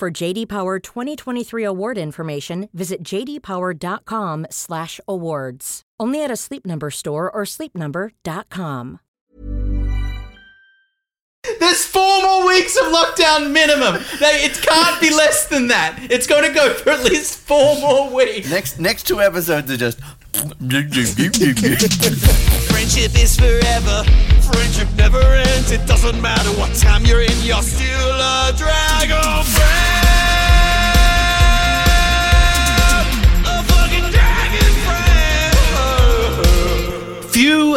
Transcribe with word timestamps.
For 0.00 0.10
JD 0.10 0.48
Power 0.48 0.78
2023 0.78 1.62
award 1.62 1.98
information, 1.98 2.70
visit 2.72 3.02
jdpower.com/awards. 3.02 5.82
Only 6.00 6.24
at 6.24 6.30
a 6.30 6.36
Sleep 6.36 6.64
Number 6.64 6.90
store 6.90 7.30
or 7.30 7.42
sleepnumber.com. 7.44 9.00
There's 11.60 11.84
four 11.84 12.22
more 12.22 12.46
weeks 12.46 12.78
of 12.78 12.84
lockdown 12.84 13.52
minimum. 13.52 13.96
It 14.22 14.62
can't 14.62 14.98
be 15.02 15.10
less 15.10 15.44
than 15.48 15.68
that. 15.68 15.98
It's 16.10 16.26
going 16.26 16.44
to 16.48 16.54
go 16.54 16.72
for 16.72 16.92
at 16.92 17.04
least 17.04 17.38
four 17.38 17.78
more 17.80 18.08
weeks. 18.08 18.48
Next 18.48 18.80
next 18.80 19.06
two 19.06 19.20
episodes 19.20 19.70
are 19.70 19.76
just. 19.76 20.00
Friendship 22.70 23.14
is 23.20 23.36
forever. 23.36 24.04
Friendship 24.50 24.88
never 24.96 25.20
ends. 25.20 25.70
It 25.70 25.86
doesn't 25.86 26.22
matter 26.22 26.48
what 26.58 26.74
time 26.76 27.04
you're 27.04 27.20
in, 27.20 27.38
you're 27.42 27.60
still 27.60 28.12
a 28.12 28.54
dragon 28.56 29.89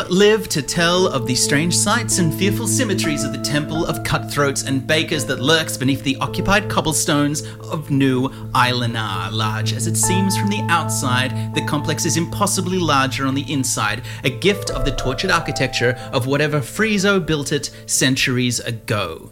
Few 0.04 0.16
live 0.16 0.50
to 0.50 0.62
tell 0.62 1.08
of 1.08 1.28
the 1.28 1.36
strange 1.36 1.76
sights 1.76 2.20
and 2.20 2.34
fearful 2.34 2.68
symmetries 2.68 3.24
of 3.24 3.32
the 3.32 3.42
temple 3.42 3.86
of 3.86 4.04
cutthroats 4.04 4.64
and 4.64 4.86
bakers 4.86 5.26
that 5.26 5.40
lurks 5.40 5.78
beneath 5.78 6.04
the 6.04 6.18
occupied 6.18 6.70
cobblestones 6.70 7.42
of 7.72 7.92
New 7.92 8.30
Islenar. 8.54 9.32
Large 9.32 9.74
as 9.74 9.88
it 9.88 9.96
seems 9.96 10.38
from 10.38 10.50
the 10.50 10.62
outside, 10.70 11.54
the 11.54 11.66
complex 11.66 12.06
is 12.06 12.18
impossibly 12.18 12.80
larger 12.80 13.26
on 13.26 13.36
the 13.36 13.52
inside, 13.52 14.04
a 14.24 14.30
gift 14.30 14.70
of 14.72 14.86
the 14.86 14.96
tortured 14.96 15.32
architecture 15.32 15.98
of 16.12 16.28
whatever 16.28 16.60
Friezo 16.60 17.24
built 17.26 17.52
it 17.52 17.70
centuries 17.86 18.60
ago. 18.60 19.32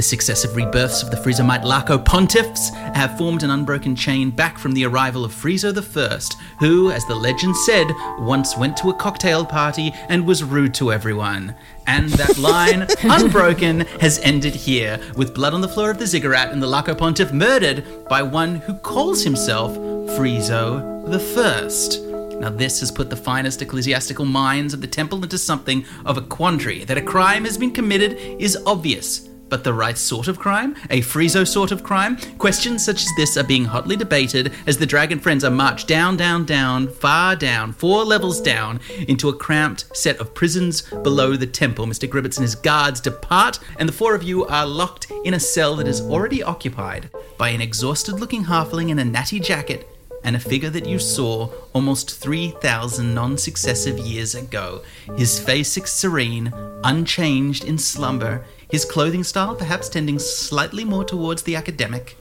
The 0.00 0.04
successive 0.04 0.56
rebirths 0.56 1.02
of 1.02 1.10
the 1.10 1.18
Friezomite 1.18 1.62
Laco 1.62 1.98
pontiffs 1.98 2.70
have 2.94 3.18
formed 3.18 3.42
an 3.42 3.50
unbroken 3.50 3.94
chain 3.94 4.30
back 4.30 4.56
from 4.56 4.72
the 4.72 4.86
arrival 4.86 5.26
of 5.26 5.32
Friezo 5.34 5.76
I, 5.76 6.56
who, 6.58 6.90
as 6.90 7.04
the 7.04 7.14
legend 7.14 7.54
said, 7.54 7.86
once 8.18 8.56
went 8.56 8.78
to 8.78 8.88
a 8.88 8.94
cocktail 8.94 9.44
party 9.44 9.92
and 10.08 10.26
was 10.26 10.42
rude 10.42 10.72
to 10.76 10.90
everyone. 10.90 11.54
And 11.86 12.08
that 12.12 12.38
line, 12.38 12.86
unbroken, 13.02 13.80
has 14.00 14.18
ended 14.20 14.54
here, 14.54 14.98
with 15.16 15.34
blood 15.34 15.52
on 15.52 15.60
the 15.60 15.68
floor 15.68 15.90
of 15.90 15.98
the 15.98 16.06
ziggurat 16.06 16.50
and 16.50 16.62
the 16.62 16.66
Laco 16.66 16.94
pontiff 16.94 17.30
murdered 17.30 17.84
by 18.08 18.22
one 18.22 18.54
who 18.54 18.72
calls 18.78 19.22
himself 19.22 19.76
Friezo 20.16 20.80
I. 21.12 22.36
Now, 22.40 22.48
this 22.48 22.80
has 22.80 22.90
put 22.90 23.10
the 23.10 23.16
finest 23.16 23.60
ecclesiastical 23.60 24.24
minds 24.24 24.72
of 24.72 24.80
the 24.80 24.86
temple 24.86 25.22
into 25.22 25.36
something 25.36 25.84
of 26.06 26.16
a 26.16 26.22
quandary. 26.22 26.84
That 26.84 26.96
a 26.96 27.02
crime 27.02 27.44
has 27.44 27.58
been 27.58 27.72
committed 27.72 28.14
is 28.40 28.56
obvious, 28.64 29.28
but 29.50 29.64
the 29.64 29.74
right 29.74 29.98
sort 29.98 30.28
of 30.28 30.38
crime? 30.38 30.76
A 30.88 31.00
Friezo 31.02 31.46
sort 31.46 31.72
of 31.72 31.82
crime? 31.82 32.16
Questions 32.38 32.84
such 32.84 33.02
as 33.02 33.10
this 33.16 33.36
are 33.36 33.44
being 33.44 33.64
hotly 33.64 33.96
debated 33.96 34.52
as 34.66 34.78
the 34.78 34.86
Dragon 34.86 35.18
Friends 35.18 35.44
are 35.44 35.50
marched 35.50 35.88
down, 35.88 36.16
down, 36.16 36.46
down, 36.46 36.88
far 36.88 37.36
down, 37.36 37.72
four 37.72 38.04
levels 38.04 38.40
down, 38.40 38.80
into 39.08 39.28
a 39.28 39.36
cramped 39.36 39.94
set 39.94 40.18
of 40.18 40.34
prisons 40.34 40.82
below 40.82 41.36
the 41.36 41.46
temple. 41.46 41.86
Mr. 41.86 42.08
Gribbets 42.08 42.36
and 42.36 42.44
his 42.44 42.54
guards 42.54 43.00
depart, 43.00 43.58
and 43.78 43.88
the 43.88 43.92
four 43.92 44.14
of 44.14 44.22
you 44.22 44.46
are 44.46 44.66
locked 44.66 45.10
in 45.24 45.34
a 45.34 45.40
cell 45.40 45.76
that 45.76 45.88
is 45.88 46.00
already 46.00 46.42
occupied 46.42 47.10
by 47.36 47.48
an 47.50 47.60
exhausted 47.60 48.20
looking 48.20 48.44
halfling 48.44 48.90
in 48.90 48.98
a 48.98 49.04
natty 49.04 49.40
jacket 49.40 49.86
and 50.22 50.36
a 50.36 50.40
figure 50.40 50.70
that 50.70 50.86
you 50.86 50.98
saw 50.98 51.50
almost 51.72 52.18
3,000 52.18 53.14
non 53.14 53.38
successive 53.38 53.98
years 53.98 54.34
ago. 54.34 54.82
His 55.16 55.38
face 55.38 55.78
serene, 55.84 56.52
unchanged 56.84 57.64
in 57.64 57.78
slumber, 57.78 58.44
his 58.70 58.84
clothing 58.84 59.24
style 59.24 59.54
perhaps 59.54 59.88
tending 59.88 60.18
slightly 60.18 60.84
more 60.84 61.04
towards 61.04 61.42
the 61.42 61.56
academic. 61.56 62.16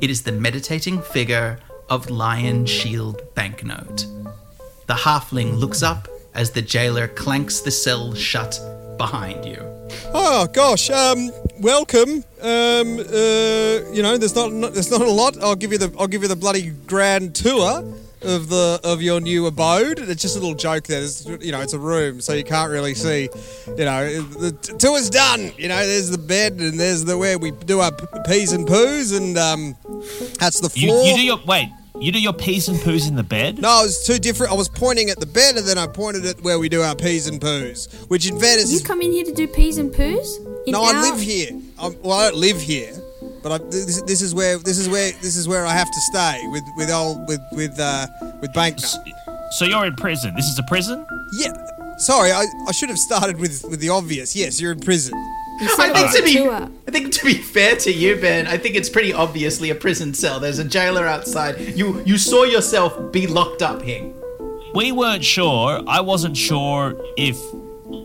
It 0.00 0.10
is 0.10 0.22
the 0.22 0.32
meditating 0.32 1.00
figure 1.00 1.58
of 1.88 2.10
Lion 2.10 2.66
Shield 2.66 3.22
Banknote. 3.34 4.06
The 4.86 4.94
halfling 4.94 5.56
looks 5.56 5.82
up 5.82 6.08
as 6.34 6.50
the 6.50 6.62
jailer 6.62 7.08
clanks 7.08 7.60
the 7.60 7.70
cell 7.70 8.14
shut 8.14 8.60
behind 8.98 9.44
you. 9.44 9.58
Oh 10.12 10.46
gosh, 10.52 10.90
um, 10.90 11.30
welcome. 11.60 12.24
Um, 12.42 12.98
uh, 13.00 13.92
you 13.92 14.02
know, 14.02 14.16
there's 14.18 14.34
not, 14.34 14.52
not 14.52 14.74
there's 14.74 14.90
not 14.90 15.00
a 15.00 15.10
lot. 15.10 15.42
I'll 15.42 15.56
give 15.56 15.72
you 15.72 15.78
the 15.78 15.94
I'll 15.98 16.08
give 16.08 16.22
you 16.22 16.28
the 16.28 16.36
bloody 16.36 16.70
grand 16.86 17.34
tour 17.34 17.82
of 18.22 18.48
the 18.48 18.80
of 18.84 19.02
your 19.02 19.20
new 19.20 19.46
abode. 19.46 19.98
It's 19.98 20.22
just 20.22 20.36
a 20.36 20.40
little 20.40 20.54
joke 20.54 20.84
there. 20.84 21.02
It's, 21.02 21.26
you 21.26 21.52
know, 21.52 21.60
it's 21.60 21.72
a 21.74 21.78
room, 21.78 22.20
so 22.20 22.32
you 22.32 22.44
can't 22.44 22.70
really 22.70 22.94
see. 22.94 23.28
You 23.68 23.84
know, 23.84 24.22
the 24.22 24.52
t- 24.52 24.72
tour's 24.78 25.10
done. 25.10 25.52
You 25.56 25.68
know, 25.68 25.76
there's 25.86 26.10
the 26.10 26.18
bed 26.18 26.54
and 26.54 26.78
there's 26.78 27.04
the 27.04 27.16
where 27.18 27.38
we 27.38 27.50
do 27.50 27.80
our 27.80 27.92
p- 27.92 28.06
peas 28.26 28.52
and 28.52 28.66
poos, 28.66 29.16
and 29.16 29.36
um, 29.38 29.76
that's 30.38 30.60
the 30.60 30.70
You, 30.78 30.88
floor. 30.88 31.06
you 31.06 31.14
do 31.16 31.22
your 31.24 31.38
wait. 31.46 31.68
You 31.98 32.12
do 32.12 32.20
your 32.20 32.34
peas 32.34 32.68
and 32.68 32.76
poos 32.78 33.08
in 33.08 33.14
the 33.16 33.22
bed. 33.22 33.58
no, 33.58 33.80
it 33.80 33.84
was 33.84 34.04
two 34.04 34.18
different. 34.18 34.52
I 34.52 34.54
was 34.56 34.68
pointing 34.68 35.08
at 35.08 35.18
the 35.18 35.24
bed, 35.24 35.56
and 35.56 35.66
then 35.66 35.78
I 35.78 35.86
pointed 35.86 36.26
at 36.26 36.42
where 36.42 36.58
we 36.58 36.68
do 36.68 36.82
our 36.82 36.94
peas 36.94 37.26
and 37.26 37.40
poos, 37.40 37.88
which 38.10 38.28
in 38.28 38.38
fairness 38.38 38.70
You 38.70 38.80
come 38.80 39.00
in 39.00 39.12
here 39.12 39.24
to 39.24 39.32
do 39.32 39.46
peas 39.48 39.78
and 39.78 39.90
poos? 39.90 40.26
In 40.66 40.72
No, 40.72 40.82
I 40.82 41.00
live 41.10 41.18
here. 41.20 41.50
I'm, 41.78 41.94
well, 42.02 42.12
I 42.18 42.28
don't 42.28 42.38
live 42.38 42.60
here, 42.60 42.92
but 43.46 43.62
I, 43.62 43.64
this, 43.68 44.02
this 44.02 44.22
is 44.22 44.34
where 44.34 44.58
this 44.58 44.76
is 44.76 44.88
where 44.88 45.12
this 45.22 45.36
is 45.36 45.46
where 45.46 45.64
I 45.64 45.70
have 45.70 45.86
to 45.86 46.00
stay 46.00 46.40
with 46.48 46.64
with 46.76 46.90
old 46.90 47.28
with 47.28 47.40
with 47.52 47.78
uh, 47.78 48.08
with 48.40 48.52
banknote. 48.52 48.96
So 49.52 49.64
you're 49.64 49.86
in 49.86 49.94
prison. 49.94 50.34
This 50.34 50.46
is 50.46 50.58
a 50.58 50.64
prison. 50.64 51.06
Yeah, 51.38 51.52
sorry, 51.98 52.32
I, 52.32 52.44
I 52.66 52.72
should 52.72 52.88
have 52.88 52.98
started 52.98 53.38
with 53.38 53.64
with 53.70 53.78
the 53.78 53.88
obvious. 53.88 54.34
Yes, 54.34 54.60
you're 54.60 54.72
in 54.72 54.80
prison. 54.80 55.14
I 55.60 55.92
think 55.94 56.16
to 56.16 56.22
be. 56.24 56.48
I 56.48 56.90
think 56.90 57.12
to 57.12 57.24
be 57.24 57.34
fair 57.34 57.76
to 57.76 57.92
you, 57.92 58.16
Ben, 58.16 58.48
I 58.48 58.58
think 58.58 58.74
it's 58.74 58.88
pretty 58.88 59.12
obviously 59.12 59.70
a 59.70 59.76
prison 59.76 60.12
cell. 60.12 60.40
There's 60.40 60.58
a 60.58 60.64
jailer 60.64 61.06
outside. 61.06 61.60
You 61.60 62.02
you 62.04 62.18
saw 62.18 62.42
yourself 62.42 63.12
be 63.12 63.28
locked 63.28 63.62
up 63.62 63.80
here. 63.80 64.12
We 64.74 64.90
weren't 64.90 65.24
sure. 65.24 65.84
I 65.86 66.00
wasn't 66.00 66.36
sure 66.36 67.00
if. 67.16 67.38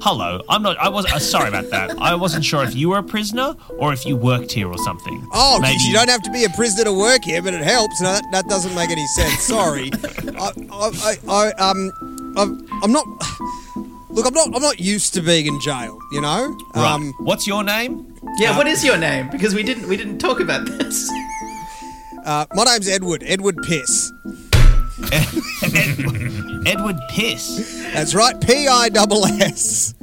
Hello, 0.04 0.42
I'm 0.48 0.62
not. 0.62 0.78
I 0.78 0.90
was 0.90 1.06
uh, 1.12 1.18
sorry 1.18 1.50
about 1.50 1.70
that. 1.72 1.98
I 2.00 2.14
wasn't 2.14 2.46
sure 2.46 2.64
if 2.64 2.76
you 2.76 2.90
were 2.90 3.00
a 3.00 3.04
prisoner 3.04 3.56
or 3.80 3.92
if 3.94 4.06
you 4.06 4.16
worked 4.16 4.52
here 4.52 4.68
or 4.68 4.78
something. 4.80 5.28
Oh, 5.34 5.60
Maybe- 5.60 5.82
you 5.84 5.94
don't 5.94 6.10
have 6.10 6.22
to 6.24 6.32
be 6.32 6.44
a 6.44 6.50
prisoner 6.50 6.84
to 6.86 6.94
work 6.94 7.24
here, 7.24 7.42
but 7.42 7.54
it 7.56 7.62
helps. 7.62 8.00
No, 8.00 8.12
that, 8.14 8.24
that 8.32 8.46
doesn't 8.48 8.76
make 8.76 8.92
any 8.92 9.06
sense. 9.08 9.40
Sorry, 9.42 9.90
I, 10.38 10.52
I, 10.72 10.92
I, 11.04 11.18
I 11.28 11.52
um, 11.54 11.92
I'm, 12.38 12.84
I'm 12.84 12.92
not. 12.92 13.06
Look, 14.10 14.28
I'm 14.28 14.34
not. 14.34 14.56
I'm 14.56 14.62
not 14.62 14.80
used 14.80 15.14
to 15.16 15.22
being 15.22 15.48
in 15.48 15.60
jail. 15.62 15.98
You 16.12 16.22
know. 16.22 16.56
Right. 16.76 16.92
Um, 16.92 17.14
What's 17.22 17.48
your 17.48 17.64
name? 17.64 18.14
Yeah, 18.38 18.56
what 18.58 18.68
is 18.68 18.84
your 18.86 18.98
name? 18.98 19.30
Because 19.32 19.56
we 19.56 19.64
didn't 19.64 19.88
we 19.88 19.98
didn't 19.98 20.20
talk 20.20 20.40
about 20.40 20.66
this. 20.68 21.10
uh, 22.26 22.46
my 22.54 22.66
name's 22.66 22.88
Edward. 22.88 23.24
Edward 23.26 23.58
Piss. 23.64 24.12
Edward 26.66 26.98
Piss. 27.10 27.82
That's 27.94 28.14
right, 28.14 28.40
P 28.40 28.68
I 28.68 28.90
double 28.90 29.26
S. 29.26 29.94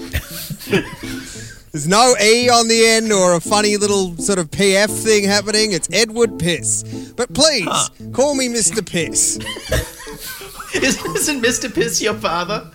There's 1.73 1.87
no 1.87 2.15
E 2.21 2.49
on 2.49 2.67
the 2.69 2.87
end 2.87 3.13
or 3.13 3.35
a 3.35 3.41
funny 3.41 3.77
little 3.77 4.17
sort 4.17 4.39
of 4.39 4.51
PF 4.51 4.91
thing 5.05 5.25
happening. 5.25 5.73
It's 5.73 5.89
Edward 5.93 6.39
Piss. 6.39 7.13
But 7.17 7.33
please, 7.35 7.91
call 8.13 8.35
me 8.35 8.49
Mr. 8.49 8.85
Piss. 8.85 9.39
Is, 10.75 11.03
isn't 11.03 11.43
Mr. 11.43 11.73
Piss 11.75 12.01
your 12.03 12.15
father? 12.15 12.71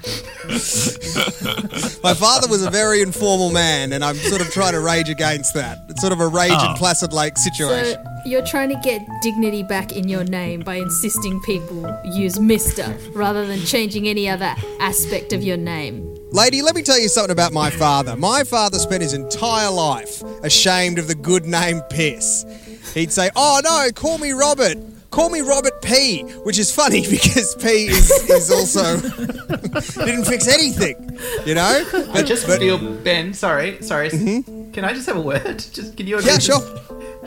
My 2.04 2.14
father 2.14 2.48
was 2.48 2.64
a 2.66 2.70
very 2.72 3.02
informal 3.02 3.52
man, 3.52 3.94
and 3.94 4.04
I'm 4.04 4.16
sort 4.16 4.42
of 4.42 4.50
trying 4.52 4.74
to 4.74 4.80
rage 4.80 5.10
against 5.10 5.54
that. 5.54 5.78
It's 5.90 6.02
sort 6.02 6.12
of 6.12 6.20
a 6.20 6.28
rage 6.28 6.52
in 6.52 6.58
Oh. 6.58 6.70
Ah. 6.70 6.76
Placid 6.78 7.14
Lake 7.14 7.38
situation. 7.38 8.04
So 8.04 8.13
you're 8.26 8.46
trying 8.46 8.70
to 8.70 8.80
get 8.84 9.02
dignity 9.22 9.64
back 9.64 9.92
in 9.92 10.08
your 10.08 10.24
name 10.24 10.62
by 10.62 10.76
insisting 10.76 11.42
people 11.42 12.00
use 12.06 12.40
Mister 12.40 12.96
rather 13.14 13.46
than 13.46 13.60
changing 13.62 14.08
any 14.08 14.30
other 14.30 14.56
aspect 14.80 15.34
of 15.34 15.44
your 15.44 15.58
name. 15.58 16.10
Lady, 16.32 16.62
let 16.62 16.76
me 16.76 16.82
tell 16.82 17.00
you 17.00 17.10
something 17.10 17.32
about 17.32 17.54
my 17.54 17.70
father. 17.70 18.16
My 18.16 18.44
father 18.44 18.80
spent 18.80 19.04
his 19.04 19.14
entire 19.14 19.70
life 19.70 20.24
ashamed 20.44 20.98
of 20.98 21.08
the 21.08 21.16
good 21.16 21.46
name 21.46 21.82
Piss. 21.90 22.46
He'd 22.94 23.12
say, 23.12 23.30
Oh 23.36 23.62
no, 23.64 23.90
call 23.94 24.18
me 24.18 24.32
Robert. 24.32 24.78
Call 25.14 25.30
me 25.30 25.42
Robert 25.42 25.80
P, 25.84 26.24
which 26.44 26.58
is 26.58 26.74
funny 26.74 27.02
because 27.16 27.54
P 27.62 27.86
is, 27.86 28.10
is 28.32 28.50
also 28.50 29.00
didn't 30.06 30.26
fix 30.26 30.48
anything, 30.48 30.98
you 31.46 31.54
know. 31.54 31.86
I 32.14 32.24
just 32.24 32.48
feel 32.48 32.80
Ben. 32.80 33.32
Sorry, 33.32 33.80
sorry. 33.84 34.10
Can 34.10 34.84
I 34.84 34.92
just 34.92 35.06
have 35.06 35.18
a 35.18 35.22
word? 35.22 35.60
Just 35.72 35.96
can 35.96 36.08
you? 36.08 36.20
Yeah, 36.22 36.40
sure. 36.40 36.60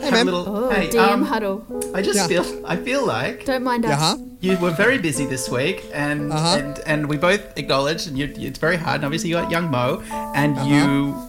have 0.01 0.11
man. 0.11 0.27
a 0.27 0.31
little. 0.31 0.45
Oh, 0.65 0.69
hey, 0.69 0.89
DM 0.89 0.99
um, 0.99 1.23
huddle. 1.23 1.63
I 1.95 2.01
just 2.01 2.17
Yeah. 2.19 2.27
feel. 2.27 2.65
I 2.67 2.75
feel 2.75 3.05
like 3.05 3.45
Don't 3.45 3.63
mind 3.63 3.85
us. 3.85 3.93
Uh-huh. 3.93 4.17
You 4.39 4.55
were 4.59 4.69
very 4.71 4.97
busy 4.99 5.25
this 5.25 5.49
week, 5.49 5.83
and 5.93 6.31
Uh-huh. 6.31 6.57
and, 6.59 6.79
and 6.85 7.09
we 7.09 7.17
both 7.17 7.41
acknowledged, 7.57 8.07
and 8.07 8.17
you, 8.17 8.31
it's 8.37 8.59
very 8.59 8.77
hard. 8.77 8.95
And 8.97 9.05
obviously, 9.05 9.29
you 9.29 9.35
got 9.35 9.49
young 9.49 9.71
Mo, 9.71 10.03
and 10.35 10.55
Uh-huh. 10.57 10.67
you. 10.69 10.83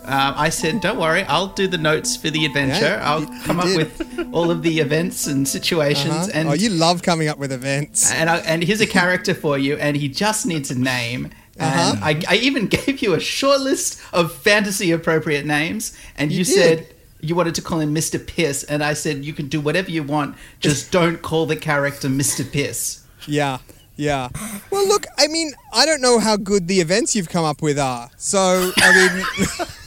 Um, 0.04 0.34
I 0.36 0.50
said, 0.50 0.80
don't 0.80 0.98
worry, 0.98 1.22
I'll 1.24 1.46
do 1.48 1.66
the 1.66 1.78
notes 1.78 2.16
for 2.16 2.28
the 2.30 2.44
adventure. 2.44 2.84
Yeah, 2.98 3.08
I'll 3.10 3.20
you- 3.22 3.32
you 3.32 3.40
come 3.44 3.58
up 3.60 3.66
did. 3.66 3.76
with 3.78 4.28
all 4.32 4.50
of 4.50 4.62
the 4.62 4.80
events 4.80 5.26
and 5.26 5.46
situations, 5.48 6.14
Huh? 6.26 6.28
and 6.34 6.48
oh, 6.50 6.52
you 6.52 6.68
love 6.70 7.02
coming 7.02 7.28
up 7.28 7.38
with 7.38 7.50
events. 7.52 8.10
and 8.12 8.28
I, 8.28 8.38
and 8.38 8.62
here's 8.62 8.80
a 8.82 8.86
character 8.86 9.34
for 9.34 9.56
you, 9.58 9.76
and 9.76 9.96
he 9.96 10.08
just 10.08 10.44
needs 10.46 10.70
a 10.70 10.78
name. 10.78 11.30
Uh-huh. 11.58 11.94
And 11.96 12.04
I, 12.04 12.22
I 12.28 12.36
even 12.36 12.66
gave 12.78 13.00
you 13.02 13.14
a 13.14 13.20
short 13.20 13.60
list 13.60 14.00
of 14.12 14.32
fantasy 14.32 14.92
appropriate 14.92 15.44
names, 15.46 15.92
and 16.16 16.30
you, 16.30 16.38
You 16.38 16.44
said 16.44 16.86
you 17.20 17.34
wanted 17.34 17.54
to 17.56 17.62
call 17.62 17.80
him 17.80 17.94
Mr. 17.94 18.24
Piss, 18.24 18.64
and 18.64 18.82
I 18.82 18.94
said 18.94 19.24
you 19.24 19.32
can 19.32 19.48
do 19.48 19.60
whatever 19.60 19.90
you 19.90 20.02
want, 20.02 20.36
just 20.60 20.92
don't 20.98 21.22
call 21.22 21.46
the 21.46 21.56
character 21.56 22.08
Mr. 22.08 22.50
Piss. 22.50 23.04
Yeah, 23.26 23.58
yeah. 23.96 24.28
Well, 24.70 24.86
look, 24.86 25.06
I 25.18 25.26
mean, 25.28 25.52
I 25.72 25.84
don't 25.84 26.00
know 26.00 26.18
how 26.18 26.36
good 26.36 26.68
the 26.68 26.80
events 26.80 27.16
you've 27.16 27.28
come 27.28 27.44
up 27.44 27.62
with 27.62 27.78
are. 27.78 28.10
So, 28.16 28.72
I 28.76 29.24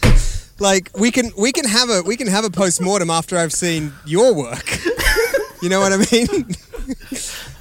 mean, 0.03 0.11
like 0.59 0.89
we 0.97 1.11
can 1.11 1.31
we 1.37 1.51
can 1.51 1.65
have 1.65 1.89
a 1.89 2.01
we 2.03 2.17
can 2.17 2.27
have 2.27 2.45
a 2.45 2.49
post 2.49 2.81
mortem 2.81 3.09
after 3.09 3.37
I've 3.37 3.53
seen 3.53 3.93
your 4.05 4.33
work. 4.33 4.79
You 5.61 5.69
know 5.69 5.79
what 5.79 5.93
I 5.93 5.97
mean? 5.97 6.27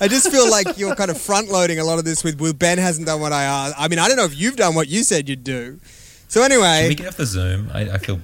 I 0.01 0.09
just 0.09 0.31
feel 0.31 0.51
like 0.51 0.79
you're 0.79 0.95
kind 0.95 1.11
of 1.11 1.21
front 1.21 1.49
loading 1.49 1.79
a 1.79 1.85
lot 1.85 1.99
of 1.99 2.07
this 2.07 2.25
with 2.25 2.41
well, 2.41 2.55
Ben 2.55 2.79
hasn't 2.79 3.07
done 3.07 3.21
what 3.21 3.33
I 3.33 3.43
asked. 3.45 3.75
I 3.79 3.89
mean, 3.89 3.99
I 3.99 4.09
don't 4.09 4.17
know 4.17 4.25
if 4.25 4.35
you've 4.35 4.57
done 4.57 4.75
what 4.75 4.89
you 4.89 5.05
said 5.05 5.29
you'd 5.29 5.45
do. 5.45 5.79
So 6.31 6.41
Can 6.43 6.53
anyway, 6.53 6.89
we 6.91 6.95
get 6.95 7.09
off 7.09 7.17
the 7.17 7.27
Zoom? 7.27 7.69
I, 7.75 7.91
I 7.91 7.99
feel 7.99 8.21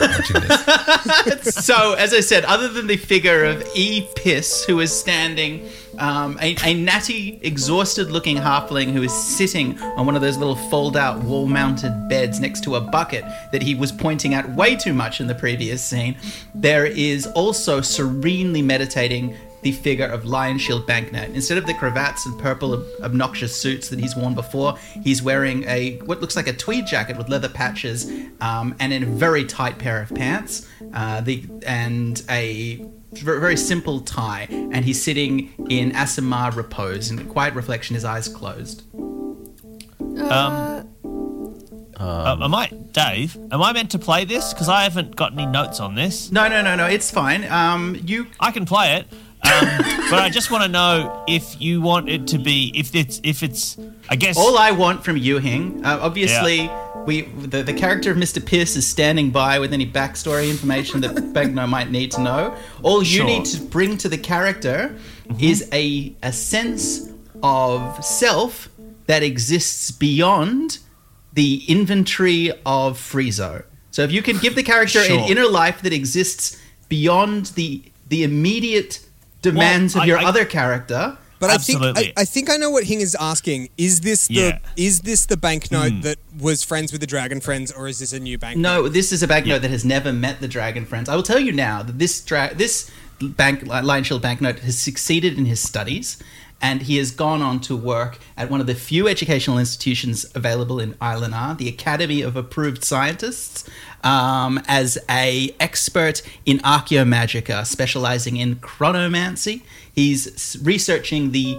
watching 0.00 0.40
this. 0.40 1.54
so, 1.66 1.92
as 1.92 2.14
I 2.14 2.20
said, 2.20 2.46
other 2.46 2.68
than 2.68 2.86
the 2.86 2.96
figure 2.96 3.44
of 3.44 3.62
E. 3.74 4.08
Piss, 4.16 4.64
who 4.64 4.80
is 4.80 4.98
standing, 4.98 5.68
um, 5.98 6.38
a, 6.40 6.56
a 6.64 6.72
natty, 6.72 7.38
exhausted 7.42 8.10
looking 8.10 8.38
halfling 8.38 8.92
who 8.94 9.02
is 9.02 9.12
sitting 9.12 9.78
on 9.78 10.06
one 10.06 10.16
of 10.16 10.22
those 10.22 10.38
little 10.38 10.56
fold 10.56 10.96
out 10.96 11.22
wall 11.22 11.46
mounted 11.46 12.08
beds 12.08 12.40
next 12.40 12.64
to 12.64 12.76
a 12.76 12.80
bucket 12.80 13.26
that 13.52 13.60
he 13.60 13.74
was 13.74 13.92
pointing 13.92 14.32
at 14.32 14.48
way 14.54 14.74
too 14.74 14.94
much 14.94 15.20
in 15.20 15.26
the 15.26 15.34
previous 15.34 15.84
scene, 15.84 16.16
there 16.54 16.86
is 16.86 17.26
also 17.34 17.82
serenely 17.82 18.62
meditating 18.62 19.36
the 19.64 19.72
figure 19.72 20.06
of 20.06 20.26
Lion 20.26 20.58
Shield 20.58 20.86
Banknote. 20.86 21.30
Instead 21.30 21.56
of 21.56 21.66
the 21.66 21.74
cravats 21.74 22.26
and 22.26 22.38
purple 22.38 22.74
ob- 22.74 22.86
obnoxious 23.02 23.56
suits 23.56 23.88
that 23.88 23.98
he's 23.98 24.14
worn 24.14 24.34
before, 24.34 24.76
he's 25.02 25.22
wearing 25.22 25.64
a 25.64 25.96
what 26.04 26.20
looks 26.20 26.36
like 26.36 26.46
a 26.46 26.52
tweed 26.52 26.86
jacket 26.86 27.16
with 27.16 27.30
leather 27.30 27.48
patches 27.48 28.10
um, 28.42 28.74
and 28.78 28.92
in 28.92 29.02
a 29.02 29.06
very 29.06 29.44
tight 29.44 29.78
pair 29.78 30.02
of 30.02 30.14
pants. 30.14 30.68
Uh, 30.92 31.22
the 31.22 31.44
and 31.66 32.22
a 32.28 32.86
very 33.12 33.56
simple 33.56 34.00
tie, 34.00 34.46
and 34.50 34.84
he's 34.84 35.02
sitting 35.02 35.52
in 35.70 35.92
Aasimar 35.92 36.54
repose 36.54 37.10
in 37.10 37.26
quiet 37.26 37.54
reflection, 37.54 37.94
his 37.94 38.04
eyes 38.04 38.28
closed. 38.28 38.82
Um, 38.92 40.88
uh, 41.96 42.36
am 42.40 42.54
I, 42.54 42.66
Dave? 42.92 43.36
Am 43.50 43.62
I 43.62 43.72
meant 43.72 43.92
to 43.92 43.98
play 43.98 44.24
this? 44.24 44.52
Because 44.52 44.68
I 44.68 44.82
haven't 44.82 45.16
got 45.16 45.32
any 45.32 45.46
notes 45.46 45.80
on 45.80 45.94
this. 45.94 46.30
No, 46.30 46.48
no, 46.48 46.60
no, 46.60 46.74
no, 46.74 46.86
it's 46.86 47.10
fine. 47.10 47.44
Um, 47.44 47.98
you 48.04 48.26
I 48.40 48.50
can 48.50 48.66
play 48.66 48.96
it, 48.96 49.06
um, 49.44 49.68
but 50.10 50.20
I 50.20 50.30
just 50.30 50.50
want 50.50 50.64
to 50.64 50.68
know 50.68 51.24
if 51.28 51.60
you 51.60 51.80
want 51.80 52.08
it 52.08 52.26
to 52.28 52.38
be 52.38 52.72
if 52.74 52.94
it's 52.94 53.20
if 53.22 53.42
it's. 53.42 53.76
I 54.08 54.16
guess 54.16 54.36
All 54.36 54.58
I 54.58 54.70
want 54.70 55.04
from 55.04 55.16
you, 55.16 55.38
Hing, 55.38 55.84
uh, 55.84 55.98
obviously, 56.00 56.70
we 57.06 57.22
the, 57.22 57.62
the 57.62 57.72
character 57.72 58.10
of 58.10 58.16
Mr. 58.16 58.44
Pierce 58.44 58.76
is 58.76 58.86
standing 58.86 59.30
by 59.30 59.58
with 59.58 59.72
any 59.72 59.86
backstory 59.86 60.50
information 60.50 61.00
that 61.02 61.14
Bagno 61.34 61.68
might 61.68 61.90
need 61.90 62.10
to 62.12 62.20
know. 62.20 62.56
All 62.82 63.00
you 63.02 63.18
Sure. 63.18 63.26
need 63.26 63.44
to 63.46 63.60
bring 63.60 63.96
to 63.98 64.08
the 64.08 64.18
character 64.18 64.96
is 65.40 65.68
a 65.72 66.14
a 66.22 66.32
sense 66.32 67.10
of 67.42 68.04
self 68.04 68.68
that 69.06 69.22
exists 69.22 69.90
beyond 69.90 70.78
the 71.34 71.62
inventory 71.68 72.50
of 72.64 72.98
Friezo. 72.98 73.64
So 73.90 74.02
if 74.02 74.10
you 74.12 74.22
can 74.22 74.38
give 74.38 74.54
the 74.54 74.62
character 74.62 75.00
an 75.00 75.20
inner 75.28 75.46
life 75.46 75.82
that 75.82 75.92
exists 75.92 76.60
beyond 76.88 77.46
the 77.54 77.82
the 78.08 78.22
immediate 78.22 79.03
demands 79.44 79.94
Well, 79.94 80.02
of 80.02 80.06
I- 80.06 80.08
your 80.10 80.18
I- 80.18 80.24
other 80.24 80.44
character, 80.44 81.16
But 81.40 81.50
I 81.50 81.58
think 81.58 81.82
I, 81.82 82.12
I 82.16 82.24
think 82.24 82.48
I 82.48 82.56
know 82.56 82.70
what 82.70 82.84
Hing 82.84 83.00
is 83.08 83.14
asking. 83.32 83.68
Is 83.76 84.00
this 84.00 84.28
the 84.28 84.34
Yeah. 84.34 84.58
is 84.88 85.00
this 85.08 85.26
the 85.26 85.36
banknote 85.36 85.92
hmm. 85.92 86.00
that 86.06 86.18
was 86.48 86.64
friends 86.64 86.90
with 86.92 87.00
the 87.04 87.06
Dragon 87.06 87.40
Friends, 87.40 87.70
or 87.70 87.86
is 87.86 87.98
this 87.98 88.12
a 88.12 88.20
new 88.28 88.38
banknote? 88.38 88.62
No, 88.62 88.88
this 88.88 89.12
is 89.12 89.22
a 89.22 89.28
banknote 89.28 89.60
that 89.62 89.70
has 89.70 89.84
never 89.84 90.10
met 90.12 90.40
the 90.40 90.48
Dragon 90.48 90.84
Friends. 90.86 91.08
I 91.10 91.14
will 91.16 91.28
tell 91.32 91.42
you 91.48 91.52
now 91.52 91.82
that 91.82 91.98
this 91.98 92.14
dra- 92.20 92.54
this 92.54 92.90
bank 93.20 93.66
Lion 93.66 94.04
Shield 94.04 94.22
banknote 94.22 94.60
has 94.60 94.78
succeeded 94.78 95.36
in 95.36 95.44
his 95.44 95.60
studies, 95.60 96.16
and 96.62 96.82
he 96.82 96.96
has 96.96 97.10
gone 97.10 97.42
on 97.42 97.60
to 97.60 97.76
work 97.76 98.18
at 98.36 98.50
one 98.50 98.60
of 98.62 98.66
the 98.66 98.74
few 98.74 99.06
educational 99.14 99.58
institutions 99.58 100.24
available 100.34 100.78
in 100.80 100.94
Islenar, 100.94 101.58
the 101.58 101.68
Academy 101.68 102.22
of 102.22 102.36
Approved 102.36 102.82
Scientists, 102.84 103.68
um, 104.04 104.62
as 104.68 104.98
a 105.10 105.54
expert 105.58 106.22
in 106.46 106.58
archaeomagica, 106.58 107.66
specializing 107.66 108.36
in 108.36 108.56
chronomancy. 108.56 109.62
He's 109.92 110.56
researching 110.62 111.32
the 111.32 111.58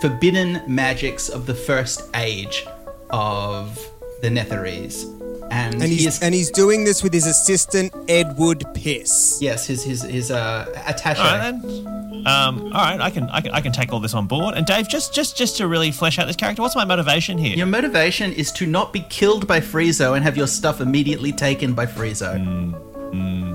forbidden 0.00 0.62
magics 0.66 1.28
of 1.28 1.46
the 1.46 1.54
first 1.54 2.02
age 2.14 2.66
of 3.10 3.78
the 4.20 4.28
Netherese. 4.28 5.17
And, 5.50 5.74
And 5.74 5.82
he 5.84 5.96
he's 5.96 6.06
is, 6.06 6.22
and 6.22 6.34
he's 6.34 6.50
doing 6.50 6.84
this 6.84 7.02
with 7.02 7.12
his 7.12 7.26
assistant 7.26 7.92
Edward 8.08 8.64
Piss. 8.74 9.38
yes, 9.40 9.66
his 9.66 9.82
his 9.84 10.02
his 10.02 10.30
uh, 10.30 10.66
attaché. 10.86 11.18
All 11.18 11.24
right, 11.24 11.62
then. 11.62 12.24
Um, 12.26 12.64
all 12.74 12.82
right, 12.84 13.00
I 13.00 13.10
can, 13.10 13.30
I 13.30 13.40
can 13.40 13.52
I 13.52 13.60
can 13.60 13.72
take 13.72 13.92
all 13.92 14.00
this 14.00 14.12
on 14.12 14.26
board. 14.26 14.54
And 14.56 14.66
Dave, 14.66 14.88
just 14.88 15.14
just 15.14 15.36
just 15.36 15.56
to 15.58 15.66
really 15.68 15.90
flesh 15.90 16.18
out 16.18 16.26
this 16.26 16.36
character, 16.36 16.60
what's 16.62 16.76
my 16.76 16.84
motivation 16.84 17.38
here? 17.38 17.56
Your 17.56 17.66
motivation 17.66 18.32
is 18.32 18.52
to 18.52 18.66
not 18.66 18.92
be 18.92 19.00
killed 19.08 19.46
by 19.46 19.60
Friezo 19.60 20.14
and 20.14 20.24
have 20.24 20.36
your 20.36 20.46
stuff 20.48 20.80
immediately 20.80 21.32
taken 21.32 21.72
by 21.74 21.86
Friezo. 21.86 22.34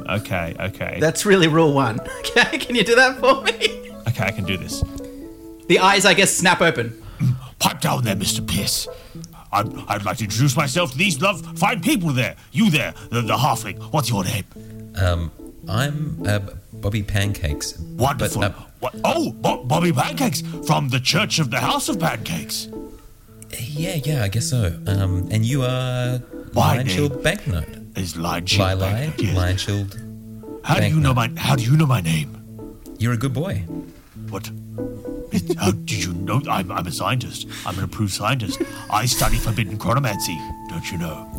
Okay, 0.09 0.55
okay, 0.59 0.97
That's 0.99 1.25
really 1.25 1.47
rule 1.47 1.73
one. 1.73 1.99
Okay, 2.19 2.57
can 2.57 2.75
you 2.75 2.83
do 2.83 2.95
that 2.95 3.19
for 3.19 3.41
me? 3.43 3.91
okay, 4.07 4.25
I 4.25 4.31
can 4.31 4.43
do 4.43 4.57
this. 4.57 4.83
The 5.67 5.79
eyes, 5.79 6.05
I 6.05 6.13
guess, 6.13 6.33
snap 6.33 6.61
open. 6.61 7.01
Pipe 7.59 7.79
down 7.79 8.03
there, 8.03 8.15
Mister 8.15 8.41
Pierce. 8.41 8.87
I'd, 9.53 9.77
I'd 9.87 10.05
like 10.05 10.17
to 10.17 10.23
introduce 10.25 10.55
myself 10.55 10.91
to 10.91 10.97
these 10.97 11.21
love 11.21 11.57
fine 11.57 11.81
people 11.81 12.09
there. 12.11 12.35
You 12.51 12.69
there, 12.69 12.93
the, 13.09 13.21
the 13.21 13.35
halfling. 13.37 13.77
What's 13.93 14.09
your 14.09 14.23
name? 14.23 14.43
Um, 14.95 15.31
I'm 15.69 16.21
uh, 16.27 16.39
Bobby 16.73 17.03
Pancakes. 17.03 17.77
Wonderful. 17.79 18.41
But, 18.41 18.51
uh, 18.51 18.61
what? 18.79 18.95
Oh, 19.03 19.31
Bo- 19.31 19.63
Bobby 19.63 19.91
Pancakes 19.93 20.41
from 20.67 20.89
the 20.89 20.99
Church 20.99 21.39
of 21.39 21.51
the 21.51 21.59
House 21.59 21.87
of 21.87 21.99
Pancakes. 21.99 22.67
yeah, 23.59 23.95
yeah, 24.03 24.23
I 24.23 24.27
guess 24.27 24.49
so. 24.49 24.77
Um, 24.87 25.29
and 25.31 25.45
you 25.45 25.61
are 25.63 26.19
My 26.53 26.75
Lion 26.75 26.87
Shield 26.87 27.23
Banknote. 27.23 27.67
Is 27.95 28.17
Lion 28.17 28.45
Shield 28.45 28.79
Banknote, 28.79 29.21
yes. 29.21 29.37
Lion 29.37 29.57
Shield. 29.57 30.01
How 30.63 30.79
do 30.79 30.87
you 30.87 30.99
know 30.99 31.13
my 31.13 31.29
How 31.37 31.55
do 31.55 31.63
you 31.63 31.77
know 31.77 31.85
my 31.85 32.01
name? 32.01 32.29
You're 32.97 33.13
a 33.13 33.17
good 33.17 33.33
boy. 33.33 33.63
What? 34.29 34.49
It, 35.33 35.57
how 35.57 35.71
did 35.71 35.91
you 35.91 36.13
know? 36.13 36.41
I'm, 36.49 36.71
I'm 36.71 36.87
a 36.87 36.91
scientist. 36.91 37.47
I'm 37.65 37.77
an 37.77 37.83
approved 37.85 38.13
scientist. 38.13 38.61
I 38.89 39.05
study 39.05 39.37
forbidden 39.37 39.77
chronomancy. 39.77 40.37
Don't 40.69 40.91
you 40.91 40.97
know? 40.97 41.29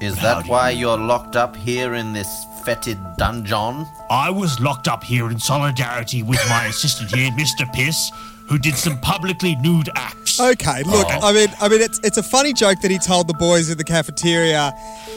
Is 0.00 0.16
How 0.16 0.36
that 0.36 0.44
do 0.46 0.50
why 0.50 0.70
you- 0.70 0.80
you're 0.80 0.98
locked 0.98 1.36
up 1.36 1.56
here 1.56 1.94
in 1.94 2.12
this 2.12 2.28
fetid 2.64 2.98
dungeon? 3.18 3.86
I 4.10 4.30
was 4.30 4.58
locked 4.60 4.88
up 4.88 5.04
here 5.04 5.30
in 5.30 5.38
solidarity 5.38 6.22
with 6.22 6.40
my 6.48 6.66
assistant 6.66 7.14
here, 7.14 7.30
Mr. 7.32 7.70
Piss, 7.72 8.10
who 8.48 8.58
did 8.58 8.74
some 8.76 8.98
publicly 9.00 9.56
nude 9.56 9.88
acts. 9.94 10.40
Okay, 10.40 10.82
look, 10.84 11.06
I 11.22 11.32
mean, 11.32 11.48
I 11.60 11.68
mean, 11.68 11.80
it's 11.82 12.00
it's 12.02 12.16
a 12.16 12.22
funny 12.22 12.52
joke 12.54 12.80
that 12.80 12.90
he 12.90 12.98
told 12.98 13.28
the 13.28 13.34
boys 13.34 13.68
in 13.68 13.76
the 13.78 13.84
cafeteria, 13.84 14.72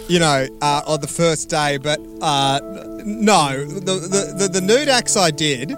you 0.09 0.19
know, 0.19 0.47
uh, 0.61 0.81
on 0.85 0.99
the 1.01 1.07
first 1.07 1.49
day. 1.49 1.77
But 1.77 1.99
uh, 2.21 2.59
n- 2.63 3.23
no, 3.25 3.63
the, 3.65 3.79
the 3.79 4.33
the 4.37 4.47
the 4.49 4.61
nude 4.61 4.89
acts 4.89 5.15
I 5.15 5.31
did 5.31 5.71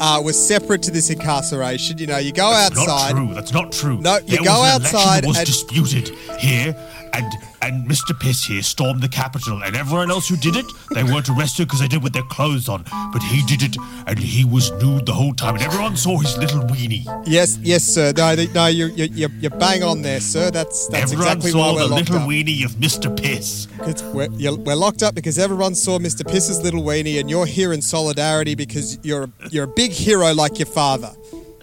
uh, 0.00 0.20
was 0.24 0.36
separate 0.48 0.82
to 0.84 0.90
this 0.90 1.10
incarceration. 1.10 1.98
You 1.98 2.06
know, 2.06 2.18
you 2.18 2.32
go 2.32 2.50
That's 2.50 2.76
outside. 2.78 3.14
Not 3.14 3.24
true. 3.26 3.34
That's 3.34 3.52
not 3.52 3.72
true. 3.72 3.98
No, 3.98 4.16
you 4.16 4.22
there 4.36 4.38
go 4.44 4.60
was 4.60 4.74
an 4.74 4.80
election 4.80 4.96
outside 4.98 5.22
that 5.24 5.28
was 5.28 5.36
and- 5.38 5.46
disputed 5.46 6.08
here, 6.38 6.74
and 7.12 7.32
and 7.62 7.88
Mr. 7.88 8.18
Piss 8.18 8.44
here 8.44 8.62
stormed 8.62 9.02
the 9.02 9.08
Capitol, 9.08 9.62
and 9.62 9.76
everyone 9.76 10.10
else 10.10 10.28
who 10.28 10.36
did 10.36 10.56
it, 10.56 10.66
they 10.94 11.04
weren't 11.04 11.28
arrested 11.28 11.66
because 11.66 11.80
they 11.80 11.88
did 11.88 12.02
with 12.02 12.12
their 12.12 12.22
clothes 12.24 12.68
on. 12.68 12.84
But 13.12 13.22
he 13.22 13.42
did 13.44 13.62
it, 13.62 13.76
and 14.06 14.18
he 14.18 14.44
was 14.44 14.70
nude 14.82 15.06
the 15.06 15.12
whole 15.12 15.34
time, 15.34 15.54
and 15.54 15.62
everyone 15.62 15.96
saw 15.96 16.18
his 16.18 16.36
little 16.38 16.62
weenie. 16.62 17.04
Yes, 17.26 17.58
yes, 17.60 17.84
sir. 17.84 18.12
No, 18.16 18.34
th- 18.34 18.52
no, 18.54 18.66
you 18.66 18.86
you 18.86 19.04
you 19.12 19.28
you're 19.40 19.50
bang 19.50 19.82
on 19.82 20.02
there, 20.02 20.20
sir. 20.20 20.50
That's 20.50 20.88
that's 20.88 21.12
everyone 21.12 21.36
exactly 21.38 21.52
why 21.60 21.72
we're 21.72 21.84
locked. 21.84 21.84
Everyone 21.84 21.86
saw 21.86 21.88
the 21.88 21.94
locked 21.94 22.10
little 22.10 22.22
up. 22.22 22.28
weenie 22.28 22.64
of 22.64 22.72
Mr. 22.72 23.16
Piss. 23.22 23.68
It's, 23.82 24.02
we're, 24.02 24.28
we're 24.56 24.74
locked 24.74 25.02
up 25.02 25.14
because 25.14 25.38
everyone 25.38 25.74
saw 25.74 25.98
Mr. 25.98 26.26
Piss's 26.26 26.62
little 26.62 26.82
weenie, 26.82 27.20
and 27.20 27.28
you're 27.30 27.46
here 27.46 27.72
in 27.72 27.82
solidarity 27.82 28.54
because 28.54 28.98
you're 29.02 29.24
a, 29.24 29.30
you're 29.50 29.64
a 29.64 29.68
big 29.74 29.90
hero 29.92 30.32
like 30.34 30.58
your 30.58 30.66
father. 30.66 31.10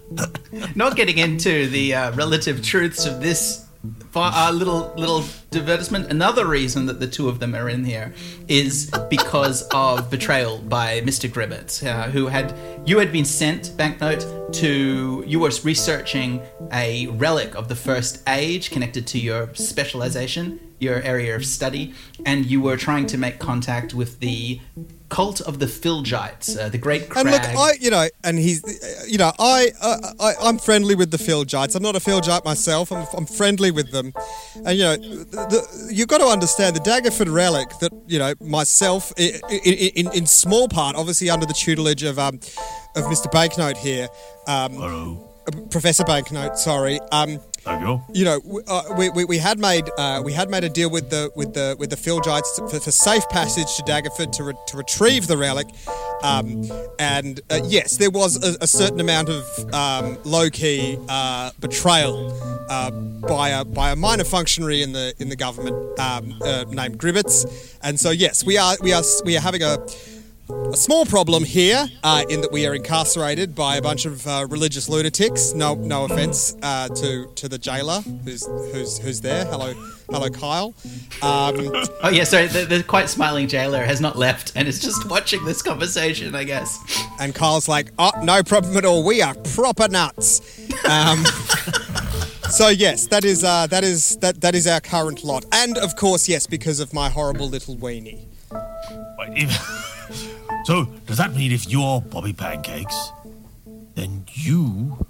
Not 0.76 0.96
getting 0.96 1.18
into 1.18 1.68
the 1.70 1.94
uh, 1.94 2.12
relative 2.14 2.64
truths 2.64 3.06
of 3.06 3.20
this 3.22 3.67
fi- 3.67 3.67
uh, 4.16 4.52
little 4.54 4.94
little 4.98 5.24
advertisement. 5.54 6.12
Another 6.12 6.46
reason 6.46 6.86
that 6.86 7.00
the 7.00 7.08
two 7.08 7.30
of 7.30 7.40
them 7.40 7.56
are 7.56 7.70
in 7.70 7.86
here 7.86 8.14
is 8.48 8.92
because 9.10 9.62
of 9.74 10.10
betrayal 10.10 10.60
by 10.60 11.02
Mr. 11.02 11.30
Gribbett, 11.30 11.86
uh, 11.86 12.10
who 12.10 12.28
had 12.28 12.56
you 12.86 13.00
had 13.00 13.12
been 13.12 13.26
sent 13.26 13.76
banknote 13.78 14.54
to 14.54 15.24
you 15.28 15.40
were 15.40 15.52
researching 15.64 16.42
a 16.72 17.08
relic 17.08 17.56
of 17.56 17.68
the 17.68 17.76
first 17.76 18.22
age 18.28 18.72
connected 18.72 19.06
to 19.08 19.20
your 19.20 19.54
specialization, 19.56 20.60
your 20.80 21.02
area 21.02 21.36
of 21.36 21.46
study, 21.46 21.94
and 22.26 22.46
you 22.46 22.62
were 22.62 22.78
trying 22.78 23.06
to 23.08 23.18
make 23.18 23.40
contact 23.40 23.94
with 23.94 24.20
the 24.20 24.60
cult 25.10 25.42
of 25.42 25.60
the 25.60 25.66
Filgites, 25.66 26.58
uh, 26.58 26.70
the 26.70 26.78
great 26.78 27.10
crag. 27.10 27.26
And 27.26 27.34
look, 27.34 27.44
I, 27.44 27.74
you 27.80 27.90
know, 27.90 28.08
and 28.24 28.38
he's, 28.38 28.64
uh, 28.64 29.04
you 29.08 29.18
know, 29.18 29.32
I, 29.40 29.72
uh, 29.82 29.98
I, 30.20 30.34
I'm 30.42 30.58
friendly 30.58 30.96
with 30.96 31.12
the 31.12 31.18
Philgites. 31.18 31.76
I'm 31.76 31.84
not 31.84 31.96
a 31.96 32.00
Philgite 32.00 32.44
myself. 32.46 32.92
I'm, 32.92 33.06
I'm 33.16 33.26
friendly 33.26 33.72
with 33.72 33.92
them, 33.92 34.14
and 34.66 34.78
you 34.78 34.84
know, 34.84 34.96
the, 34.98 35.26
the, 35.50 35.94
you've 35.94 36.08
got 36.08 36.20
to 36.20 36.28
understand 36.28 36.76
the 36.76 36.82
Daggerford 36.82 37.34
relic 37.34 37.70
that 37.80 37.92
you 38.08 38.20
know 38.20 38.34
myself, 38.42 39.14
in, 39.18 39.40
in, 39.50 40.12
in 40.14 40.26
small 40.26 40.68
part, 40.68 40.96
obviously 40.96 41.30
under 41.30 41.46
the 41.46 41.54
tutelage 41.54 42.04
of 42.04 42.20
um, 42.20 42.40
of 42.96 43.06
Mr. 43.06 43.32
Banknote 43.32 43.78
here, 43.78 44.08
um, 44.48 44.74
Hello. 44.74 45.28
Professor 45.70 46.04
Banknote. 46.04 46.58
Sorry. 46.58 47.00
Um, 47.12 47.40
You. 48.14 48.26
know, 48.26 48.62
uh, 48.68 48.84
we, 48.98 49.10
we, 49.10 49.26
we 49.26 49.38
had 49.38 49.60
made 49.60 49.90
uh, 49.98 50.22
we 50.24 50.34
had 50.34 50.50
made 50.50 50.64
a 50.64 50.70
deal 50.70 50.90
with 50.90 51.10
the 51.10 51.32
with 51.36 51.54
the 51.54 51.76
with 51.80 51.90
the 51.90 51.98
Philgites 51.98 52.60
for, 52.60 52.80
for 52.80 52.92
safe 52.92 53.28
passage 53.30 53.76
to 53.78 53.84
Daggerford 53.84 54.32
to, 54.34 54.44
re- 54.44 54.54
to 54.68 54.78
retrieve 54.78 55.28
the 55.28 55.38
relic, 55.38 55.68
um, 56.24 56.64
and 57.00 57.42
uh, 57.50 57.60
yes, 57.64 57.98
there 57.98 58.12
was 58.12 58.44
a, 58.44 58.58
a 58.62 58.68
certain 58.68 59.00
amount 59.00 59.30
of 59.30 59.74
um, 59.74 60.18
low 60.24 60.50
key 60.50 60.98
uh, 61.10 61.52
betrayal 61.60 62.32
uh, 62.70 62.92
by 62.92 63.50
a 63.50 63.66
by 63.66 63.92
a 63.92 63.96
minor 63.96 64.24
functionary 64.24 64.82
in 64.82 64.94
the 64.94 65.14
in 65.20 65.30
the 65.30 65.36
government 65.36 65.76
um, 66.00 66.34
uh, 66.42 66.66
named 66.70 67.00
Gribbets, 67.00 67.78
and 67.84 68.00
so 68.00 68.10
yes, 68.12 68.44
we 68.44 68.58
are 68.58 68.76
we 68.82 68.94
are 68.94 69.04
we 69.26 69.38
are 69.38 69.42
having 69.42 69.64
a 69.64 69.78
a 70.50 70.78
small 70.78 71.06
problem 71.06 71.44
here 71.44 71.88
uh, 72.04 72.24
in 72.30 72.42
that 72.42 72.52
we 72.52 72.66
are 72.66 72.74
incarcerated 72.74 73.54
by 73.54 73.76
a 73.78 73.82
bunch 73.82 74.06
of 74.06 74.26
uh, 74.28 74.48
religious 74.50 74.88
lunatics. 74.88 75.54
No, 75.54 75.76
no 75.76 76.06
offense 76.06 76.56
uh, 76.62 76.88
to 76.90 77.28
to 77.36 77.50
the 77.50 77.58
jailer 77.58 78.02
who's 78.24 78.46
who's 78.46 78.98
who's 78.98 79.22
there. 79.22 79.46
Hello, 79.46 79.74
hello, 80.10 80.30
Kyle. 80.30 80.74
Um, 81.22 81.72
Oh 82.04 82.10
yeah, 82.10 82.24
sorry. 82.24 82.48
The, 82.48 82.66
the 82.66 82.84
quite 82.84 83.10
smiling 83.10 83.48
jailer 83.48 83.84
has 83.84 84.00
not 84.00 84.16
left 84.18 84.54
and 84.56 84.68
is 84.68 84.80
just 84.80 85.10
watching 85.10 85.44
this 85.46 85.62
conversation. 85.62 86.34
I 86.36 86.44
guess. 86.44 86.80
and 87.20 87.34
Kyle's 87.36 87.68
like, 87.68 87.92
"Oh, 88.00 88.12
no 88.24 88.44
problem 88.44 88.78
at 88.78 88.86
all. 88.86 89.04
We 89.04 89.22
are 89.22 89.36
proper 89.54 89.88
nuts." 89.90 90.42
Um, 90.88 91.26
so 92.50 92.70
yes, 92.70 93.08
that 93.08 93.26
is 93.26 93.44
uh, 93.44 93.68
that 93.68 93.84
is 93.84 94.18
that 94.18 94.42
that 94.42 94.56
is 94.56 94.68
our 94.68 94.80
current 94.80 95.24
lot, 95.24 95.46
and 95.52 95.78
of 95.78 95.96
course, 95.96 96.30
yes, 96.30 96.48
because 96.48 96.80
of 96.80 96.94
my 96.94 97.10
horrible 97.10 97.50
little 97.50 97.76
weenie. 97.76 98.26
Wait, 99.18 99.44
if- 99.44 99.94
so, 100.66 100.86
does 101.06 101.18
that 101.18 101.34
mean 101.36 101.52
if 101.52 101.70
you're 101.70 102.02
Bobby 102.02 102.34
Pancakes, 102.34 103.12
then 103.96 104.26
you 104.34 105.06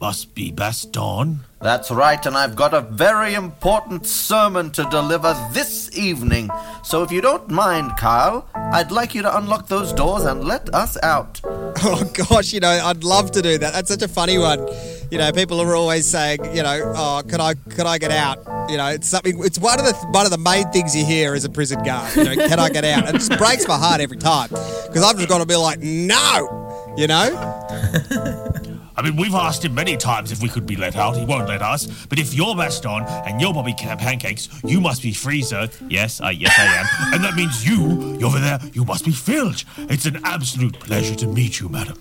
must 0.00 0.34
be 0.34 0.50
Baston? 0.52 1.40
That's 1.60 1.90
right, 1.90 2.24
and 2.26 2.36
I've 2.36 2.54
got 2.54 2.74
a 2.74 2.82
very 2.82 3.34
important 3.34 4.06
sermon 4.06 4.70
to 4.72 4.84
deliver 4.90 5.34
this 5.52 5.96
evening. 5.96 6.50
So 6.84 7.02
if 7.02 7.10
you 7.10 7.20
don't 7.22 7.48
mind, 7.48 7.96
Kyle, 7.96 8.46
I'd 8.54 8.92
like 8.92 9.14
you 9.14 9.22
to 9.22 9.36
unlock 9.36 9.68
those 9.68 9.92
doors 9.92 10.24
and 10.24 10.44
let 10.44 10.72
us 10.74 10.96
out. 11.02 11.40
Oh 11.78 12.02
gosh, 12.14 12.54
you 12.54 12.60
know, 12.60 12.70
I'd 12.70 13.04
love 13.04 13.30
to 13.32 13.42
do 13.42 13.58
that. 13.58 13.74
That's 13.74 13.90
such 13.90 14.02
a 14.02 14.08
funny 14.08 14.38
one. 14.38 14.66
You 15.10 15.18
know, 15.18 15.30
people 15.30 15.60
are 15.60 15.76
always 15.76 16.06
saying, 16.06 16.42
you 16.56 16.62
know, 16.62 16.94
oh, 16.96 17.22
could 17.28 17.38
I 17.38 17.52
could 17.54 17.84
I 17.84 17.98
get 17.98 18.10
out? 18.10 18.38
You 18.70 18.78
know, 18.78 18.86
it's 18.88 19.08
something. 19.08 19.38
It's 19.44 19.58
one 19.58 19.78
of 19.78 19.84
the 19.84 19.92
one 20.10 20.24
of 20.24 20.32
the 20.32 20.38
main 20.38 20.66
things 20.72 20.96
you 20.96 21.04
hear 21.04 21.34
as 21.34 21.44
a 21.44 21.50
prison 21.50 21.82
guard. 21.84 22.16
You 22.16 22.24
know, 22.24 22.34
can 22.48 22.58
I 22.58 22.70
get 22.70 22.84
out? 22.84 23.06
And 23.06 23.16
it 23.16 23.18
just 23.18 23.36
breaks 23.36 23.68
my 23.68 23.76
heart 23.76 24.00
every 24.00 24.16
time 24.16 24.48
because 24.48 25.04
I've 25.04 25.16
just 25.16 25.28
got 25.28 25.38
to 25.38 25.46
be 25.46 25.54
like, 25.54 25.80
no. 25.80 26.94
You 26.96 27.06
know, 27.08 27.28
I 28.96 29.02
mean, 29.02 29.16
we've 29.16 29.34
asked 29.34 29.64
him 29.64 29.74
many 29.74 29.96
times 29.96 30.32
if 30.32 30.40
we 30.40 30.48
could 30.48 30.66
be 30.66 30.76
let 30.76 30.96
out. 30.96 31.16
He 31.16 31.24
won't 31.24 31.48
let 31.48 31.60
us. 31.60 32.06
But 32.06 32.18
if 32.18 32.32
you're 32.32 32.56
Baston 32.56 33.02
and 33.04 33.40
you're 33.40 33.52
Bobby 33.52 33.74
Ca- 33.78 33.96
Pancakes, 33.96 34.48
you 34.64 34.80
must 34.80 35.02
be 35.02 35.12
Freezer. 35.12 35.68
Yes, 35.88 36.20
I 36.20 36.30
yes 36.30 36.54
I 36.58 36.64
am. 36.64 37.14
and 37.14 37.24
that 37.24 37.34
means 37.34 37.66
you, 37.66 38.16
you're 38.18 38.28
over 38.28 38.38
there, 38.38 38.58
you 38.72 38.84
must 38.84 39.04
be 39.04 39.12
Filch. 39.12 39.66
It's 39.76 40.06
an 40.06 40.20
absolute 40.24 40.80
pleasure 40.80 41.14
to 41.16 41.26
meet 41.26 41.60
you, 41.60 41.68
madam. 41.68 41.98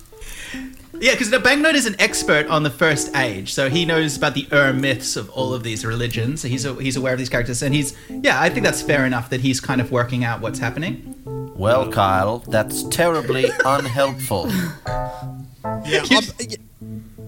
Yeah, 1.00 1.12
because 1.12 1.30
the 1.30 1.40
banknote 1.40 1.76
is 1.76 1.86
an 1.86 1.96
expert 2.00 2.48
on 2.48 2.64
the 2.64 2.70
first 2.70 3.14
age, 3.18 3.54
so 3.54 3.70
he 3.70 3.86
knows 3.86 4.16
about 4.16 4.34
the 4.34 4.48
Ur 4.54 4.72
myths 4.72 5.18
of 5.18 5.30
all 5.32 5.54
of 5.54 5.62
these 5.62 5.86
religions. 5.86 6.42
He's 6.42 6.64
he's 6.64 6.96
aware 6.96 7.12
of 7.12 7.20
these 7.20 7.28
characters, 7.28 7.62
and 7.62 7.76
he's 7.76 7.98
yeah. 8.10 8.42
I 8.42 8.50
think 8.50 8.64
that's 8.66 8.82
fair 8.82 9.06
enough 9.06 9.30
that 9.30 9.42
he's 9.42 9.60
kind 9.60 9.82
of 9.82 9.92
working 9.92 10.24
out 10.24 10.40
what's 10.40 10.60
happening. 10.60 11.14
Well, 11.58 11.92
Kyle, 11.92 12.40
that's 12.40 12.84
terribly 12.84 13.52
unhelpful. 13.66 14.50
yeah. 15.86 16.04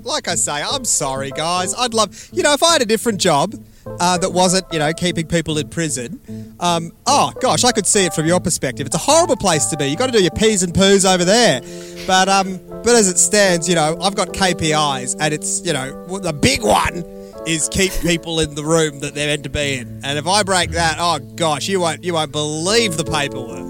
Like 0.08 0.30
I 0.30 0.36
say, 0.36 0.64
I'm 0.64 0.86
sorry, 0.86 1.32
guys. 1.32 1.76
I'd 1.76 1.94
love, 1.94 2.30
you 2.32 2.42
know, 2.42 2.54
if 2.54 2.64
I 2.64 2.72
had 2.72 2.82
a 2.82 2.86
different 2.86 3.20
job 3.20 3.54
uh, 4.00 4.18
that 4.18 4.32
wasn't, 4.32 4.66
you 4.72 4.80
know, 4.80 4.94
keeping 4.94 5.28
people 5.28 5.58
in 5.58 5.68
prison. 5.68 6.56
Um, 6.62 6.94
oh 7.06 7.34
gosh, 7.42 7.66
I 7.66 7.74
could 7.74 7.86
see 7.86 8.06
it 8.06 8.14
from 8.14 8.26
your 8.26 8.40
perspective. 8.40 8.88
It's 8.88 8.96
a 8.96 9.00
horrible 9.00 9.36
place 9.36 9.66
to 9.68 9.78
be. 9.78 9.88
You 9.88 9.98
got 9.98 10.06
to 10.06 10.12
do 10.14 10.22
your 10.22 10.32
p's 10.32 10.64
and 10.64 10.74
poos 10.74 11.12
over 11.12 11.26
there. 11.26 11.60
But 12.08 12.30
um, 12.30 12.58
but 12.68 12.96
as 12.96 13.10
it 13.10 13.18
stands, 13.18 13.68
you 13.68 13.76
know, 13.76 13.98
I've 14.02 14.16
got 14.16 14.30
KPIs, 14.30 15.18
and 15.20 15.34
it's 15.34 15.66
you 15.66 15.74
know 15.74 16.20
the 16.20 16.34
big 16.34 16.64
one 16.64 17.04
is 17.46 17.68
keep 17.70 17.92
people 18.02 18.40
in 18.40 18.56
the 18.56 18.64
room 18.64 19.00
that 19.02 19.14
they're 19.14 19.28
meant 19.28 19.44
to 19.44 19.50
be 19.50 19.76
in. 19.76 20.02
And 20.04 20.18
if 20.18 20.26
I 20.26 20.44
break 20.44 20.72
that, 20.72 20.98
oh 21.00 21.20
gosh, 21.36 21.68
you 21.68 21.82
won't 21.82 22.04
you 22.06 22.14
won't 22.14 22.32
believe 22.32 22.96
the 22.96 23.04
paperwork. 23.04 23.67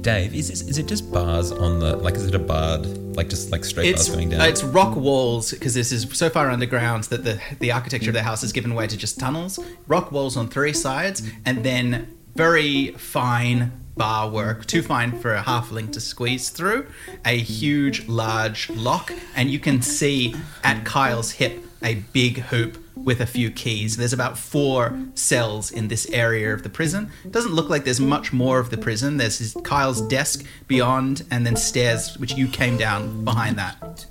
Dave, 0.00 0.34
is 0.34 0.48
this, 0.48 0.62
is 0.62 0.78
it 0.78 0.86
just 0.86 1.12
bars 1.12 1.52
on 1.52 1.78
the 1.78 1.96
like? 1.96 2.14
Is 2.14 2.26
it 2.26 2.34
a 2.34 2.38
barred 2.38 2.86
like 3.16 3.28
just 3.28 3.50
like 3.52 3.64
straight 3.64 3.88
It's 3.88 4.08
bars 4.08 4.16
going 4.16 4.30
down? 4.30 4.40
uh, 4.40 4.44
it's 4.44 4.62
rock 4.62 4.96
walls 4.96 5.50
because 5.50 5.74
this 5.74 5.92
is 5.92 6.06
so 6.12 6.30
far 6.30 6.48
underground 6.48 7.04
that 7.04 7.24
the 7.24 7.40
the 7.58 7.72
architecture 7.72 8.10
of 8.10 8.14
the 8.14 8.22
house 8.22 8.40
has 8.40 8.52
given 8.52 8.74
way 8.74 8.86
to 8.86 8.96
just 8.96 9.20
tunnels. 9.20 9.58
Rock 9.86 10.10
walls 10.10 10.36
on 10.36 10.48
three 10.48 10.72
sides, 10.72 11.28
and 11.44 11.64
then 11.64 12.16
very 12.34 12.92
fine 12.92 13.72
bar 13.96 14.30
work, 14.30 14.64
too 14.64 14.80
fine 14.80 15.18
for 15.18 15.34
a 15.34 15.42
halfling 15.42 15.92
to 15.92 16.00
squeeze 16.00 16.48
through. 16.48 16.86
A 17.26 17.36
huge, 17.36 18.08
large 18.08 18.70
lock, 18.70 19.12
and 19.36 19.50
you 19.50 19.58
can 19.58 19.82
see 19.82 20.34
at 20.64 20.84
Kyle's 20.86 21.32
hip 21.32 21.62
a 21.82 21.96
big 22.12 22.38
hoop 22.38 22.78
with 23.04 23.20
a 23.20 23.26
few 23.26 23.50
keys. 23.50 23.96
There's 23.96 24.12
about 24.12 24.36
four 24.38 24.98
cells 25.14 25.70
in 25.70 25.88
this 25.88 26.08
area 26.10 26.52
of 26.52 26.62
the 26.62 26.68
prison. 26.68 27.10
It 27.24 27.32
doesn't 27.32 27.52
look 27.52 27.68
like 27.70 27.84
there's 27.84 28.00
much 28.00 28.32
more 28.32 28.58
of 28.58 28.70
the 28.70 28.76
prison. 28.78 29.16
There's 29.16 29.38
his, 29.38 29.56
Kyle's 29.64 30.00
desk 30.08 30.44
beyond, 30.68 31.24
and 31.30 31.46
then 31.46 31.56
stairs, 31.56 32.16
which 32.18 32.34
you 32.34 32.46
came 32.48 32.76
down 32.76 33.24
behind 33.24 33.56
that. 33.58 34.06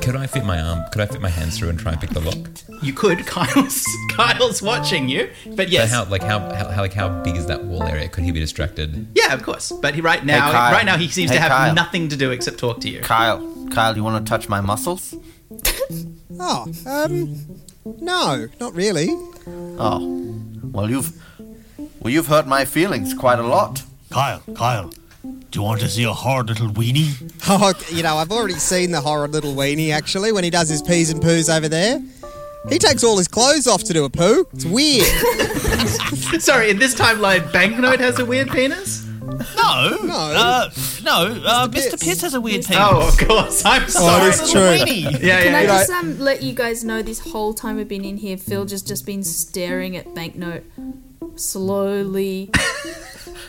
could 0.00 0.16
I 0.16 0.26
fit 0.26 0.44
my 0.44 0.60
arm? 0.60 0.84
Could 0.92 1.02
I 1.02 1.06
fit 1.06 1.20
my 1.20 1.28
hands 1.28 1.58
through 1.58 1.68
and 1.70 1.78
try 1.78 1.92
and 1.92 2.00
pick 2.00 2.10
the 2.10 2.20
lock? 2.20 2.36
You 2.82 2.92
could. 2.92 3.26
Kyle's 3.26 3.84
Kyle's 4.10 4.62
watching 4.62 5.08
you, 5.08 5.30
but 5.54 5.68
yes, 5.68 5.90
But 5.90 5.94
how 5.94 6.10
like 6.10 6.22
how, 6.22 6.38
how 6.54 6.68
how 6.70 6.80
like 6.82 6.94
how 6.94 7.22
big 7.22 7.36
is 7.36 7.46
that 7.46 7.64
wall 7.64 7.82
area? 7.84 8.08
Could 8.08 8.24
he 8.24 8.30
be 8.32 8.40
distracted? 8.40 9.06
yeah, 9.14 9.34
of 9.34 9.42
course. 9.42 9.70
But 9.70 9.94
he 9.94 10.00
right 10.00 10.24
now, 10.24 10.50
Kyle. 10.50 10.72
right 10.72 10.84
now, 10.86 10.96
he 10.96 11.08
seems 11.08 11.30
Hey, 11.30 11.36
to 11.36 11.42
have 11.42 11.50
Kyle. 11.50 11.74
nothing 11.74 12.08
to 12.08 12.16
do 12.16 12.30
except 12.30 12.58
talk 12.58 12.80
to 12.80 12.88
you. 12.88 13.00
Kyle, 13.00 13.40
Kyle, 13.70 13.94
you 13.96 14.02
want 14.02 14.24
to 14.24 14.28
touch 14.30 14.48
my 14.48 14.60
muscles? 14.60 15.14
Oh, 16.42 16.72
um, 16.86 17.36
no, 17.84 18.48
not 18.60 18.74
really. 18.74 19.08
Oh, 19.78 20.42
well, 20.72 20.90
you've 20.90 21.12
well, 22.00 22.12
you've 22.12 22.26
hurt 22.26 22.46
my 22.46 22.64
feelings 22.64 23.14
quite 23.14 23.38
a 23.38 23.46
lot. 23.46 23.82
Kyle, 24.10 24.42
Kyle, 24.54 24.90
do 25.22 25.58
you 25.58 25.62
want 25.62 25.80
to 25.80 25.88
see 25.88 26.04
a 26.04 26.12
hard 26.12 26.48
little 26.48 26.68
weenie? 26.68 27.26
Oh, 27.52 27.72
you 27.90 28.02
know, 28.02 28.16
I've 28.16 28.30
already 28.30 28.54
seen 28.54 28.92
the 28.92 29.00
horrid 29.00 29.32
little 29.32 29.54
weenie 29.54 29.92
actually 29.92 30.30
when 30.30 30.44
he 30.44 30.50
does 30.50 30.68
his 30.68 30.82
peas 30.82 31.10
and 31.10 31.20
poos 31.20 31.54
over 31.54 31.68
there. 31.68 32.00
He 32.68 32.78
takes 32.78 33.02
all 33.02 33.16
his 33.16 33.26
clothes 33.26 33.66
off 33.66 33.82
to 33.84 33.92
do 33.92 34.04
a 34.04 34.10
poo. 34.10 34.46
It's 34.52 34.66
weird. 34.66 35.06
Sorry, 36.40 36.70
in 36.70 36.78
this 36.78 36.94
timeline, 36.94 37.50
Banknote 37.52 37.98
has 37.98 38.18
a 38.18 38.24
weird 38.24 38.50
penis. 38.50 39.09
No, 39.56 39.96
No. 40.02 40.14
uh, 40.14 40.70
no. 41.02 41.42
Uh, 41.44 41.68
Mr. 41.68 41.70
Mr. 41.70 41.90
Piss. 41.92 42.02
Piss 42.02 42.22
has 42.22 42.34
a 42.34 42.40
weird 42.40 42.64
penis. 42.64 42.82
Oh, 42.82 43.08
of 43.08 43.18
course. 43.18 43.62
I'm 43.64 43.84
oh, 43.84 43.86
sorry. 43.86 44.28
it's 44.28 44.52
true. 44.52 44.60
Weenie. 44.60 45.20
Yeah, 45.22 45.42
Can. 45.42 45.54
I 45.54 45.62
yeah. 45.62 45.66
just 45.66 45.90
um, 45.90 46.18
let 46.18 46.42
you 46.42 46.52
guys 46.54 46.84
know 46.84 47.02
this 47.02 47.20
whole 47.20 47.54
time 47.54 47.76
we've 47.76 47.88
been 47.88 48.04
in 48.04 48.16
here, 48.18 48.36
Phil 48.36 48.64
just 48.64 48.86
just 48.86 49.06
been 49.06 49.22
staring 49.22 49.96
at 49.96 50.14
Banknote, 50.14 50.64
slowly 51.36 52.50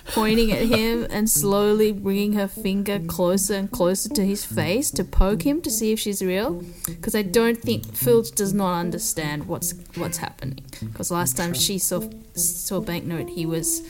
pointing 0.07 0.51
at 0.51 0.63
him 0.63 1.07
and 1.09 1.29
slowly 1.29 1.91
bringing 1.91 2.33
her 2.33 2.47
finger 2.47 2.99
closer 2.99 3.55
and 3.55 3.71
closer 3.71 4.09
to 4.09 4.25
his 4.25 4.45
face 4.45 4.91
to 4.91 5.03
poke 5.03 5.43
him 5.45 5.61
to 5.61 5.69
see 5.69 5.91
if 5.91 5.99
she's 5.99 6.21
real. 6.21 6.63
Because 6.85 7.15
I 7.15 7.21
don't 7.21 7.57
think 7.61 7.93
Phil 7.95 8.23
does 8.23 8.53
not 8.53 8.79
understand 8.79 9.47
what's 9.47 9.73
what's 9.95 10.17
happening. 10.17 10.59
Because 10.79 11.11
last 11.11 11.37
time 11.37 11.53
she 11.53 11.77
saw 11.77 12.01
saw 12.33 12.79
Banknote, 12.79 13.29
he 13.29 13.45
was, 13.45 13.81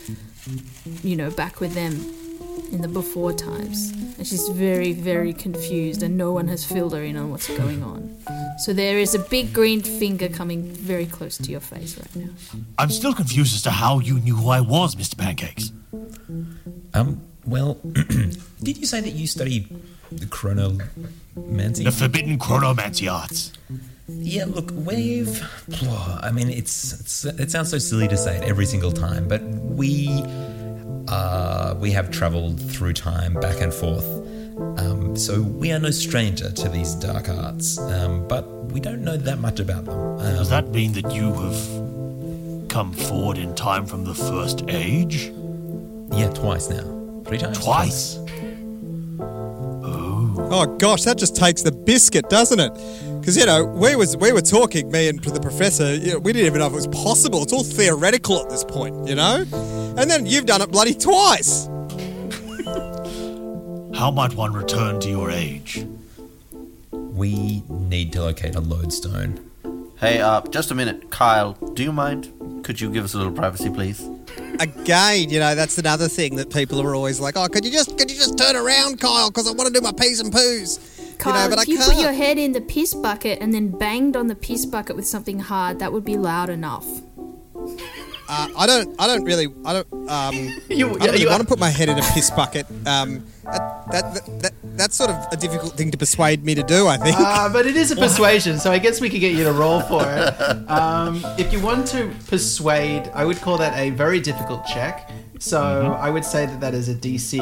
you 1.04 1.16
know, 1.16 1.30
back 1.32 1.60
with 1.60 1.74
them 1.74 1.94
in 2.72 2.82
the 2.82 2.88
before 2.88 3.34
times. 3.34 3.92
And 4.18 4.26
she's 4.28 4.48
very, 4.50 4.94
very 4.94 5.34
confused, 5.34 6.04
and 6.04 6.18
no 6.18 6.32
one 6.32 6.48
has 6.48 6.66
filled 6.66 6.94
her 6.94 7.04
in 7.04 7.18
on 7.18 7.32
what's 7.32 7.48
going 7.58 7.84
on. 7.84 8.18
So 8.60 8.74
there 8.74 9.00
is 9.00 9.16
a 9.16 9.20
big 9.20 9.54
green 9.54 9.82
finger 9.82 10.30
coming 10.30 10.64
very 10.64 11.06
close 11.06 11.38
to 11.38 11.52
your 11.52 11.60
face 11.60 11.98
right 11.98 12.16
now. 12.16 12.32
I'm 12.78 12.90
still 12.90 13.14
confused 13.14 13.56
as 13.56 13.64
to 13.64 13.72
how 13.72 14.00
you 14.00 14.20
knew 14.20 14.36
who 14.36 14.50
I 14.50 14.62
was, 14.62 14.96
Mr. 14.96 15.18
Pancakes. 15.18 15.72
Um, 16.94 17.22
well, 17.46 17.76
did 18.64 18.78
you 18.78 18.86
say 18.86 19.02
that 19.02 19.14
you 19.14 19.28
study 19.28 19.68
the 20.12 20.26
chronomancy? 20.26 21.84
The 21.84 21.92
forbidden 21.92 22.38
chronomancy 22.38 23.12
arts. 23.12 23.54
Yeah, 24.24 24.46
look, 24.46 24.72
we've. 24.76 25.44
I 26.22 26.32
mean, 26.32 26.50
it's, 26.50 26.94
it's 27.00 27.26
it 27.26 27.52
sounds 27.52 27.70
so 27.72 27.80
silly 27.80 28.08
to 28.08 28.16
say 28.18 28.38
it 28.38 28.44
every 28.44 28.66
single 28.66 28.92
time, 28.92 29.28
but 29.28 29.42
we 29.42 30.10
uh, 31.08 31.76
we 31.80 31.92
have 31.92 32.12
travelled 32.12 32.60
through 32.72 32.94
time 32.94 33.34
back 33.34 33.60
and 33.62 33.74
forth. 33.74 34.06
Um, 34.78 35.18
so 35.18 35.42
we 35.42 35.72
are 35.72 35.80
no 35.80 35.90
stranger 35.90 36.52
to 36.52 36.70
these 36.70 36.94
dark 36.96 37.30
arts, 37.30 37.80
um, 37.80 38.28
but 38.28 38.48
we 38.72 38.80
don't 38.80 39.04
know 39.04 39.18
that 39.18 39.40
much 39.40 39.60
about 39.60 39.86
them. 39.86 39.98
Um, 39.98 40.36
Does 40.36 40.50
that 40.50 40.70
mean 40.70 40.94
that 40.94 41.12
you 41.12 41.34
have 41.34 42.70
come 42.70 42.94
forward 42.94 43.38
in 43.38 43.56
time 43.56 43.86
from 43.88 44.06
the 44.06 44.14
first 44.14 44.64
age? 44.70 45.32
Yeah, 46.14 46.30
twice 46.34 46.70
now. 46.70 47.24
Three 47.26 47.40
times. 47.40 47.58
Twice. 47.58 48.18
Oh 50.54 50.76
gosh, 50.80 51.04
that 51.04 51.18
just 51.18 51.36
takes 51.36 51.64
the 51.64 51.72
biscuit, 51.72 52.30
doesn't 52.30 52.60
it? 52.60 52.72
Because 53.22 53.38
you 53.38 53.46
know 53.46 53.64
we 53.64 53.96
was 53.96 54.18
we 54.18 54.34
were 54.34 54.42
talking, 54.42 54.90
me 54.90 55.08
and 55.08 55.24
the 55.24 55.40
professor. 55.40 55.94
You 55.94 56.14
know, 56.14 56.20
we 56.20 56.34
didn't 56.34 56.48
even 56.48 56.60
know 56.60 56.66
if 56.66 56.74
it 56.74 56.76
was 56.76 56.88
possible. 56.88 57.44
It's 57.44 57.54
all 57.54 57.64
theoretical 57.64 58.42
at 58.42 58.50
this 58.50 58.64
point, 58.64 59.08
you 59.08 59.14
know. 59.14 59.46
And 59.96 60.10
then 60.10 60.26
you've 60.26 60.48
done 60.48 60.64
it 60.64 60.72
bloody 60.72 60.96
twice. 60.96 61.68
How 63.94 64.10
might 64.10 64.34
one 64.34 64.54
return 64.54 65.00
to 65.02 65.10
your 65.10 65.30
age? 65.30 65.86
We 66.92 67.62
need 67.70 68.12
to 68.14 68.24
locate 68.24 68.56
a 68.56 68.60
lodestone. 68.60 69.52
Hey, 70.00 70.20
uh, 70.20 70.42
just 70.50 70.72
a 70.72 70.76
minute. 70.76 71.12
Kyle, 71.12 71.54
do 71.76 71.84
you 71.84 71.92
mind? 71.92 72.64
Could 72.64 72.82
you 72.82 72.90
give 72.90 73.04
us 73.04 73.14
a 73.14 73.18
little 73.18 73.34
privacy, 73.34 73.70
please? 73.70 74.04
Again, 74.60 75.30
you 75.30 75.40
know 75.40 75.54
that's 75.54 75.78
another 75.78 76.08
thing 76.08 76.38
that 76.38 76.52
people 76.52 76.82
are 76.82 76.96
always 76.96 77.20
like, 77.20 77.38
"Oh, 77.38 77.48
could 77.48 77.66
you 77.66 77.72
just 77.72 78.00
could 78.00 78.10
you 78.10 78.18
just 78.18 78.36
turn 78.36 78.56
around, 78.56 79.00
Kyle? 79.00 79.30
Because 79.30 79.48
I 79.48 79.52
want 79.52 79.68
to 79.68 79.80
do 79.80 79.82
my 79.82 79.92
peas 79.92 80.20
and 80.20 80.34
poos." 80.34 80.80
Kyle, 81.22 81.44
you 81.44 81.50
know, 81.50 81.56
but 81.56 81.64
if 81.64 81.70
I 81.70 81.72
you 81.72 81.78
can't. 81.78 81.92
put 81.94 82.02
your 82.02 82.14
head 82.14 82.38
in 82.38 82.52
the 82.52 82.62
piss 82.62 82.94
bucket 82.94 83.40
and 83.42 83.54
then 83.54 83.70
banged 83.70 84.16
on 84.18 84.28
the 84.28 84.36
piss 84.36 84.66
bucket 84.66 84.96
with 84.96 85.08
something 85.08 85.40
hard, 85.40 85.80
that 85.80 85.94
would 85.94 86.04
be 86.06 86.18
loud 86.18 86.50
enough. 86.50 86.86
Uh, 88.34 88.48
I 88.58 88.66
don't. 88.66 88.96
I 89.00 89.08
don't 89.08 89.24
really. 89.26 89.48
I 89.66 89.74
don't. 89.74 90.10
Um, 90.10 90.36
You- 90.70 90.88
I 90.88 90.92
don't 90.94 91.00
really 91.02 91.22
you- 91.24 91.30
want 91.30 91.42
to 91.42 91.48
put 91.48 91.60
my 91.60 91.70
head 91.70 91.90
in 91.90 91.98
a 91.98 92.02
piss 92.14 92.30
bucket. 92.32 92.66
Um, 92.88 93.26
that, 93.44 93.92
that, 93.92 94.14
that, 94.14 94.40
that 94.42 94.54
that's 94.78 94.96
sort 94.96 95.10
of 95.10 95.18
a 95.34 95.36
difficult 95.36 95.74
thing 95.74 95.92
to 95.92 95.98
persuade 95.98 96.46
me 96.46 96.56
to 96.56 96.64
do. 96.64 96.88
I 96.88 96.96
think. 96.98 97.18
Uh, 97.20 97.50
but 97.52 97.66
it 97.66 97.76
is 97.76 97.92
a 97.92 97.96
persuasion, 98.08 98.58
so 98.58 98.72
I 98.72 98.80
guess 98.80 99.02
we 99.02 99.10
could 99.10 99.20
get 99.20 99.36
you 99.36 99.44
to 99.44 99.52
roll 99.52 99.82
for 99.82 100.02
it. 100.08 100.70
Um, 100.70 101.22
if 101.38 101.52
you 101.52 101.60
want 101.60 101.88
to 101.88 102.10
persuade, 102.28 103.12
I 103.14 103.26
would 103.26 103.42
call 103.42 103.58
that 103.58 103.78
a 103.78 103.90
very 103.90 104.22
difficult 104.22 104.66
check. 104.66 105.10
So 105.40 105.60
Mm-hmm. 105.62 106.02
I 106.06 106.10
would 106.10 106.24
say 106.24 106.46
that 106.46 106.62
that 106.62 106.74
is 106.74 106.88
a 106.88 106.94
DC 106.96 107.40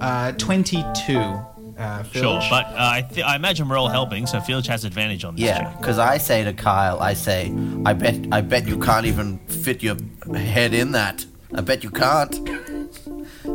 uh, 0.00 0.32
22. 0.32 1.38
Uh, 1.80 2.02
Sure, 2.12 2.40
but 2.50 2.66
uh, 2.66 2.74
I, 2.76 3.02
th- 3.10 3.24
I 3.24 3.36
imagine 3.36 3.66
we're 3.68 3.78
all 3.78 3.88
helping, 3.88 4.26
so 4.26 4.38
Felix 4.40 4.68
has 4.68 4.84
advantage 4.84 5.24
on 5.24 5.34
this 5.34 5.44
Yeah, 5.44 5.74
because 5.78 5.98
I 5.98 6.18
say 6.18 6.44
to 6.44 6.52
Kyle, 6.52 7.00
I 7.00 7.14
say, 7.14 7.52
I 7.86 7.94
bet, 7.94 8.16
I 8.30 8.42
bet 8.42 8.68
you 8.68 8.78
can't 8.78 9.06
even 9.06 9.38
fit 9.46 9.82
your 9.82 9.96
head 10.36 10.74
in 10.74 10.92
that. 10.92 11.24
I 11.54 11.62
bet 11.62 11.82
you 11.82 11.90
can't. 11.90 12.38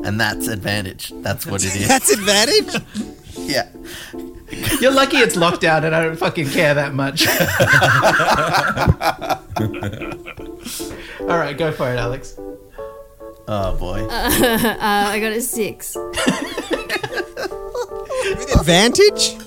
And 0.04 0.20
that's 0.20 0.48
advantage. 0.48 1.14
That's 1.22 1.46
what 1.46 1.64
it 1.64 1.76
is. 1.76 1.88
That's 1.94 2.12
advantage. 2.12 2.76
yeah. 3.38 3.70
You're 4.82 4.92
lucky 4.92 5.18
it's 5.18 5.36
lockdown 5.36 5.84
and 5.84 5.96
I 5.96 6.04
don't 6.04 6.16
fucking 6.16 6.50
care 6.50 6.74
that 6.76 6.94
much. 6.94 7.28
All 11.22 11.38
right, 11.38 11.58
go 11.58 11.72
for 11.72 11.92
it, 11.92 11.98
Alex. 11.98 12.36
Oh 13.48 13.76
boy. 13.78 14.02
Uh, 14.06 14.30
I 14.82 15.20
got 15.20 15.32
a 15.32 15.42
six. 15.42 15.96
With 18.66 18.74
advantage. 18.74 19.38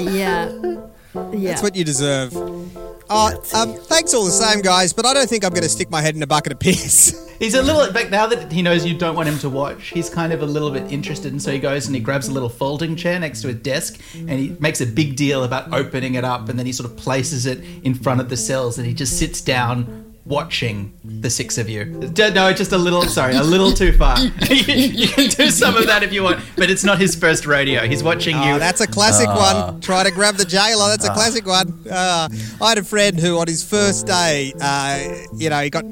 Yeah. 0.00 0.50
Yeah. 1.32 1.50
That's 1.50 1.62
what 1.62 1.76
you 1.76 1.84
deserve. 1.84 2.32
Oh, 2.34 3.42
um, 3.54 3.74
thanks 3.74 4.12
all 4.14 4.24
the 4.24 4.32
same, 4.32 4.62
guys. 4.62 4.92
But 4.92 5.06
I 5.06 5.14
don't 5.14 5.30
think 5.30 5.44
I'm 5.44 5.50
going 5.50 5.62
to 5.62 5.68
stick 5.68 5.88
my 5.88 6.02
head 6.02 6.16
in 6.16 6.22
a 6.24 6.26
bucket 6.26 6.52
of 6.52 6.58
piss. 6.58 7.32
He's 7.38 7.54
a 7.54 7.62
little 7.62 7.92
but 7.92 8.10
now 8.10 8.26
that 8.26 8.50
he 8.50 8.62
knows 8.62 8.84
you 8.84 8.98
don't 8.98 9.14
want 9.14 9.28
him 9.28 9.38
to 9.38 9.48
watch. 9.48 9.90
He's 9.90 10.10
kind 10.10 10.32
of 10.32 10.42
a 10.42 10.46
little 10.46 10.72
bit 10.72 10.90
interested, 10.90 11.30
and 11.30 11.40
so 11.40 11.52
he 11.52 11.60
goes 11.60 11.86
and 11.86 11.94
he 11.94 12.00
grabs 12.00 12.26
a 12.26 12.32
little 12.32 12.48
folding 12.48 12.96
chair 12.96 13.20
next 13.20 13.42
to 13.42 13.48
his 13.48 13.58
desk, 13.58 14.00
and 14.16 14.30
he 14.30 14.56
makes 14.58 14.80
a 14.80 14.86
big 14.86 15.14
deal 15.14 15.44
about 15.44 15.72
opening 15.72 16.14
it 16.14 16.24
up, 16.24 16.48
and 16.48 16.58
then 16.58 16.66
he 16.66 16.72
sort 16.72 16.90
of 16.90 16.96
places 16.96 17.46
it 17.46 17.60
in 17.84 17.94
front 17.94 18.20
of 18.20 18.28
the 18.28 18.36
cells, 18.36 18.78
and 18.78 18.86
he 18.86 18.92
just 18.92 19.16
sits 19.16 19.40
down 19.40 20.03
watching 20.26 20.98
the 21.04 21.28
six 21.28 21.58
of 21.58 21.68
you. 21.68 21.84
No, 21.84 22.52
just 22.52 22.72
a 22.72 22.78
little. 22.78 23.02
Sorry, 23.02 23.34
a 23.34 23.42
little 23.42 23.72
too 23.72 23.92
far. 23.92 24.18
you, 24.48 24.74
you 24.74 25.08
can 25.08 25.28
do 25.28 25.50
some 25.50 25.76
of 25.76 25.86
that 25.86 26.02
if 26.02 26.12
you 26.12 26.22
want, 26.22 26.42
but 26.56 26.70
it's 26.70 26.84
not 26.84 26.98
his 26.98 27.14
first 27.14 27.46
rodeo. 27.46 27.86
He's 27.86 28.02
watching 28.02 28.36
you. 28.36 28.52
Oh, 28.52 28.58
that's 28.58 28.80
a 28.80 28.86
classic 28.86 29.28
one. 29.28 29.80
Try 29.80 30.04
to 30.04 30.10
grab 30.10 30.36
the 30.36 30.44
jailer. 30.44 30.88
That's 30.88 31.06
a 31.06 31.12
classic 31.12 31.46
one. 31.46 31.84
Uh, 31.90 32.28
I 32.60 32.68
had 32.68 32.78
a 32.78 32.84
friend 32.84 33.18
who, 33.18 33.38
on 33.38 33.46
his 33.46 33.62
first 33.62 34.06
day, 34.06 34.52
uh, 34.60 35.26
you 35.36 35.50
know, 35.50 35.60
he 35.60 35.70
got 35.70 35.84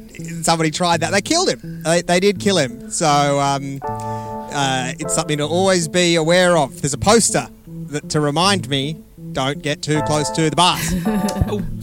somebody 0.42 0.70
tried 0.70 1.00
that. 1.00 1.10
They 1.10 1.22
killed 1.22 1.48
him. 1.48 1.82
They, 1.82 2.02
they 2.02 2.20
did 2.20 2.40
kill 2.40 2.58
him. 2.58 2.90
So 2.90 3.40
um, 3.40 3.80
uh, 3.82 4.92
it's 4.98 5.14
something 5.14 5.38
to 5.38 5.44
always 5.44 5.88
be 5.88 6.16
aware 6.16 6.56
of. 6.56 6.80
There's 6.80 6.94
a 6.94 6.98
poster 6.98 7.48
that, 7.66 8.08
to 8.10 8.20
remind 8.20 8.68
me. 8.68 9.02
Don't 9.32 9.62
get 9.62 9.82
too 9.82 10.02
close 10.02 10.30
to 10.30 10.50
the 10.50 10.56
bars. 10.56 10.88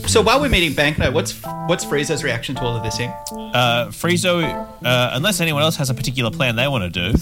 so 0.11 0.21
while 0.21 0.39
we're 0.39 0.49
meeting 0.49 0.73
Banknote, 0.73 1.13
what's 1.13 1.41
what's 1.67 1.83
Frieza's 1.85 2.23
reaction 2.23 2.55
to 2.55 2.61
all 2.61 2.75
of 2.75 2.83
this 2.83 2.97
here? 2.97 3.15
Uh, 3.31 3.87
Friezo, 3.87 4.43
uh, 4.83 5.09
unless 5.13 5.41
anyone 5.41 5.63
else 5.63 5.75
has 5.77 5.89
a 5.89 5.93
particular 5.93 6.29
plan 6.29 6.55
they 6.55 6.67
want 6.67 6.83
to 6.83 7.11
do, 7.11 7.17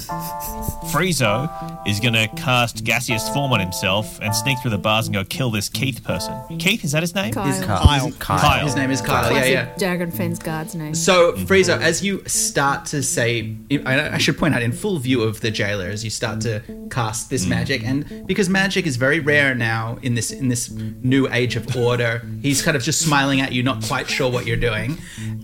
Friezo 0.92 1.88
is 1.88 2.00
going 2.00 2.14
to 2.14 2.28
cast 2.36 2.84
gaseous 2.84 3.30
form 3.30 3.54
on 3.54 3.60
himself 3.60 4.20
and 4.22 4.36
sneak 4.36 4.60
through 4.60 4.72
the 4.72 4.78
bars 4.78 5.08
and 5.08 5.14
go 5.14 5.24
kill 5.24 5.52
this 5.52 5.70
Keith 5.70 6.04
person. 6.04 6.36
Keith, 6.58 6.84
is 6.84 6.92
that 6.92 7.04
his 7.04 7.16
name? 7.16 7.34
Kyle. 7.34 7.64
Kyle. 7.64 8.12
Kyle. 8.20 8.66
His 8.66 8.76
name 8.76 8.92
is 8.92 9.02
Kyle. 9.02 9.24
Yeah, 9.24 9.30
Classic 9.30 9.54
yeah. 9.54 9.78
Dragon 9.78 10.12
Friends 10.12 10.40
guard's 10.40 10.76
name. 10.76 10.94
So, 10.94 11.34
Friezo, 11.34 11.80
as 11.80 12.04
you 12.04 12.24
start 12.28 12.86
to 12.88 13.02
say, 13.02 13.56
I 13.86 14.16
I 14.16 14.18
should 14.18 14.38
point 14.38 14.56
out, 14.56 14.62
in 14.62 14.72
full 14.72 15.00
view 15.00 15.24
of 15.24 15.42
the 15.42 15.52
jailer, 15.52 15.86
as 15.86 16.04
you 16.04 16.10
start 16.10 16.42
to 16.42 16.62
cast 16.90 17.30
this 17.30 17.46
magic, 17.46 17.84
and 17.84 18.28
because 18.28 18.50
magic 18.50 18.86
is 18.86 18.98
very 18.98 19.20
rare 19.20 19.56
now 19.56 19.98
in 20.02 20.16
this 20.18 20.32
in 20.32 20.50
this 20.50 20.70
new 20.70 21.30
age 21.32 21.56
of 21.56 21.74
order, 21.78 22.22
he's 22.42 22.62
kind 22.62 22.76
of 22.76 22.84
just 22.84 23.00
smiling 23.02 23.40
at 23.40 23.54
you, 23.54 23.64
not 23.64 23.82
quite 23.86 24.10
sure 24.10 24.30
what 24.30 24.46
you're 24.46 24.58
doing. 24.58 24.98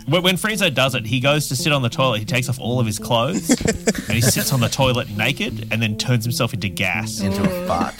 When, 0.08 0.22
when 0.24 0.36
Friezo 0.36 0.74
does 0.74 0.96
it, 0.96 1.06
he 1.06 1.22
goes 1.22 1.48
to 1.48 1.56
sit 1.56 1.72
on 1.72 1.82
the 1.82 1.90
toilet, 1.90 2.20
he 2.20 2.26
takes 2.26 2.50
off 2.50 2.60
all 2.60 2.80
of 2.82 2.86
his 2.86 3.00
clothes, 3.00 3.50
and 4.10 4.12
he 4.12 4.22
sits 4.22 4.52
on 4.52 4.60
the 4.60 4.68
toilet 4.68 5.10
naked 5.12 5.68
and 5.72 5.82
then 5.82 5.98
turns 5.98 6.26
himself 6.26 6.54
into 6.54 6.68
gas. 6.68 7.22
Into 7.22 7.42
a 7.44 7.68
fart. 7.68 7.96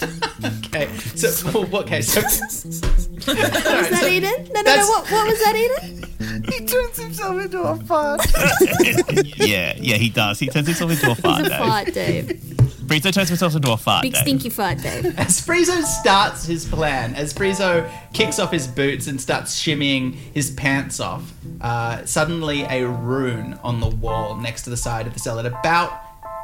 Okay, 0.66 0.88
so 1.16 1.50
well, 1.50 1.82
okay, 1.82 2.02
so 2.02 2.20
Was 3.24 3.30
that 3.30 4.06
Eden? 4.10 4.30
No, 4.30 4.36
no, 4.36 4.52
no. 4.52 4.62
that's- 4.62 4.88
What, 4.88 5.10
what 5.10 5.26
was 5.28 5.38
that, 5.44 5.56
Eden? 5.56 6.42
he 6.50 6.66
turns 6.66 6.98
himself 6.98 7.40
into 7.42 7.62
a 7.62 7.76
fart. 7.76 8.20
yeah, 9.38 9.74
yeah, 9.78 9.96
he 9.96 10.10
does. 10.10 10.38
He 10.38 10.48
turns 10.48 10.66
himself 10.66 10.90
into 10.90 11.10
a 11.10 11.14
fart, 11.14 11.38
He's 11.38 11.46
a 11.46 11.50
Dave. 11.50 11.58
fart, 11.58 11.94
Dave. 11.94 12.73
Friezo 12.86 13.12
turns 13.12 13.28
himself 13.28 13.54
into 13.54 13.72
a 13.72 13.76
fart, 13.76 14.02
Big 14.02 14.12
Dave. 14.12 14.22
stinky 14.22 14.50
fart, 14.50 14.78
Dave. 14.78 15.06
as 15.18 15.40
Friezo 15.40 15.82
starts 15.82 16.44
his 16.46 16.64
plan, 16.64 17.14
as 17.14 17.32
Friezo 17.32 17.90
kicks 18.12 18.38
off 18.38 18.52
his 18.52 18.66
boots 18.66 19.06
and 19.06 19.20
starts 19.20 19.60
shimmying 19.60 20.14
his 20.14 20.50
pants 20.50 21.00
off, 21.00 21.32
uh, 21.60 22.04
suddenly 22.04 22.62
a 22.62 22.86
rune 22.86 23.58
on 23.62 23.80
the 23.80 23.88
wall 23.88 24.36
next 24.36 24.62
to 24.62 24.70
the 24.70 24.76
side 24.76 25.06
of 25.06 25.14
the 25.14 25.20
cell 25.20 25.38
at 25.38 25.46
about 25.46 25.92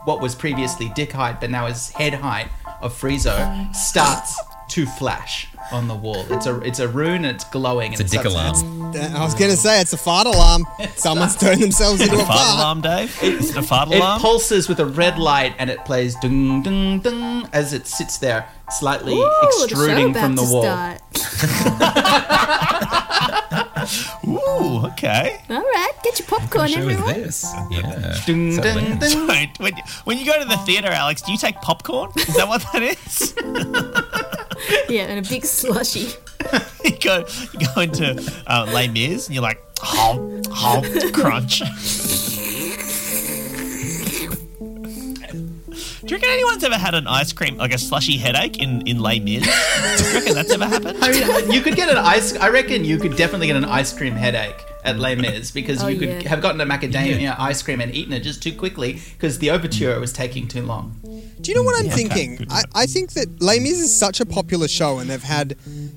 what 0.05 0.20
was 0.20 0.35
previously 0.35 0.90
dick 0.94 1.12
height 1.12 1.40
but 1.40 1.50
now 1.50 1.66
is 1.66 1.90
head 1.90 2.14
height 2.14 2.48
of 2.81 2.98
Friezo 2.98 3.74
starts 3.74 4.40
to 4.70 4.87
flash 4.87 5.46
on 5.73 5.89
the 5.89 5.95
wall. 5.95 6.25
It's 6.31 6.47
a 6.47 6.61
it's 6.61 6.79
a 6.79 6.89
rune 6.89 7.25
it's 7.25 7.45
glowing. 7.45 7.93
It's 7.93 8.01
a 8.01 8.05
and 8.05 8.11
dick 8.13 8.25
alarm. 8.25 8.55
I 8.97 9.23
was 9.23 9.35
going 9.35 9.51
to 9.53 9.57
say 9.57 9.81
it's 9.81 9.93
a 9.93 9.97
fart 9.97 10.27
alarm. 10.27 10.67
Someone's 10.97 11.37
turned 11.37 11.63
themselves 11.63 12.01
into 12.01 12.17
a 12.17 12.19
Fart 12.19 12.29
fart. 12.39 12.59
alarm, 12.59 12.81
Dave? 12.81 13.23
Is 13.23 13.51
it 13.51 13.57
a 13.57 13.63
fart 13.63 13.87
alarm? 13.89 14.01
It 14.01 14.05
alarm? 14.05 14.21
pulses 14.21 14.69
with 14.69 14.81
a 14.81 14.87
red 14.87 15.17
light 15.19 15.55
and 15.59 15.71
it 15.71 15.85
plays 15.85 16.17
ding 16.17 16.63
ding 16.63 16.99
ding 17.01 17.47
as 17.53 17.73
it 17.73 17.87
sits 17.87 18.19
there, 18.19 18.49
slightly 18.71 19.15
Ooh, 19.15 19.19
the 19.19 19.53
show 19.59 19.65
extruding 19.65 20.13
from 20.15 20.35
the 20.35 20.43
to 20.43 20.51
wall. 20.51 20.65
Ooh, 24.27 24.85
okay. 24.87 25.41
All 25.49 25.61
right, 25.63 25.93
get 26.03 26.19
your 26.19 26.27
popcorn, 26.29 26.69
Show 26.69 26.81
is 26.81 26.87
everyone. 26.97 27.15
this? 27.15 27.45
Yeah. 27.71 28.15
Dung, 28.27 28.53
Settle 28.53 28.99
dung, 28.99 29.21
in. 29.23 29.27
Wait, 29.29 29.51
when, 29.59 29.73
when 30.05 30.19
you 30.19 30.27
go 30.27 30.39
to 30.39 30.45
the 30.49 30.57
theater, 30.59 30.89
Alex, 30.89 31.23
do 31.23 31.33
you 31.33 31.39
take 31.39 31.57
popcorn? 31.63 32.11
Is 32.17 32.35
that 32.37 32.47
what 32.49 32.63
that 32.73 32.83
is? 32.83 33.35
Yeah, 34.88 35.03
and 35.03 35.25
a 35.25 35.29
big 35.29 35.44
slushy. 35.44 36.09
you 36.85 36.99
go, 36.99 37.25
you 37.53 37.66
go 37.75 37.81
into 37.81 38.33
uh, 38.46 38.66
Les 38.73 38.88
Mis 38.88 39.27
and 39.27 39.35
you're 39.35 39.42
like, 39.42 39.62
hom, 39.79 40.42
hom, 40.51 40.85
crunch. 41.12 41.62
Do 46.01 46.07
you 46.07 46.16
reckon 46.16 46.31
anyone's 46.31 46.64
ever 46.64 46.77
had 46.77 46.94
an 46.94 47.07
ice 47.07 47.33
cream, 47.33 47.57
like 47.57 47.73
a 47.73 47.79
slushy 47.79 48.16
headache 48.16 48.59
in, 48.59 48.87
in 48.87 48.99
Les 48.99 49.20
Mis? 49.20 49.44
Do 49.44 50.05
you 50.09 50.14
reckon 50.14 50.35
that's 50.35 50.51
ever 50.51 50.66
happened? 50.66 50.99
I 51.03 51.12
mean, 51.12 51.53
you 51.53 51.61
could 51.61 51.77
get 51.77 51.88
an 51.88 51.99
ice. 51.99 52.35
I 52.37 52.49
reckon 52.49 52.85
you 52.85 52.99
could 52.99 53.16
definitely 53.16 53.46
get 53.46 53.57
an 53.57 53.64
ice 53.64 53.96
cream 53.96 54.14
headache 54.14 54.64
at 54.85 54.97
mm. 54.97 55.01
Les 55.01 55.14
Mis 55.16 55.51
because 55.51 55.83
Oh, 55.83 55.88
you 55.88 55.99
could 55.99 56.23
yeah. 56.23 56.29
have 56.29 56.40
gotten 56.40 56.61
a 56.61 56.66
macadamia 56.66 57.38
ice 57.38 57.62
cream 57.62 57.81
and 57.81 57.95
eaten 57.95 58.12
it 58.12 58.21
just 58.21 58.43
too 58.43 58.53
quickly 58.53 59.01
because 59.12 59.38
the 59.38 59.51
overture 59.51 59.99
was 60.01 60.12
taking 60.12 60.49
too 60.49 60.62
long. 60.62 60.97
Do 61.40 61.51
you 61.51 61.57
know 61.57 61.62
what 61.62 61.79
I'm 61.81 61.87
okay, 61.87 61.95
thinking? 61.95 62.37
good 62.37 62.53
I, 62.53 62.62
I 62.75 62.87
think 62.87 63.12
that 63.14 63.40
Les 63.40 63.59
Mis 63.61 63.81
is 63.81 63.97
such 63.97 64.21
a 64.21 64.27
popular 64.27 64.69
show, 64.69 64.99
and 64.99 65.09
they've 65.09 65.23
had 65.23 65.57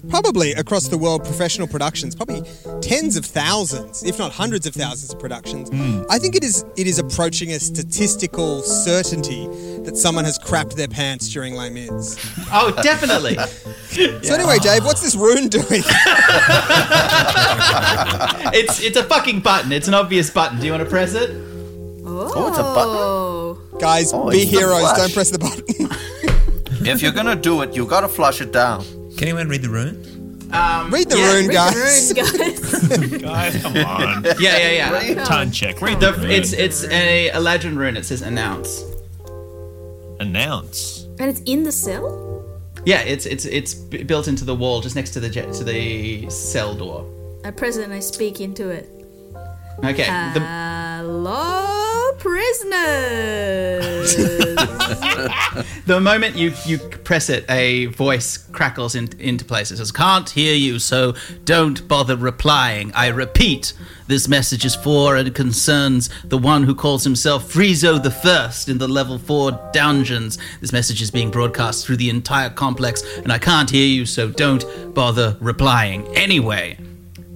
probably 0.09 0.53
across 0.53 0.87
the 0.87 0.97
world 0.97 1.23
professional 1.25 1.67
productions, 1.67 2.15
probably 2.15 2.43
tens 2.81 3.17
of 3.17 3.25
thousands, 3.25 4.03
if 4.03 4.17
not 4.17 4.31
hundreds 4.31 4.65
of 4.65 4.73
thousands 4.73 5.13
of 5.13 5.19
productions. 5.19 5.69
Hmm. 5.69 6.03
I 6.09 6.17
think 6.17 6.35
it 6.35 6.43
is 6.43 6.63
it 6.77 6.87
is 6.87 6.97
approaching 6.97 7.51
a 7.51 7.59
statistical 7.59 8.61
certainty 8.61 9.47
that 9.83 9.97
someone 9.97 10.23
has 10.23 10.39
crapped 10.39 10.75
their 10.75 10.87
pants 10.87 11.27
during 11.27 11.55
Les 11.55 11.69
Mis. 11.69 12.17
Oh, 12.55 12.71
definitely. 12.83 13.37
So 13.93 14.33
anyway, 14.33 14.57
Dave, 14.57 14.83
what's 14.85 15.01
this 15.01 15.15
rune 15.15 15.49
doing? 15.49 15.65
it's 18.53 18.72
it's 18.81 18.97
a 18.97 19.03
fucking 19.03 19.41
button. 19.41 19.71
It's 19.71 19.87
an 19.87 19.93
obvious 19.93 20.29
button. 20.29 20.59
Do 20.59 20.65
you 20.65 20.71
want 20.71 20.83
to 20.83 20.89
press 20.89 21.13
it? 21.13 21.29
Oh, 22.05 22.47
it's 22.49 22.57
a 22.57 22.63
button. 22.63 23.79
Guys, 23.79 24.13
Oh, 24.13 24.29
be 24.29 24.37
it's 24.41 24.51
the 24.51 24.57
heroes. 24.59 24.81
flash. 24.81 24.97
Don't 24.97 25.13
press 25.13 25.29
the 25.31 25.39
button. 25.39 25.63
If 26.85 27.01
you're 27.01 27.13
gonna 27.13 27.35
do 27.37 27.61
it, 27.61 27.75
you 27.77 27.85
gotta 27.85 28.09
flush 28.09 28.41
it 28.41 28.51
down. 28.51 28.83
Can 29.15 29.29
anyone 29.29 29.47
read 29.47 29.61
the 29.61 29.69
rune? 29.69 29.95
Um, 30.51 30.91
read 30.91 31.07
the 31.09 31.17
Yeah, 31.17 31.33
rune, 31.33 31.47
Read 31.47 31.53
guys. 31.53 32.09
the 32.09 32.21
runes, 32.21 33.21
guys. 33.21 33.53
Guys, 33.53 33.61
come 33.61 33.77
on. 33.77 34.23
Yeah, 34.39 34.57
yeah, 34.57 35.01
yeah. 35.01 35.23
Time 35.23 35.49
check. 35.49 35.81
Read 35.81 36.01
The, 36.01 36.11
the, 36.11 36.21
rune. 36.23 36.31
it's 36.31 36.51
it's 36.51 36.83
a 36.85 37.29
Eladrin 37.33 37.77
rune. 37.77 37.95
It 37.95 38.03
says 38.05 38.21
announce. 38.21 38.83
Announce. 40.19 41.03
and 41.19 41.29
it's 41.29 41.39
in 41.41 41.63
the 41.63 41.71
cell? 41.71 42.43
Yeah, 42.85 42.99
it's 43.01 43.25
it's 43.25 43.45
it's 43.45 43.73
b- 43.73 44.03
built 44.03 44.27
into 44.27 44.43
the 44.43 44.55
wall 44.55 44.81
just 44.81 44.95
next 44.95 45.11
to 45.11 45.19
the 45.21 45.29
jet, 45.29 45.53
to 45.53 45.63
the 45.63 46.29
cell 46.29 46.75
door. 46.75 47.05
I 47.45 47.51
press 47.51 47.77
it 47.77 47.83
and 47.83 47.93
I 47.93 47.99
speak 47.99 48.39
into 48.39 48.69
it. 48.69 48.89
Okay. 49.83 50.07
Uh, 50.07 50.33
the, 50.33 50.39
Hello, 50.39 52.13
prisoners. 52.17 54.15
the 55.85 55.99
moment 55.99 56.37
you 56.37 56.53
you 56.65 56.77
press 56.77 57.29
it, 57.29 57.43
a 57.49 57.87
voice 57.87 58.37
crackles 58.37 58.95
in, 58.95 59.09
into 59.19 59.43
place. 59.43 59.71
It 59.71 59.77
says, 59.77 59.91
"Can't 59.91 60.29
hear 60.29 60.55
you, 60.55 60.79
so 60.79 61.15
don't 61.43 61.85
bother 61.87 62.15
replying." 62.15 62.93
I 62.93 63.07
repeat, 63.07 63.73
this 64.07 64.29
message 64.29 64.63
is 64.63 64.75
for 64.75 65.17
and 65.17 65.35
concerns 65.35 66.09
the 66.23 66.37
one 66.37 66.63
who 66.63 66.75
calls 66.75 67.03
himself 67.03 67.51
Friezo 67.51 68.01
the 68.01 68.11
First 68.11 68.69
in 68.69 68.77
the 68.77 68.87
level 68.87 69.17
four 69.17 69.51
dungeons. 69.73 70.37
This 70.61 70.71
message 70.71 71.01
is 71.01 71.11
being 71.11 71.31
broadcast 71.31 71.85
through 71.85 71.97
the 71.97 72.09
entire 72.09 72.51
complex, 72.51 73.03
and 73.17 73.33
I 73.33 73.39
can't 73.39 73.69
hear 73.69 73.87
you, 73.87 74.05
so 74.05 74.29
don't 74.29 74.93
bother 74.93 75.35
replying. 75.41 76.07
Anyway. 76.15 76.77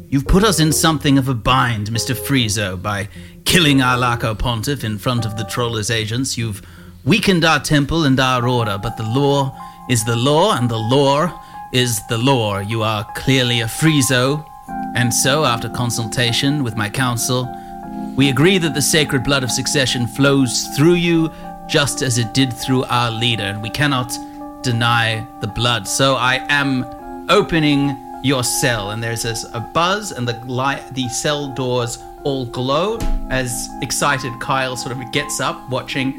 You've 0.09 0.25
put 0.25 0.45
us 0.45 0.61
in 0.61 0.71
something 0.71 1.17
of 1.17 1.27
a 1.27 1.33
bind, 1.33 1.87
Mr. 1.87 2.15
Friezo, 2.15 2.81
by 2.81 3.09
killing 3.43 3.81
our 3.81 3.97
Laco 3.97 4.33
Pontiff 4.33 4.85
in 4.85 4.97
front 4.97 5.25
of 5.25 5.35
the 5.35 5.43
Trollers 5.43 5.91
agents. 5.91 6.37
You've 6.37 6.61
weakened 7.03 7.43
our 7.43 7.59
temple 7.59 8.05
and 8.05 8.17
our 8.17 8.47
order, 8.47 8.79
but 8.81 8.95
the 8.95 9.03
law 9.03 9.53
is 9.89 10.05
the 10.05 10.15
law, 10.15 10.55
and 10.55 10.69
the 10.69 10.77
law 10.77 11.43
is 11.73 11.99
the 12.07 12.17
law. 12.17 12.59
You 12.59 12.83
are 12.83 13.05
clearly 13.15 13.59
a 13.59 13.65
Friezo, 13.65 14.45
and 14.95 15.13
so, 15.13 15.43
after 15.43 15.67
consultation 15.67 16.63
with 16.63 16.77
my 16.77 16.89
council, 16.89 17.45
we 18.15 18.29
agree 18.29 18.57
that 18.59 18.73
the 18.73 18.81
sacred 18.81 19.25
blood 19.25 19.43
of 19.43 19.51
succession 19.51 20.07
flows 20.07 20.67
through 20.77 20.95
you 20.95 21.29
just 21.67 22.01
as 22.01 22.17
it 22.17 22.33
did 22.33 22.53
through 22.53 22.85
our 22.85 23.11
leader, 23.11 23.43
and 23.43 23.61
we 23.61 23.69
cannot 23.69 24.17
deny 24.63 25.27
the 25.41 25.47
blood. 25.47 25.85
So 25.85 26.15
I 26.15 26.45
am 26.47 26.85
opening 27.29 28.06
your 28.27 28.43
cell, 28.43 28.91
and 28.91 29.01
there's 29.01 29.23
this, 29.23 29.45
a 29.53 29.59
buzz, 29.59 30.11
and 30.11 30.27
the 30.27 30.33
light, 30.45 30.93
the 30.93 31.07
cell 31.07 31.53
doors 31.53 31.97
all 32.23 32.45
glow 32.45 32.97
as 33.29 33.69
excited 33.81 34.31
Kyle 34.41 34.75
sort 34.75 34.95
of 34.95 35.11
gets 35.13 35.39
up, 35.39 35.69
watching 35.69 36.13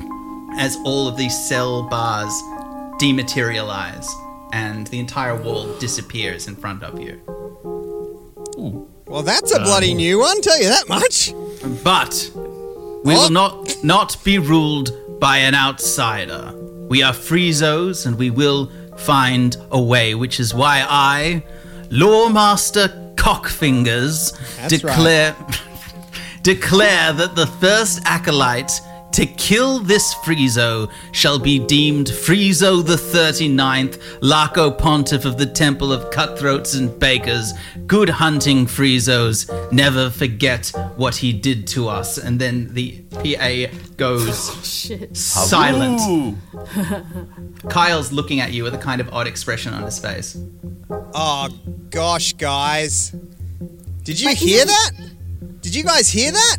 as 0.58 0.76
all 0.84 1.06
of 1.06 1.18
these 1.18 1.36
cell 1.48 1.82
bars 1.88 2.32
dematerialize, 2.98 4.08
and 4.52 4.86
the 4.86 4.98
entire 4.98 5.36
wall 5.36 5.72
disappears 5.78 6.48
in 6.48 6.56
front 6.56 6.82
of 6.82 6.98
you. 6.98 7.20
Well, 9.06 9.22
that's 9.22 9.54
a 9.54 9.58
bloody 9.60 9.92
um, 9.92 9.98
new 9.98 10.18
one. 10.18 10.40
Tell 10.40 10.60
you 10.60 10.68
that 10.68 10.88
much. 10.88 11.32
But 11.84 12.30
we 13.04 13.14
will 13.14 13.30
not 13.30 13.76
not 13.82 14.22
be 14.24 14.38
ruled 14.38 14.90
by 15.20 15.38
an 15.38 15.54
outsider. 15.54 16.54
We 16.88 17.02
are 17.02 17.12
Friezos 17.12 18.06
and 18.06 18.18
we 18.18 18.30
will 18.30 18.70
find 18.96 19.56
a 19.70 19.80
way, 19.80 20.14
which 20.14 20.40
is 20.40 20.54
why 20.54 20.84
I, 20.88 21.44
Lawmaster 21.90 23.14
Cockfingers, 23.16 24.36
That's 24.56 24.78
declare 24.78 25.34
declare 26.42 27.12
that 27.12 27.34
the 27.34 27.46
first 27.46 28.00
acolyte 28.04 28.80
to 29.12 29.26
kill 29.26 29.78
this 29.80 30.14
Friezo 30.16 30.90
shall 31.12 31.38
be 31.38 31.58
deemed 31.58 32.06
Friezo 32.08 32.84
the 32.84 32.94
39th, 32.96 34.00
Laco 34.20 34.70
Pontiff 34.70 35.24
of 35.24 35.38
the 35.38 35.46
Temple 35.46 35.92
of 35.92 36.10
Cutthroats 36.10 36.74
and 36.74 36.98
Bakers. 37.00 37.52
Good 37.86 38.08
hunting, 38.10 38.66
Friezos. 38.66 39.72
Never 39.72 40.10
forget 40.10 40.70
what 40.96 41.16
he 41.16 41.32
did 41.32 41.66
to 41.68 41.88
us. 41.88 42.18
And 42.18 42.38
then 42.40 42.72
the 42.74 43.00
PA 43.10 43.74
goes 43.96 44.28
oh, 44.50 44.60
Shit. 44.62 45.16
silent. 45.16 46.38
Kyle's 47.68 48.12
looking 48.12 48.40
at 48.40 48.52
you 48.52 48.62
with 48.62 48.74
a 48.74 48.78
kind 48.78 49.00
of 49.00 49.12
odd 49.12 49.26
expression 49.26 49.72
on 49.74 49.82
his 49.82 49.98
face. 49.98 50.36
Oh 50.90 51.48
gosh, 51.90 52.34
guys. 52.34 53.10
Did 54.04 54.20
you 54.20 54.28
Wait, 54.28 54.38
hear 54.38 54.62
isn't- 54.64 54.68
that? 54.68 55.60
Did 55.62 55.74
you 55.74 55.82
guys 55.84 56.08
hear 56.08 56.30
that? 56.32 56.56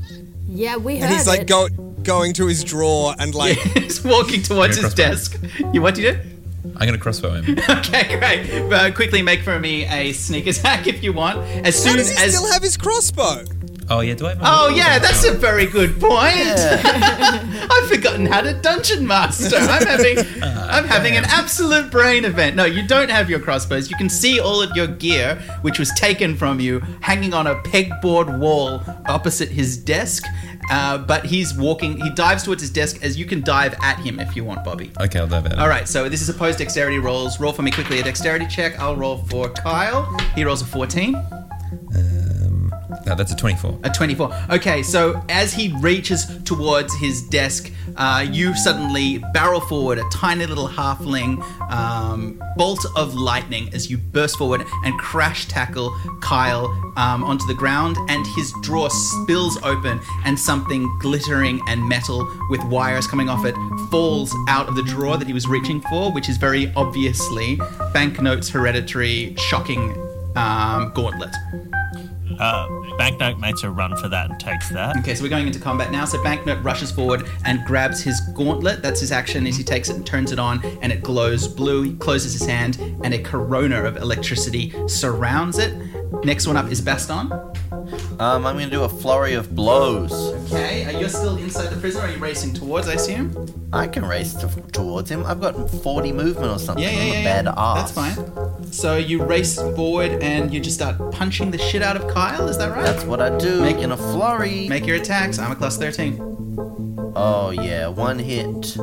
Yeah, 0.47 0.77
we 0.77 0.95
heard 0.97 1.05
it. 1.05 1.05
And 1.05 1.13
he's 1.15 1.27
like 1.27 1.41
it. 1.41 1.47
go, 1.47 1.67
going 2.03 2.33
to 2.33 2.47
his 2.47 2.63
drawer 2.63 3.13
and 3.19 3.35
like 3.35 3.57
He's 3.75 4.03
walking 4.03 4.41
towards 4.41 4.77
his 4.77 4.93
desk. 4.93 5.39
You 5.73 5.81
what 5.81 5.95
do 5.95 6.01
you 6.01 6.13
do? 6.13 6.19
I'm 6.65 6.88
going 6.88 6.93
to 6.93 6.97
crossbow 6.97 7.41
him. 7.41 7.57
Okay, 7.69 8.17
great. 8.19 8.71
Uh, 8.71 8.91
quickly 8.91 9.21
make 9.21 9.41
for 9.41 9.59
me 9.59 9.85
a 9.85 10.12
sneak 10.13 10.47
attack 10.47 10.88
if 10.93 11.03
you 11.03 11.13
want. 11.13 11.39
As 11.65 11.83
How 11.83 11.89
soon 11.91 11.97
does 11.97 12.09
he 12.09 12.23
as 12.23 12.35
still 12.35 12.51
have 12.51 12.62
his 12.62 12.77
crossbow? 12.77 13.43
Oh, 13.89 14.02
yeah, 14.02 14.13
do 14.13 14.28
I 14.28 14.30
have 14.30 14.39
Oh 14.43 14.69
yeah, 14.69 14.99
that's 14.99 15.25
a 15.25 15.32
very 15.32 15.65
good 15.65 15.99
point. 15.99 16.13
I've 16.21 17.89
forgotten 17.89 18.25
how 18.25 18.41
to 18.41 18.54
dungeon 18.54 19.08
master. 19.08 19.58
I'm 19.58 19.86
having 19.88 20.17
I'm 20.43 20.86
having 20.86 21.17
an 21.17 21.25
absolute 21.25 21.89
brain 21.91 22.25
event. 22.25 22.56
No, 22.56 22.65
you 22.65 22.88
don't 22.88 23.10
have 23.10 23.30
your 23.30 23.39
crossbows. 23.39 23.89
You 23.89 23.97
can 23.97 24.10
see 24.10 24.39
all 24.39 24.62
of 24.62 24.75
your 24.75 24.88
gear, 24.88 25.36
which 25.62 25.80
was 25.80 25.91
taken 25.93 26.36
from 26.36 26.60
you, 26.60 26.80
hanging 27.02 27.34
on 27.34 27.47
a 27.47 27.56
pegboard 27.56 28.39
wall 28.39 28.82
opposite 29.08 29.49
his 29.49 29.78
desk. 29.78 30.23
Uh, 30.71 30.99
but 30.99 31.25
he's 31.25 31.56
walking. 31.56 31.99
He 31.99 32.12
dives 32.12 32.43
towards 32.43 32.62
his 32.62 32.69
desk 32.69 33.04
as 33.04 33.17
you 33.17 33.25
can 33.25 33.41
dive 33.41 33.73
at 33.82 33.97
him 33.99 34.19
if 34.19 34.36
you 34.36 34.43
want, 34.43 34.63
Bobby. 34.63 34.91
Okay, 34.99 35.17
I'll 35.19 35.28
dive 35.28 35.47
at 35.47 35.54
him. 35.54 35.60
All 35.60 35.67
right, 35.67 35.88
so 35.88 36.08
this 36.10 36.21
is 36.21 36.30
opposed 36.30 36.60
dexterity 36.60 36.99
rolls. 36.99 37.39
Roll 37.39 37.54
for 37.54 37.63
me 37.63 37.71
quickly 37.71 37.99
a 37.99 38.04
dexterity 38.04 38.45
check. 38.45 38.80
I'll 38.80 38.95
roll 38.95 39.17
for 39.30 39.49
Kyle. 39.49 40.06
He 40.36 40.43
rolls 40.43 40.62
a 40.62 40.65
14. 40.65 41.15
Um, 41.15 42.18
that's 43.15 43.32
a 43.32 43.36
24. 43.36 43.80
A 43.84 43.89
24. 43.89 44.34
Okay, 44.52 44.84
so 44.84 45.24
as 45.30 45.54
he 45.54 45.74
reaches 45.80 46.26
towards 46.43 46.95
his 46.95 47.22
desk, 47.22 47.72
uh, 47.98 48.26
you 48.30 48.56
suddenly 48.56 49.19
barrel 49.34 49.60
forward 49.60 49.98
a 49.98 50.04
tiny 50.12 50.45
little 50.45 50.67
halfling 50.67 51.41
um, 51.72 52.41
bolt 52.56 52.86
of 52.95 53.15
lightning 53.15 53.69
as 53.74 53.89
you 53.89 53.98
burst 53.98 54.38
forward 54.38 54.65
and 54.86 54.98
crash 55.00 55.48
tackle 55.48 55.95
Kyle 56.22 56.65
um, 56.98 57.24
onto 57.24 57.45
the 57.48 57.54
ground, 57.54 57.98
and 58.10 58.26
his 58.36 58.54
drawer 58.62 58.89
spills 58.89 59.58
open, 59.63 60.00
and 60.26 60.38
something 60.38 60.88
glittering 61.00 61.62
and 61.67 61.88
metal 61.88 62.30
with 62.50 62.63
wires 62.65 63.08
coming 63.08 63.30
off 63.30 63.45
it 63.45 63.56
falls 63.89 64.36
out 64.48 64.67
of 64.67 64.76
the 64.76 64.84
drawer 64.84 65.17
that 65.17 65.28
he 65.28 65.34
was 65.34 65.48
reaching 65.48 65.82
for, 65.82 66.12
which 66.12 66.30
is 66.30 66.38
very 66.38 66.72
obviously 66.76 67.60
Banknote's 67.93 68.50
hereditary 68.50 69.36
shocking 69.38 69.91
um, 70.36 70.91
gauntlet. 70.93 71.36
Uh, 72.39 72.67
Banknote 72.97 73.39
makes 73.39 73.63
a 73.63 73.69
run 73.69 73.95
for 73.97 74.08
that 74.10 74.30
and 74.30 74.39
takes 74.39 74.69
that. 74.69 74.97
Okay, 74.97 75.15
so 75.15 75.23
we're 75.23 75.30
going 75.30 75.47
into 75.47 75.60
combat 75.60 75.91
now. 75.91 76.06
So 76.06 76.21
Banknote 76.23 76.63
rushes 76.63 76.91
forward 76.91 77.28
and 77.45 77.63
grabs 77.65 78.02
his 78.02 78.21
gauntlet. 78.34 78.82
That's 78.82 78.99
his 78.99 79.12
action 79.12 79.45
as 79.45 79.58
he 79.58 79.63
takes 79.63 79.89
it 79.89 79.95
and 79.95 80.06
turns 80.06 80.32
it 80.32 80.39
on, 80.39 80.63
and 80.82 80.91
it 80.91 81.04
glows 81.04 81.47
blue. 81.47 81.84
He 81.84 81.93
closes 81.95 82.34
his 82.34 82.47
hand, 82.47 82.78
and 83.04 83.13
a 83.13 83.19
corona 83.19 83.84
of 83.84 83.97
electricity 83.97 84.73
surrounds 84.88 85.58
it. 85.58 85.73
Next 86.24 86.48
one 86.48 86.58
up 86.58 86.72
is 86.72 86.82
Baston. 86.82 87.32
Um, 87.32 88.45
I'm 88.45 88.56
gonna 88.58 88.69
do 88.69 88.84
a 88.84 88.89
flurry 88.89 89.34
of 89.34 89.56
blows. 89.56 90.12
Okay, 90.52 90.86
uh, 90.86 91.00
you're 91.00 91.10
still 91.10 91.38
inside 91.38 91.67
the 91.69 91.80
prison. 91.80 92.02
Or 92.02 92.06
are 92.06 92.12
you 92.12 92.17
racing 92.17 92.54
towards? 92.54 92.88
I 92.88 92.93
assume. 92.93 93.48
I 93.72 93.88
can 93.88 94.04
race 94.04 94.34
to, 94.36 94.48
towards 94.72 95.10
him. 95.10 95.26
I've 95.26 95.39
got 95.39 95.69
40 95.69 96.12
movement 96.12 96.52
or 96.52 96.60
something. 96.60 96.84
Yeah, 96.84 96.91
yeah, 96.91 97.00
I'm 97.00 97.08
yeah. 97.08 97.13
a 97.13 97.24
yeah. 97.24 97.43
bad 97.43 97.54
ass. 97.56 97.91
That's 97.91 98.15
fine. 98.17 98.72
So 98.72 98.98
you 98.98 99.24
race 99.24 99.56
forward 99.56 100.12
and 100.24 100.54
you 100.54 100.60
just 100.60 100.76
start 100.76 100.98
punching 101.12 101.52
the 101.52 101.58
shit 101.58 101.82
out 101.82 101.95
of 101.95 102.08
Kyle. 102.12 102.48
Is 102.48 102.58
that 102.58 102.72
right? 102.72 102.84
That's 102.84 103.04
what 103.06 103.22
I 103.22 103.38
do 103.38 103.62
Make- 103.62 103.78
in 103.78 103.91
a 103.91 103.98
flurry. 103.98 104.67
Make 104.67 104.86
your 104.86 104.98
attacks. 104.98 105.39
I'm 105.39 105.52
a 105.52 105.56
class 105.56 105.78
13. 105.78 106.19
oh 107.15 107.52
yeah, 107.52 107.88
one 107.88 108.19
hit. 108.19 108.76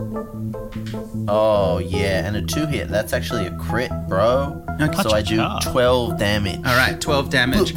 Oh 1.28 1.78
yeah, 1.78 2.26
and 2.26 2.36
a 2.36 2.42
two 2.42 2.66
hit. 2.66 2.88
That's 2.88 3.12
actually 3.12 3.46
a 3.46 3.56
crit, 3.56 3.90
bro. 4.08 4.62
Okay. 4.80 5.02
So 5.02 5.10
I 5.12 5.22
do 5.22 5.42
twelve 5.70 6.18
damage. 6.18 6.58
All 6.58 6.76
right, 6.76 7.00
12 7.00 7.30
damage. 7.30 7.74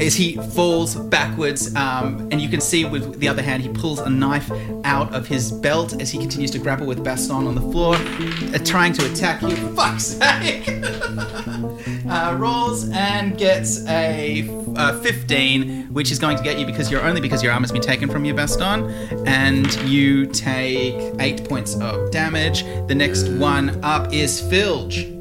As 0.00 0.14
he 0.14 0.36
falls 0.36 0.94
backwards, 0.94 1.74
um, 1.74 2.28
and 2.30 2.40
you 2.40 2.48
can 2.48 2.60
see 2.60 2.84
with 2.84 3.18
the 3.18 3.28
other 3.28 3.42
hand, 3.42 3.62
he 3.62 3.68
pulls 3.68 3.98
a 3.98 4.08
knife 4.08 4.50
out 4.84 5.12
of 5.12 5.26
his 5.26 5.50
belt 5.50 6.00
as 6.00 6.10
he 6.10 6.18
continues 6.18 6.52
to 6.52 6.58
grapple 6.58 6.86
with 6.86 7.02
Baston 7.02 7.46
on 7.46 7.54
the 7.54 7.60
floor, 7.60 7.96
uh, 7.96 8.58
trying 8.64 8.92
to 8.92 9.10
attack 9.10 9.42
you. 9.42 9.56
Fuck's 9.74 10.04
sake! 10.04 10.66
uh, 12.08 12.36
rolls 12.38 12.88
and 12.90 13.36
gets 13.36 13.86
a 13.86 14.48
uh, 14.76 14.98
15, 15.00 15.92
which 15.92 16.10
is 16.10 16.18
going 16.18 16.36
to 16.36 16.42
get 16.42 16.58
you 16.58 16.66
because 16.66 16.90
you're 16.90 17.02
only 17.02 17.20
because 17.20 17.42
your 17.42 17.52
armor's 17.52 17.72
been 17.72 17.82
taken 17.82 18.08
from 18.08 18.24
you, 18.24 18.34
Baston, 18.34 18.90
and 19.26 19.74
you 19.82 20.26
take 20.26 21.14
eight 21.20 21.48
points 21.48 21.74
of 21.80 22.10
damage. 22.10 22.64
The 22.86 22.94
next 22.94 23.28
one 23.28 23.82
up 23.84 24.12
is 24.12 24.40
Filge. 24.40 25.12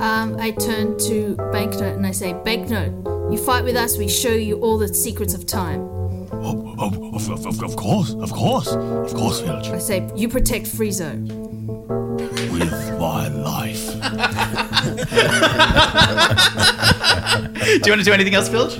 Um, 0.00 0.36
I 0.38 0.50
turn 0.52 0.98
to 0.98 1.36
Banknote 1.52 1.96
and 1.96 2.06
I 2.06 2.10
say, 2.10 2.32
Banknote, 2.32 3.32
you 3.32 3.38
fight 3.38 3.64
with 3.64 3.76
us, 3.76 3.98
we 3.98 4.08
show 4.08 4.32
you 4.32 4.58
all 4.60 4.78
the 4.78 4.88
secrets 4.88 5.34
of 5.34 5.46
time. 5.46 5.80
Oh, 6.32 6.74
oh, 6.78 7.14
of, 7.14 7.30
of, 7.30 7.46
of, 7.46 7.62
of 7.62 7.76
course, 7.76 8.14
of 8.14 8.32
course, 8.32 8.68
of 8.72 9.14
course, 9.14 9.40
Filch. 9.40 9.68
I 9.68 9.78
say, 9.78 10.10
you 10.16 10.28
protect 10.28 10.66
Friezo. 10.66 11.20
With 12.50 12.98
my 12.98 13.28
life. 13.28 13.89
Do 17.80 17.86
you 17.86 17.92
want 17.92 18.00
to 18.00 18.04
do 18.04 18.12
anything 18.12 18.34
else, 18.34 18.48
Filge? 18.48 18.78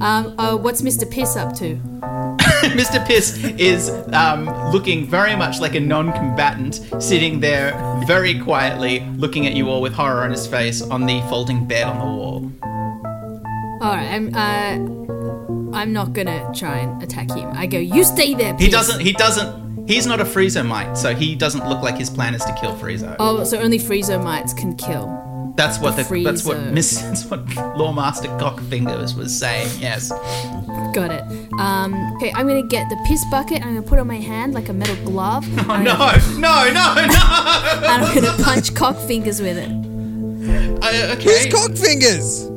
Um, 0.00 0.34
uh, 0.38 0.56
what's 0.56 0.82
Mr. 0.82 1.10
Piss 1.10 1.36
up 1.36 1.54
to? 1.56 1.76
Mr. 2.70 3.04
Piss 3.06 3.42
is 3.58 3.90
um, 4.12 4.46
looking 4.72 5.06
very 5.06 5.36
much 5.36 5.60
like 5.60 5.74
a 5.74 5.80
non 5.80 6.12
combatant, 6.12 6.80
sitting 7.02 7.40
there 7.40 7.72
very 8.06 8.38
quietly, 8.38 9.00
looking 9.16 9.46
at 9.46 9.54
you 9.54 9.68
all 9.68 9.80
with 9.80 9.92
horror 9.92 10.22
on 10.22 10.30
his 10.30 10.46
face 10.46 10.82
on 10.82 11.06
the 11.06 11.20
folding 11.22 11.66
bed 11.66 11.84
on 11.84 11.98
the 11.98 12.04
wall. 12.04 12.52
Alright, 13.82 14.10
I'm, 14.12 14.34
uh, 14.34 15.76
I'm 15.76 15.92
not 15.92 16.12
gonna 16.12 16.50
try 16.54 16.78
and 16.78 17.02
attack 17.02 17.30
him. 17.30 17.50
I 17.54 17.66
go, 17.66 17.78
you 17.78 18.04
stay 18.04 18.34
there, 18.34 18.54
He 18.56 18.68
doesn't, 18.68 19.00
he 19.00 19.12
doesn't, 19.12 19.69
he's 19.90 20.06
not 20.06 20.20
a 20.20 20.24
Friezo 20.24 20.64
Mite, 20.66 20.96
so 20.96 21.14
he 21.14 21.34
doesn't 21.34 21.68
look 21.68 21.82
like 21.82 21.96
his 21.96 22.08
plan 22.10 22.34
is 22.34 22.44
to 22.44 22.54
kill 22.60 22.76
Friezo. 22.76 23.16
Oh, 23.18 23.44
so 23.44 23.58
only 23.58 23.78
Friezo 23.78 24.22
mites 24.22 24.52
can 24.52 24.76
kill. 24.76 25.52
that's 25.56 25.78
what 25.80 25.96
the, 25.96 26.22
that's 26.22 26.44
what 26.44 26.58
Miss, 26.72 27.00
that's 27.02 27.24
what 27.26 27.44
Lawmaster 27.76 28.28
Cockfingers 28.38 29.16
was 29.16 29.36
saying, 29.36 29.68
yes. 29.80 30.10
Got 30.94 31.10
it. 31.10 31.24
Um, 31.58 31.94
okay, 32.16 32.32
I'm 32.34 32.46
gonna 32.48 32.66
get 32.66 32.88
the 32.88 32.96
piss 33.06 33.24
bucket. 33.30 33.62
I'm 33.62 33.74
gonna 33.74 33.82
put 33.82 33.98
it 33.98 34.00
on 34.00 34.06
my 34.06 34.16
hand 34.16 34.54
like 34.54 34.68
a 34.68 34.72
metal 34.72 34.96
glove. 35.04 35.44
Oh, 35.68 35.76
no, 35.82 35.96
gonna- 35.96 36.18
no, 36.38 36.64
no, 36.66 36.94
no! 36.94 37.82
and 37.86 38.04
I'm 38.04 38.14
gonna 38.14 38.42
punch 38.42 38.74
cock 38.74 38.96
fingers 39.06 39.40
with 39.40 39.56
it. 39.58 39.70
Uh, 40.82 41.14
Who's 41.16 41.26
okay. 41.46 41.50
cock 41.50 41.72
fingers? 41.76 42.49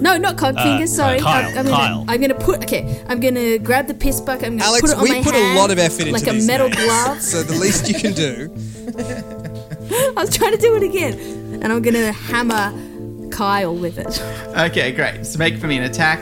No, 0.00 0.16
not 0.16 0.36
cock 0.38 0.56
fingers. 0.56 0.92
uh, 0.92 0.96
Sorry. 1.02 1.20
Kyle, 1.20 1.48
I'm, 1.50 1.58
I'm 1.58 1.64
gonna, 1.66 2.04
I'm 2.08 2.20
gonna 2.20 2.34
put. 2.34 2.62
Okay, 2.64 3.02
I'm 3.08 3.20
gonna 3.20 3.58
grab 3.58 3.86
the 3.86 3.94
piss 3.94 4.20
bucket. 4.20 4.46
I'm 4.46 4.56
gonna 4.56 4.64
Alex, 4.70 4.80
put 4.82 4.90
it 4.90 4.96
on 4.96 5.02
we 5.02 5.10
my 5.10 5.22
put 5.22 5.34
hand 5.34 5.56
a 5.58 5.60
lot 5.60 5.70
of 5.70 5.78
effort 5.78 6.00
into 6.06 6.12
like 6.12 6.26
a 6.26 6.32
these 6.32 6.46
metal 6.46 6.68
names. 6.68 6.84
glove. 6.84 7.20
So 7.20 7.42
the 7.42 7.54
least 7.54 7.88
you 7.88 7.94
can 7.94 8.12
do. 8.12 8.50
I 10.16 10.20
was 10.20 10.34
trying 10.36 10.52
to 10.52 10.58
do 10.58 10.74
it 10.76 10.82
again, 10.82 11.14
and 11.62 11.72
I'm 11.72 11.82
gonna 11.82 12.12
hammer 12.12 12.72
Kyle 13.30 13.74
with 13.74 13.98
it. 13.98 14.20
Okay, 14.58 14.92
great. 14.92 15.24
So 15.26 15.38
make 15.38 15.58
for 15.58 15.66
me 15.66 15.76
an 15.78 15.84
attack. 15.84 16.20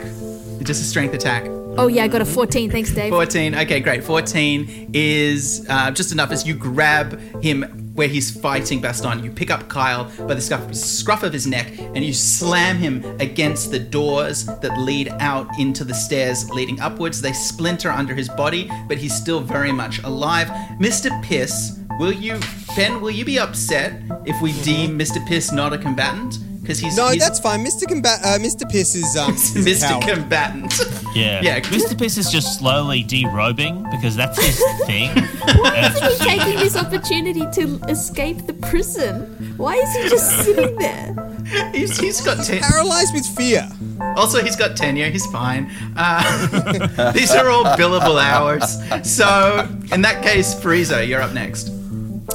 Just 0.63 0.81
a 0.81 0.85
strength 0.85 1.13
attack. 1.13 1.43
Oh 1.77 1.87
yeah, 1.87 2.03
I 2.03 2.07
got 2.09 2.21
a 2.21 2.25
14. 2.25 2.69
Thanks, 2.71 2.91
Dave. 2.91 3.09
14. 3.11 3.55
Okay, 3.55 3.79
great. 3.79 4.03
14 4.03 4.89
is 4.93 5.65
uh, 5.69 5.91
just 5.91 6.11
enough 6.11 6.31
as 6.31 6.45
you 6.45 6.53
grab 6.53 7.17
him 7.41 7.78
where 7.99 8.07
he's 8.07 8.31
fighting 8.31 8.79
Baston. 8.79 9.21
You 9.21 9.29
pick 9.29 9.51
up 9.51 9.67
Kyle 9.67 10.05
by 10.19 10.33
the 10.33 10.39
scruff, 10.39 10.73
scruff 10.73 11.21
of 11.21 11.33
his 11.33 11.45
neck 11.45 11.77
and 11.77 11.97
you 11.97 12.13
slam 12.13 12.77
him 12.77 13.03
against 13.19 13.71
the 13.71 13.79
doors 13.79 14.45
that 14.45 14.71
lead 14.79 15.09
out 15.19 15.47
into 15.59 15.83
the 15.83 15.93
stairs 15.93 16.49
leading 16.49 16.79
upwards. 16.79 17.19
They 17.21 17.33
splinter 17.33 17.89
under 17.89 18.15
his 18.15 18.29
body, 18.29 18.71
but 18.87 18.97
he's 18.97 19.13
still 19.13 19.41
very 19.41 19.73
much 19.73 20.01
alive. 20.03 20.47
Mr. 20.79 21.11
Piss, 21.21 21.77
will 21.99 22.13
you, 22.13 22.39
Ben, 22.73 23.01
will 23.01 23.11
you 23.11 23.25
be 23.25 23.37
upset 23.37 24.01
if 24.25 24.41
we 24.41 24.53
deem 24.61 24.97
Mr. 24.97 25.19
Piss 25.27 25.51
not 25.51 25.73
a 25.73 25.77
combatant? 25.77 26.37
Because 26.69 26.81
he's, 26.81 26.95
No, 26.97 27.09
he's 27.09 27.19
that's 27.19 27.39
fine. 27.39 27.65
Mr. 27.65 27.87
Combat, 27.87 28.19
uh, 28.23 28.37
Mr. 28.37 28.69
Piss 28.69 28.93
is 28.93 29.17
um, 29.17 29.33
Mr. 29.35 29.99
Combatant. 30.07 30.71
Yeah. 31.15 31.41
Yeah. 31.49 31.59
Mr. 31.61 31.97
Piss 31.97 32.17
is 32.17 32.29
just 32.29 32.59
slowly 32.59 33.03
derobing 33.03 33.89
because 33.89 34.15
that's 34.15 34.37
his 34.39 34.63
thing. 34.85 35.09
Why 35.57 35.89
is 35.89 36.19
he 36.19 36.25
taking 36.25 36.59
this 36.59 36.75
opportunity 36.75 37.41
to 37.53 37.79
escape 37.89 38.45
the 38.45 38.53
prison. 38.53 39.55
Why 39.57 39.75
is 39.75 39.95
he 39.95 40.09
just 40.09 40.43
sitting 40.45 40.75
there? 40.75 41.15
he's, 41.73 41.99
he's 41.99 42.21
got 42.21 42.45
ten- 42.45 42.61
Paralyzed 42.61 43.15
with 43.15 43.25
fear. 43.25 43.67
Also, 44.15 44.43
he's 44.43 44.55
got 44.55 44.77
tenure. 44.77 45.09
He's 45.09 45.25
fine. 45.27 45.71
Uh, 45.97 47.11
these 47.13 47.31
are 47.33 47.49
all 47.49 47.63
billable 47.65 48.21
hours. 48.21 48.77
So, 49.11 49.67
in 49.91 50.01
that 50.03 50.21
case, 50.23 50.53
Friezo, 50.53 51.05
you're 51.07 51.21
up 51.21 51.33
next. 51.33 51.78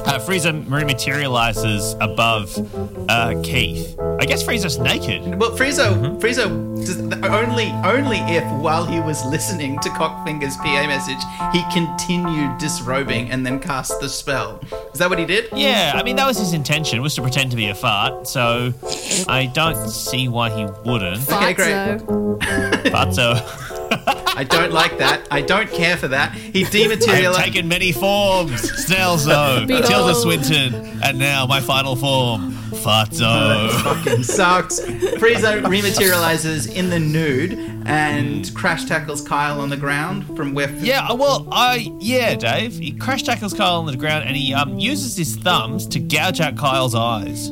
Uh, 0.05 0.19
Frieza 0.19 0.63
rematerializes 0.65 1.95
above 1.99 2.55
uh, 3.09 3.41
Keith. 3.43 3.97
I 4.19 4.25
guess 4.25 4.43
Frieza's 4.43 4.77
naked. 4.77 5.39
Well, 5.39 5.51
Friezo, 5.57 6.19
Friezo, 6.21 6.75
does, 6.85 6.99
only 7.25 7.71
only 7.83 8.17
if 8.19 8.43
while 8.61 8.85
he 8.85 8.99
was 8.99 9.25
listening 9.25 9.79
to 9.79 9.89
Cockfinger's 9.89 10.55
PA 10.57 10.85
message, 10.87 11.17
he 11.51 11.63
continued 11.73 12.57
disrobing 12.59 13.31
and 13.31 13.45
then 13.45 13.59
cast 13.59 13.99
the 13.99 14.07
spell. 14.07 14.61
Is 14.93 14.99
that 14.99 15.09
what 15.09 15.17
he 15.17 15.25
did? 15.25 15.49
Yeah, 15.53 15.93
I 15.95 16.03
mean 16.03 16.15
that 16.17 16.27
was 16.27 16.37
his 16.37 16.53
intention 16.53 17.01
was 17.01 17.15
to 17.15 17.21
pretend 17.21 17.51
to 17.51 17.57
be 17.57 17.67
a 17.67 17.75
fart. 17.75 18.27
So 18.27 18.73
I 19.27 19.51
don't 19.53 19.89
see 19.89 20.27
why 20.27 20.49
he 20.49 20.65
wouldn't. 20.85 21.29
Okay, 21.31 21.53
great. 21.53 21.99
Fatso. 22.91 23.64
But 24.35 24.51
so 24.51 24.57
I 24.57 24.59
don't 24.61 24.71
like 24.73 24.97
that. 24.99 25.27
I 25.31 25.41
don't 25.41 25.69
care 25.71 25.97
for 25.97 26.07
that. 26.09 26.33
He 26.33 26.65
I've 26.65 26.71
dematerialized. 26.71 27.39
taken 27.39 27.67
many 27.67 27.91
forms. 27.91 28.51
Snellzo, 28.85 29.65
Behold. 29.67 29.85
Tilda 29.85 30.15
Swinton, 30.15 30.75
and 31.03 31.17
now 31.19 31.45
my 31.45 31.61
final 31.61 31.95
form, 31.95 32.53
Fatso. 32.71 33.69
fucking 33.81 34.23
sucks. 34.23 34.79
Frieza 34.79 35.61
rematerializes 35.63 36.73
in 36.73 36.89
the 36.89 36.99
nude 36.99 37.53
and 37.87 38.53
crash 38.55 38.85
tackles 38.85 39.21
Kyle 39.21 39.61
on 39.61 39.69
the 39.69 39.77
ground 39.77 40.25
from 40.35 40.53
where. 40.53 40.69
Yeah, 40.71 41.11
well, 41.13 41.47
I 41.51 41.91
yeah, 41.99 42.35
Dave. 42.35 42.73
He 42.77 42.91
crash 42.91 43.23
tackles 43.23 43.53
Kyle 43.53 43.75
on 43.75 43.85
the 43.85 43.95
ground 43.97 44.25
and 44.27 44.35
he 44.35 44.53
um, 44.53 44.77
uses 44.79 45.15
his 45.15 45.35
thumbs 45.35 45.87
to 45.87 45.99
gouge 45.99 46.39
out 46.41 46.57
Kyle's 46.57 46.95
eyes. 46.95 47.51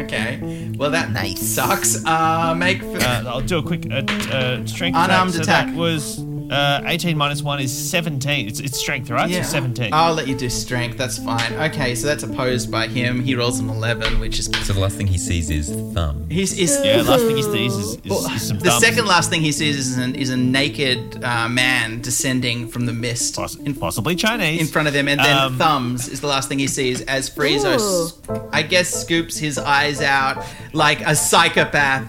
Okay. 0.00 0.38
Well, 0.76 0.90
that 0.90 1.10
Nice. 1.12 1.40
sucks. 1.40 2.04
Uh, 2.04 2.54
make. 2.56 2.82
Uh, 2.82 3.24
I'll 3.26 3.40
do 3.40 3.58
a 3.58 3.62
quick 3.62 3.86
uh, 3.90 4.02
uh, 4.32 4.64
strength 4.66 4.96
Unarmed 4.96 5.34
attack. 5.34 5.34
So 5.34 5.42
attack. 5.42 5.66
that 5.68 5.74
was 5.76 6.18
uh, 6.50 6.82
18 6.86 7.16
minus 7.16 7.42
1 7.42 7.60
is 7.60 7.90
17. 7.90 8.48
It's, 8.48 8.60
it's 8.60 8.78
strength, 8.78 9.10
right? 9.10 9.28
Yeah. 9.28 9.42
So 9.42 9.52
17. 9.52 9.90
I'll 9.92 10.14
let 10.14 10.26
you 10.28 10.36
do 10.36 10.48
strength. 10.48 10.96
That's 10.96 11.18
fine. 11.18 11.52
Okay, 11.54 11.94
so 11.94 12.06
that's 12.06 12.22
opposed 12.22 12.70
by 12.70 12.86
him. 12.88 13.22
He 13.22 13.34
rolls 13.34 13.58
an 13.60 13.68
eleven, 13.68 14.18
which 14.20 14.38
is 14.38 14.46
So 14.64 14.72
the 14.72 14.80
last 14.80 14.96
thing 14.96 15.06
he 15.06 15.18
sees 15.18 15.50
is 15.50 15.68
thumb. 15.94 16.28
he's 16.30 16.58
is. 16.58 16.80
yeah, 16.84 17.02
last 17.02 17.22
thing 17.24 17.36
he 17.36 17.42
sees 17.42 17.74
is, 17.74 17.94
is, 17.96 18.10
Well, 18.10 18.26
is 18.34 18.48
some 18.48 18.58
the 18.58 18.70
thumbs. 18.70 18.82
second 18.84 19.06
last 19.06 19.30
thing 19.30 19.40
he 19.42 19.52
sees 19.52 19.76
is 19.76 19.98
an, 19.98 20.14
is 20.14 20.30
a 20.30 20.36
naked 20.36 21.22
uh, 21.24 21.48
man 21.48 22.00
descending 22.00 22.68
from 22.68 22.86
the 22.86 22.92
mist 22.92 23.36
Poss- 23.36 23.56
in, 23.56 23.74
possibly 23.74 24.14
Chinese. 24.16 24.60
in 24.60 24.66
front 24.66 24.88
of 24.88 24.94
him, 24.94 25.08
and 25.08 25.20
then 25.20 25.36
Um, 25.36 25.58
thumbs 25.58 26.08
is 26.08 26.20
the 26.20 26.26
last 26.26 26.48
thing 26.48 26.58
he 26.58 26.66
sees 26.68 27.00
as 27.02 27.28
Friezo, 27.28 28.48
I 28.52 28.62
guess, 28.62 28.88
scoops 28.88 29.36
his 29.36 29.58
eyes 29.58 30.00
out 30.00 30.44
like 30.72 31.00
a 31.02 31.14
psychopath. 31.14 32.06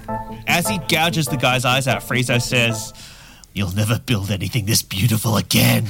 As 0.48 0.68
he 0.68 0.78
gouges 0.88 1.26
the 1.28 1.38
guy's 1.38 1.66
eyes 1.66 1.88
out, 1.88 2.02
Friezo 2.02 2.42
says, 2.42 2.94
You'll 3.60 3.76
never 3.76 4.00
build 4.00 4.32
anything 4.32 4.68
this 4.68 4.82
beautiful 4.82 5.36
again. 5.36 5.86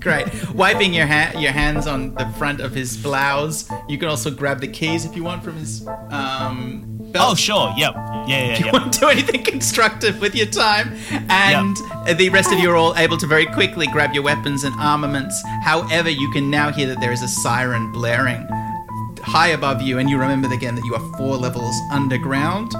Great. 0.00 0.50
Wiping 0.54 0.94
your 0.94 1.06
ha- 1.06 1.34
your 1.36 1.52
hands 1.52 1.86
on 1.86 2.14
the 2.14 2.24
front 2.38 2.60
of 2.60 2.72
his 2.72 2.96
blouse. 2.96 3.70
You 3.86 3.98
can 3.98 4.08
also 4.08 4.30
grab 4.30 4.60
the 4.62 4.68
keys 4.68 5.04
if 5.04 5.14
you 5.14 5.22
want 5.22 5.44
from 5.44 5.56
his 5.56 5.86
um, 6.08 6.84
belt. 7.12 7.32
Oh, 7.32 7.34
sure. 7.34 7.74
Yep. 7.76 7.94
Yeah, 7.94 8.26
yeah, 8.28 8.58
you 8.60 8.64
yeah. 8.64 8.72
won't 8.72 8.98
do 8.98 9.10
anything 9.10 9.44
constructive 9.44 10.22
with 10.22 10.34
your 10.34 10.46
time. 10.46 10.96
And 11.28 11.76
the 12.16 12.30
rest 12.30 12.50
of 12.50 12.58
you 12.58 12.70
are 12.70 12.76
all 12.76 12.96
able 12.96 13.18
to 13.18 13.26
very 13.26 13.44
quickly 13.44 13.86
grab 13.88 14.14
your 14.14 14.22
weapons 14.22 14.64
and 14.64 14.74
armaments. 14.80 15.38
However, 15.64 16.08
you 16.08 16.30
can 16.30 16.48
now 16.48 16.72
hear 16.72 16.86
that 16.86 17.00
there 17.00 17.12
is 17.12 17.20
a 17.20 17.28
siren 17.28 17.92
blaring 17.92 18.48
high 19.22 19.48
above 19.48 19.82
you, 19.82 19.98
and 19.98 20.08
you 20.08 20.18
remember 20.18 20.50
again 20.50 20.76
that 20.76 20.84
you 20.86 20.94
are 20.94 21.16
four 21.18 21.36
levels 21.36 21.76
underground. 21.90 22.72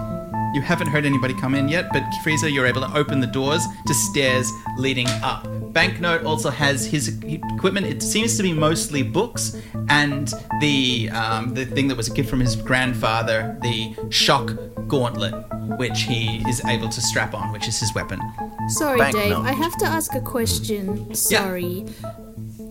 You 0.55 0.61
haven't 0.61 0.89
heard 0.89 1.07
anybody 1.07 1.35
come 1.35 1.55
in 1.55 1.69
yet, 1.69 1.89
but 1.93 2.03
Frieza, 2.25 2.53
you're 2.53 2.67
able 2.67 2.83
to 2.83 2.95
open 2.97 3.21
the 3.21 3.27
doors 3.27 3.65
to 3.87 3.95
stairs 3.95 4.51
leading 4.77 5.09
up. 5.23 5.47
Banknote 5.73 6.25
also 6.25 6.51
has 6.51 6.85
his 6.85 7.19
equipment. 7.23 7.87
It 7.87 8.03
seems 8.03 8.37
to 8.37 8.43
be 8.43 8.53
mostly 8.53 9.03
books 9.03 9.57
and 9.89 10.33
the 10.61 11.09
um, 11.11 11.55
the 11.55 11.65
thing 11.65 11.89
that 11.89 11.97
was 11.97 12.09
a 12.09 12.15
gift 12.15 12.29
from 12.29 12.41
his 12.41 12.55
grandfather, 12.55 13.57
the 13.63 13.95
shock 14.11 14.53
gauntlet, 14.89 15.35
which 15.79 16.03
he 16.03 16.43
is 16.49 16.63
able 16.67 16.91
to 16.91 17.01
strap 17.01 17.33
on, 17.35 17.51
which 17.53 17.67
is 17.67 17.81
his 17.81 17.95
weapon. 17.95 18.21
Sorry, 18.69 18.99
Banknote. 18.99 19.23
Dave. 19.23 19.39
I 19.39 19.53
have 19.53 19.77
to 19.79 19.87
ask 19.87 20.15
a 20.15 20.21
question. 20.21 21.15
Sorry. 21.15 21.87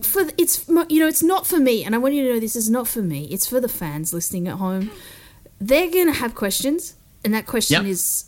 for 0.02 0.22
it's 0.38 0.68
you 0.68 1.00
know 1.00 1.08
it's 1.08 1.22
not 1.22 1.46
for 1.48 1.58
me, 1.58 1.84
and 1.84 1.96
I 1.96 1.98
want 1.98 2.14
you 2.14 2.22
to 2.28 2.34
know 2.34 2.40
this 2.40 2.54
is 2.54 2.70
not 2.70 2.86
for 2.86 3.02
me. 3.02 3.24
It's 3.32 3.46
for 3.46 3.60
the 3.60 3.68
fans 3.68 4.12
listening 4.14 4.46
at 4.46 4.58
home. 4.58 4.92
They're 5.60 5.90
gonna 5.90 6.12
have 6.12 6.34
questions, 6.36 6.94
and 7.24 7.34
that 7.34 7.46
question 7.46 7.82
Yep. 7.84 7.90
is, 7.90 8.24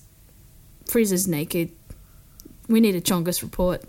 Frieza's 0.87 1.27
naked. 1.29 1.71
We 2.69 2.81
need 2.81 2.95
a 2.95 3.01
Chongus 3.01 3.43
report. 3.43 3.83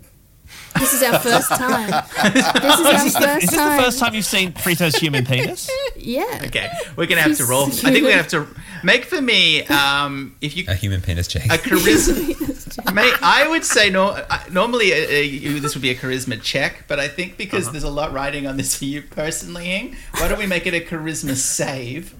This 0.78 0.92
is 0.94 1.02
our 1.02 1.18
first 1.18 1.48
time. 1.56 1.90
This 2.32 2.78
is 2.78 2.86
our 2.86 2.94
Is 2.94 3.02
this, 3.04 3.14
the, 3.14 3.20
first 3.20 3.44
is 3.44 3.50
this 3.50 3.58
time. 3.58 3.76
the 3.78 3.82
first 3.82 3.98
time 3.98 4.14
you've 4.14 4.24
seen 4.24 4.52
Frito's 4.52 4.94
human 4.96 5.24
penis? 5.24 5.68
Yeah. 5.98 6.42
Okay, 6.44 6.68
we're 6.94 7.06
gonna 7.06 7.22
have 7.22 7.32
to 7.36 7.42
He's 7.42 7.48
roll. 7.48 7.64
I 7.66 7.70
think 7.70 7.94
we're 8.04 8.10
gonna 8.10 8.12
have 8.22 8.28
to 8.28 8.46
make 8.84 9.06
for 9.06 9.20
me. 9.20 9.64
Um, 9.66 10.36
if 10.40 10.56
you 10.56 10.64
A 10.68 10.74
human 10.74 11.00
penis 11.00 11.26
check. 11.26 11.46
a 11.46 11.48
charisma. 11.58 12.94
Mate, 12.94 13.14
I 13.22 13.48
would 13.48 13.64
say 13.64 13.90
no. 13.90 14.08
uh, 14.10 14.38
Normally, 14.52 14.92
uh, 14.92 14.96
uh, 14.96 15.60
this 15.60 15.74
would 15.74 15.82
be 15.82 15.90
a 15.90 15.96
charisma 15.96 16.40
check, 16.40 16.84
but 16.86 17.00
I 17.00 17.08
think 17.08 17.36
because 17.36 17.64
Uh-huh. 17.64 17.72
there's 17.72 17.82
a 17.84 17.90
lot 17.90 18.12
riding 18.12 18.46
on 18.46 18.56
this 18.56 18.76
for 18.76 18.84
you 18.84 19.02
personally, 19.02 19.64
Hing, 19.64 19.96
why 20.18 20.28
don't 20.28 20.38
we 20.38 20.46
make 20.46 20.66
it 20.66 20.74
a 20.74 20.80
charisma 20.80 21.34
save? 21.34 22.14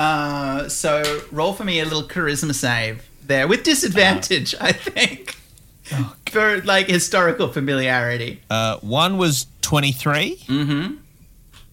Uh, 0.00 0.66
so 0.66 1.02
roll 1.30 1.52
for 1.52 1.62
me 1.62 1.78
a 1.78 1.84
little 1.84 2.04
charisma 2.04 2.54
save 2.54 3.06
there 3.26 3.46
with 3.46 3.62
disadvantage. 3.64 4.54
I 4.58 4.72
think 4.72 5.36
for 6.30 6.62
like 6.62 6.86
historical 6.86 7.48
familiarity. 7.48 8.40
Uh, 8.48 8.78
one 8.78 9.18
was 9.18 9.46
23. 9.60 10.36
Mm-hmm. 10.46 10.94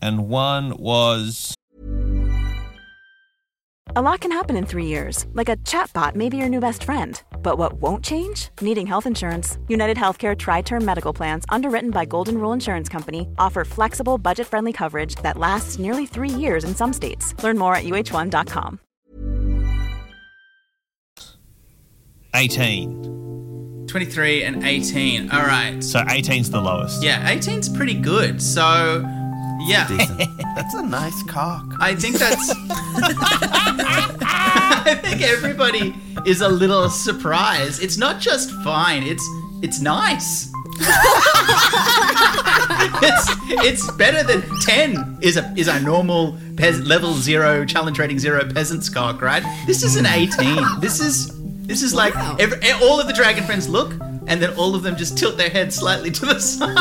And 0.02 0.28
one 0.28 0.76
was. 0.76 1.56
A 3.96 4.02
lot 4.02 4.20
can 4.20 4.34
happen 4.34 4.58
in 4.58 4.66
three 4.66 4.86
years, 4.86 5.26
like 5.32 5.48
a 5.48 5.56
chatbot 5.64 6.14
may 6.14 6.28
be 6.28 6.36
your 6.36 6.50
new 6.50 6.60
best 6.60 6.84
friend. 6.84 7.22
But 7.42 7.58
what 7.58 7.82
won't 7.82 8.04
change? 8.04 8.50
Needing 8.60 8.86
health 8.86 9.06
insurance. 9.06 9.60
United 9.70 9.96
Healthcare 9.96 10.36
TriTerm 10.36 10.84
Medical 10.84 11.14
Plans, 11.14 11.46
underwritten 11.48 11.92
by 11.92 12.04
Golden 12.04 12.38
Rule 12.38 12.52
Insurance 12.52 12.90
Company, 12.90 13.30
offer 13.40 13.64
flexible, 13.64 14.18
budget 14.18 14.46
friendly 14.46 14.74
coverage 14.74 15.16
that 15.24 15.38
lasts 15.38 15.80
nearly 15.80 16.06
three 16.06 16.30
years 16.30 16.66
in 16.66 16.76
some 16.76 16.92
states. 16.92 17.34
Learn 17.42 17.58
more 17.58 17.76
at 17.76 17.86
uhone.com. 17.86 18.80
18. 22.36 23.86
23 23.88 24.44
and 24.44 24.66
18. 24.66 25.32
All 25.32 25.44
right. 25.44 25.82
So 25.82 26.00
18's 26.02 26.50
the 26.50 26.60
lowest. 26.60 27.02
Yeah, 27.02 27.26
18's 27.32 27.70
pretty 27.70 27.94
good. 27.94 28.42
So, 28.42 29.06
yeah. 29.62 29.88
That's 30.56 30.74
a 30.74 30.84
nice 30.84 31.24
cock. 31.24 31.66
I 31.80 31.96
think 31.96 32.18
that's. 32.18 32.54
I 34.90 34.96
think 35.02 35.22
everybody 35.22 35.94
is 36.26 36.42
a 36.42 36.48
little 36.48 36.90
surprised. 36.90 37.84
It's 37.84 37.98
not 37.98 38.20
just 38.20 38.52
fine. 38.64 39.04
It's 39.04 39.24
it's 39.62 39.80
nice. 39.82 40.52
it's 43.02 43.26
it's 43.66 43.92
better 43.92 44.24
than 44.24 44.44
ten 44.62 45.18
is 45.22 45.38
a 45.38 45.54
is 45.56 45.68
a 45.68 45.80
normal 45.82 46.38
pes- 46.56 46.80
level 46.80 47.14
zero 47.14 47.66
challenge 47.66 48.00
rating 48.00 48.20
zero 48.20 48.44
peasant's 48.52 48.90
cock, 48.90 49.22
right? 49.22 49.44
This 49.66 49.84
is 49.84 49.96
an 49.96 50.06
hmm. 50.06 50.14
eighteen. 50.14 50.66
This 50.80 51.00
is 51.00 51.38
this 51.68 51.84
is 51.84 51.94
like 51.94 52.16
every, 52.40 52.60
all 52.84 53.00
of 53.00 53.08
the 53.08 53.14
dragon 53.14 53.44
friends 53.44 53.68
look. 53.68 53.94
And 54.28 54.42
then 54.42 54.54
all 54.56 54.76
of 54.76 54.84
them 54.84 54.96
just 54.98 55.18
tilt 55.18 55.38
their 55.38 55.50
heads 55.50 55.76
slightly 55.78 56.12
to 56.12 56.26
the 56.26 56.40
side. 56.40 56.76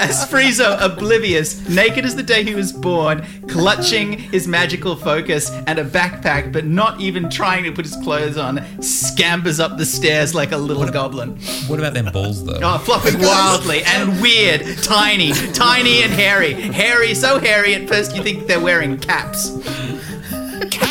as 0.00 0.26
Friezo, 0.28 0.76
oblivious, 0.80 1.68
naked 1.68 2.04
as 2.04 2.16
the 2.16 2.22
day 2.22 2.42
he 2.44 2.54
was 2.54 2.72
born, 2.72 3.24
clutching 3.48 4.12
his 4.18 4.46
magical 4.48 4.96
focus 4.96 5.50
and 5.66 5.78
a 5.78 5.84
backpack, 5.84 6.52
but 6.52 6.64
not 6.64 7.00
even 7.00 7.30
trying 7.30 7.64
to 7.64 7.72
put 7.72 7.84
his 7.84 7.96
clothes 7.96 8.36
on, 8.36 8.60
scampers 8.82 9.60
up 9.60 9.76
the 9.78 9.86
stairs 9.86 10.34
like 10.34 10.52
a 10.52 10.56
little 10.56 10.86
goblin. 10.88 11.36
what 11.68 11.78
about 11.78 11.94
them 11.94 12.06
balls 12.12 12.44
though? 12.44 12.58
Oh, 12.62 12.78
flopping 12.78 13.18
wildly 13.20 13.82
and 13.84 14.20
weird, 14.20 14.78
tiny, 14.82 15.32
tiny 15.52 16.02
and 16.02 16.12
hairy. 16.12 16.52
Hairy, 16.52 17.14
so 17.14 17.38
hairy 17.38 17.74
at 17.74 17.88
first 17.88 18.14
you 18.16 18.22
think 18.22 18.46
they're 18.46 18.60
wearing 18.60 18.98
caps. 18.98 19.50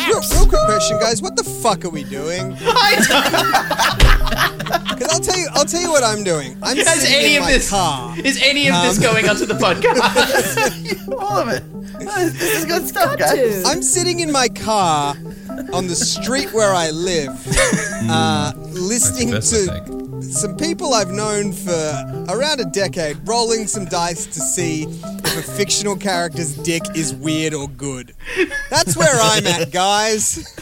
Real, 0.06 0.20
real 0.30 0.46
quick 0.48 0.62
question, 0.66 0.98
guys. 1.00 1.20
What 1.20 1.36
the 1.36 1.42
fuck 1.44 1.84
are 1.84 1.90
we 1.90 2.04
doing? 2.04 2.56
Because 2.66 4.05
I'll 5.16 5.22
tell 5.22 5.38
you, 5.38 5.48
I'll 5.54 5.64
tell 5.64 5.80
you 5.80 5.88
what 5.90 6.02
I'm 6.04 6.24
doing. 6.24 6.58
I'm 6.62 6.76
Is 6.76 6.86
any 7.08 7.36
of 7.36 7.46
this 7.46 7.70
car. 7.70 8.14
is 8.22 8.38
any 8.42 8.68
of 8.68 8.74
this 8.82 8.98
Um, 8.98 9.02
going 9.02 9.26
onto 9.30 9.46
the 9.46 9.54
podcast? 9.54 11.08
All 11.18 11.38
of 11.38 11.48
it. 11.48 11.62
This 11.98 12.58
is 12.58 12.64
good 12.66 12.86
stuff, 12.86 13.16
guys. 13.16 13.62
to. 13.62 13.68
I'm 13.68 13.80
sitting 13.82 14.20
in 14.20 14.30
my 14.30 14.48
car 14.48 15.16
on 15.72 15.86
the 15.86 15.96
street 15.96 16.52
where 16.52 16.74
I 16.74 16.90
live, 16.90 17.30
uh, 18.10 18.52
listening 18.72 19.30
to 19.30 19.40
perfect. 19.40 19.88
Some 20.32 20.56
people 20.56 20.94
I've 20.94 21.10
known 21.10 21.52
for 21.52 22.04
around 22.28 22.60
a 22.60 22.64
decade, 22.64 23.16
rolling 23.26 23.66
some 23.66 23.84
dice 23.86 24.26
to 24.26 24.40
see 24.40 24.84
if 24.84 25.38
a 25.38 25.42
fictional 25.42 25.96
character's 25.96 26.54
dick 26.56 26.82
is 26.94 27.14
weird 27.14 27.54
or 27.54 27.68
good. 27.68 28.14
That's 28.70 28.96
where 28.96 29.20
I'm 29.20 29.46
at, 29.46 29.70
guys. 29.70 30.54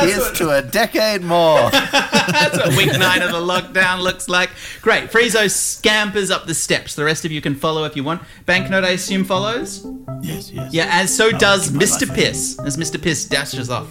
Here's 0.00 0.32
to 0.32 0.50
a 0.50 0.62
decade 0.62 1.22
more. 1.22 1.70
That's 1.70 2.56
what 2.56 2.76
week 2.76 2.92
nine 2.98 3.22
of 3.22 3.32
the 3.32 3.40
lockdown 3.40 4.02
looks 4.02 4.28
like. 4.28 4.50
Great. 4.80 5.10
Friezo 5.10 5.50
scampers 5.50 6.30
up 6.30 6.46
the 6.46 6.54
steps. 6.54 6.94
The 6.94 7.04
rest 7.04 7.24
of 7.24 7.32
you 7.32 7.40
can 7.40 7.54
follow 7.54 7.84
if 7.84 7.96
you 7.96 8.04
want. 8.04 8.22
Banknote, 8.46 8.84
I 8.84 8.90
assume, 8.90 9.24
follows? 9.24 9.86
Yes, 10.22 10.50
yes. 10.50 10.72
Yeah, 10.72 10.88
as 10.90 11.14
so 11.14 11.30
does 11.30 11.70
Mr. 11.70 12.06
life. 12.06 12.16
Piss. 12.16 12.58
As 12.60 12.76
Mr. 12.76 13.00
Piss 13.00 13.24
dashes 13.24 13.70
off. 13.70 13.88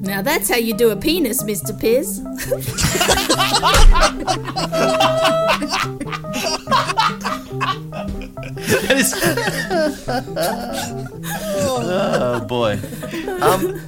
Now 0.00 0.22
that's 0.22 0.48
how 0.48 0.56
you 0.56 0.74
do 0.74 0.90
a 0.90 0.96
penis, 0.96 1.42
Mr. 1.42 1.78
Piz. 1.78 2.20
That 8.56 8.96
is- 8.96 9.14
Oh 11.60 12.44
boy. 12.46 12.78
Um, 13.42 13.80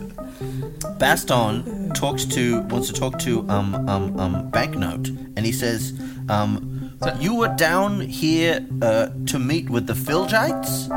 Baston 0.99 1.91
talks 1.95 2.25
to 2.27 2.61
wants 2.63 2.89
to 2.89 2.95
talk 2.95 3.19
to 3.21 3.41
um 3.49 3.75
um 3.89 4.19
um 4.19 4.51
Banknote, 4.51 5.09
and 5.37 5.45
he 5.47 5.53
says, 5.53 5.93
um, 6.29 6.93
you 7.19 7.35
were 7.35 7.49
down 7.57 8.01
here 8.01 8.67
uh, 8.83 9.09
to 9.27 9.39
meet 9.39 9.71
with 9.71 9.87
the 9.87 9.95
Philgites. 9.95 10.89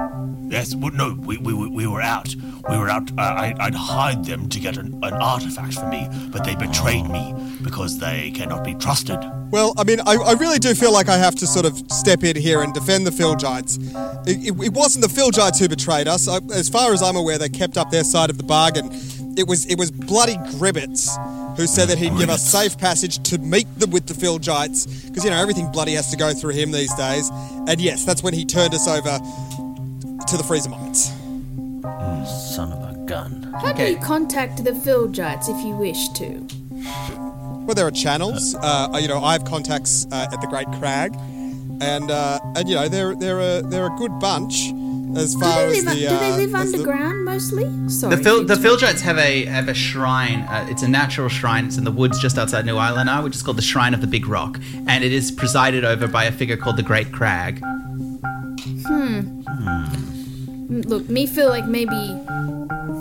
Yes, 0.53 0.75
well, 0.75 0.91
no, 0.91 1.15
we, 1.19 1.39
we, 1.39 1.51
we 1.51 1.67
we 1.67 1.87
were 1.87 1.99
out. 1.99 2.35
We 2.69 2.77
were 2.77 2.87
out. 2.87 3.09
Uh, 3.17 3.21
I, 3.21 3.55
I'd 3.59 3.73
hired 3.73 4.23
them 4.23 4.49
to 4.49 4.59
get 4.59 4.77
an, 4.77 4.93
an 5.03 5.13
artifact 5.13 5.73
for 5.73 5.87
me, 5.87 6.07
but 6.31 6.43
they 6.43 6.53
betrayed 6.53 7.09
me 7.09 7.33
because 7.63 7.97
they 7.97 8.29
cannot 8.29 8.63
be 8.63 8.75
trusted. 8.75 9.17
Well, 9.49 9.73
I 9.79 9.83
mean, 9.83 9.99
I, 10.01 10.13
I 10.13 10.33
really 10.33 10.59
do 10.59 10.75
feel 10.75 10.93
like 10.93 11.09
I 11.09 11.17
have 11.17 11.33
to 11.37 11.47
sort 11.47 11.65
of 11.65 11.75
step 11.91 12.23
in 12.23 12.35
here 12.35 12.61
and 12.61 12.71
defend 12.71 13.07
the 13.07 13.11
Philgites. 13.11 13.77
It, 14.27 14.49
it, 14.49 14.65
it 14.65 14.73
wasn't 14.73 15.01
the 15.01 15.09
Philgites 15.09 15.57
who 15.57 15.67
betrayed 15.67 16.07
us. 16.07 16.27
I, 16.27 16.37
as 16.53 16.69
far 16.69 16.93
as 16.93 17.01
I'm 17.01 17.15
aware, 17.15 17.39
they 17.39 17.49
kept 17.49 17.75
up 17.75 17.89
their 17.89 18.03
side 18.03 18.29
of 18.29 18.37
the 18.37 18.43
bargain. 18.43 18.91
It 19.35 19.47
was 19.47 19.65
it 19.65 19.79
was 19.79 19.89
bloody 19.89 20.35
Gribbets 20.59 21.17
who 21.57 21.65
said 21.65 21.87
that 21.87 21.97
he'd 21.97 22.15
give 22.17 22.29
us 22.29 22.47
safe 22.47 22.77
passage 22.77 23.21
to 23.29 23.39
meet 23.39 23.67
them 23.79 23.89
with 23.89 24.05
the 24.05 24.13
Philgites 24.13 24.85
because 24.85 25.23
you 25.23 25.31
know 25.31 25.37
everything 25.37 25.71
bloody 25.71 25.93
has 25.93 26.11
to 26.11 26.17
go 26.17 26.31
through 26.31 26.53
him 26.53 26.71
these 26.71 26.93
days. 26.93 27.31
And 27.67 27.81
yes, 27.81 28.05
that's 28.05 28.21
when 28.21 28.33
he 28.33 28.45
turned 28.45 28.73
us 28.73 28.87
over 28.87 29.19
to 30.27 30.37
the 30.37 30.43
Freezer 30.43 30.69
mites. 30.69 31.11
Son 32.55 32.71
of 32.71 32.79
a 32.89 33.05
gun. 33.05 33.43
How 33.61 33.73
do 33.73 33.83
you 33.83 33.97
contact 33.97 34.63
the 34.63 34.73
Philgites 34.73 35.49
if 35.49 35.63
you 35.63 35.75
wish 35.75 36.09
to? 36.09 36.47
Well, 37.65 37.75
there 37.75 37.87
are 37.87 37.91
channels. 37.91 38.55
Uh, 38.55 38.97
you 39.01 39.07
know, 39.07 39.23
I 39.23 39.33
have 39.33 39.45
contacts 39.45 40.05
uh, 40.11 40.27
at 40.31 40.41
the 40.41 40.47
Great 40.47 40.67
Crag, 40.79 41.15
and 41.81 42.09
uh, 42.11 42.39
and 42.55 42.67
you 42.67 42.75
know 42.75 42.87
they're 42.87 43.15
they're 43.15 43.39
a 43.39 43.61
they're 43.61 43.87
a 43.87 43.95
good 43.97 44.19
bunch 44.19 44.71
as 45.15 45.35
far 45.35 45.69
they 45.69 45.77
as 45.77 45.85
live, 45.85 45.95
the. 45.95 46.01
do 46.01 46.07
they 46.07 46.31
uh, 46.31 46.37
live 46.37 46.55
as 46.55 46.71
the- 46.71 46.77
underground 46.79 47.25
mostly? 47.25 47.89
Sorry. 47.89 48.15
The, 48.15 48.23
Phil, 48.23 48.45
the. 48.45 48.55
Philgites 48.57 49.01
have 49.01 49.17
a 49.17 49.45
have 49.45 49.67
a 49.69 49.73
shrine. 49.73 50.41
Uh, 50.41 50.67
it's 50.69 50.83
a 50.83 50.87
natural 50.87 51.29
shrine. 51.29 51.65
It's 51.67 51.77
in 51.77 51.83
the 51.83 51.91
woods 51.91 52.19
just 52.19 52.37
outside 52.37 52.65
New 52.65 52.77
Island, 52.77 53.09
which 53.23 53.35
is 53.35 53.41
called 53.43 53.57
the 53.57 53.61
Shrine 53.61 53.93
of 53.93 54.01
the 54.01 54.07
Big 54.07 54.27
Rock, 54.27 54.59
and 54.87 55.03
it 55.03 55.11
is 55.11 55.31
presided 55.31 55.85
over 55.85 56.07
by 56.07 56.25
a 56.25 56.31
figure 56.31 56.57
called 56.57 56.77
the 56.77 56.83
Great 56.83 57.11
Crag. 57.11 57.61
Mm, 58.65 59.43
Look, 60.89 61.09
me 61.09 61.27
feel 61.27 61.49
like 61.49 61.65
maybe 61.67 62.19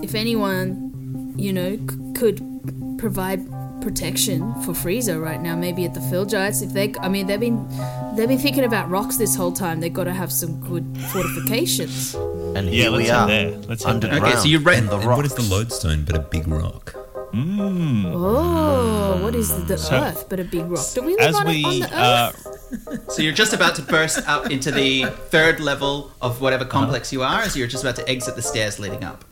if 0.05 0.14
anyone, 0.14 1.35
you 1.37 1.53
know, 1.53 1.77
c- 1.77 1.96
could 2.14 2.42
provide 2.98 3.40
protection 3.81 4.53
for 4.62 4.72
Frieza 4.72 5.20
right 5.20 5.40
now, 5.40 5.57
maybe 5.57 5.85
at 5.85 5.94
the 5.94 6.01
Philgites. 6.01 6.62
If 6.62 6.72
they, 6.72 6.92
I 7.01 7.09
mean, 7.09 7.27
they've 7.27 7.40
been 7.40 7.66
they've 8.16 8.28
been 8.28 8.39
thinking 8.39 8.64
about 8.64 8.91
rocks 8.91 9.16
this 9.16 9.34
whole 9.34 9.53
time. 9.53 9.80
They've 9.80 9.93
got 9.93 10.05
to 10.05 10.12
have 10.12 10.30
some 10.32 10.61
good 10.61 10.84
fortifications. 11.12 12.14
And 12.14 12.66
Yeah, 12.68 12.72
here 12.82 12.91
let's 12.91 13.05
we 13.05 13.11
are, 13.11 13.26
there. 13.26 13.51
Let's 13.68 13.82
head 13.84 14.01
there. 14.03 14.11
underground 14.12 14.24
Okay, 14.24 14.36
so 14.43 14.47
you 14.49 14.59
re- 14.59 14.76
in 14.78 14.86
the 14.86 14.97
And 14.99 15.07
rock. 15.07 15.16
what 15.16 15.26
is 15.26 15.34
the 15.34 15.43
lodestone 15.43 16.05
but 16.05 16.16
a 16.16 16.20
big 16.20 16.47
rock? 16.49 16.95
Oh, 17.34 19.18
what 19.22 19.34
is 19.34 19.49
the 19.66 19.78
So- 19.78 19.95
Earth 19.97 20.26
but 20.28 20.39
a 20.39 20.45
big 20.45 20.66
rock? 20.70 20.84
Do 20.95 21.03
we 21.03 21.12
live 21.16 21.20
As 21.28 21.36
on, 21.36 21.47
we 21.47 21.64
on 21.64 21.78
the 21.80 21.97
uh, 21.97 22.32
Earth? 22.34 22.61
So 23.09 23.23
you're 23.23 23.33
just 23.35 23.53
about 23.53 23.75
to 23.77 23.83
burst 23.83 24.27
up 24.29 24.51
into 24.51 24.70
the 24.70 25.05
third 25.31 25.61
level 25.61 26.11
of 26.23 26.41
whatever 26.41 26.64
complex 26.64 27.12
you 27.12 27.23
are, 27.23 27.41
as 27.41 27.57
you're 27.57 27.66
just 27.66 27.85
about 27.85 27.97
to 27.97 28.09
exit 28.09 28.35
the 28.37 28.43
stairs 28.43 28.79
leading 28.79 29.05
up. 29.05 29.25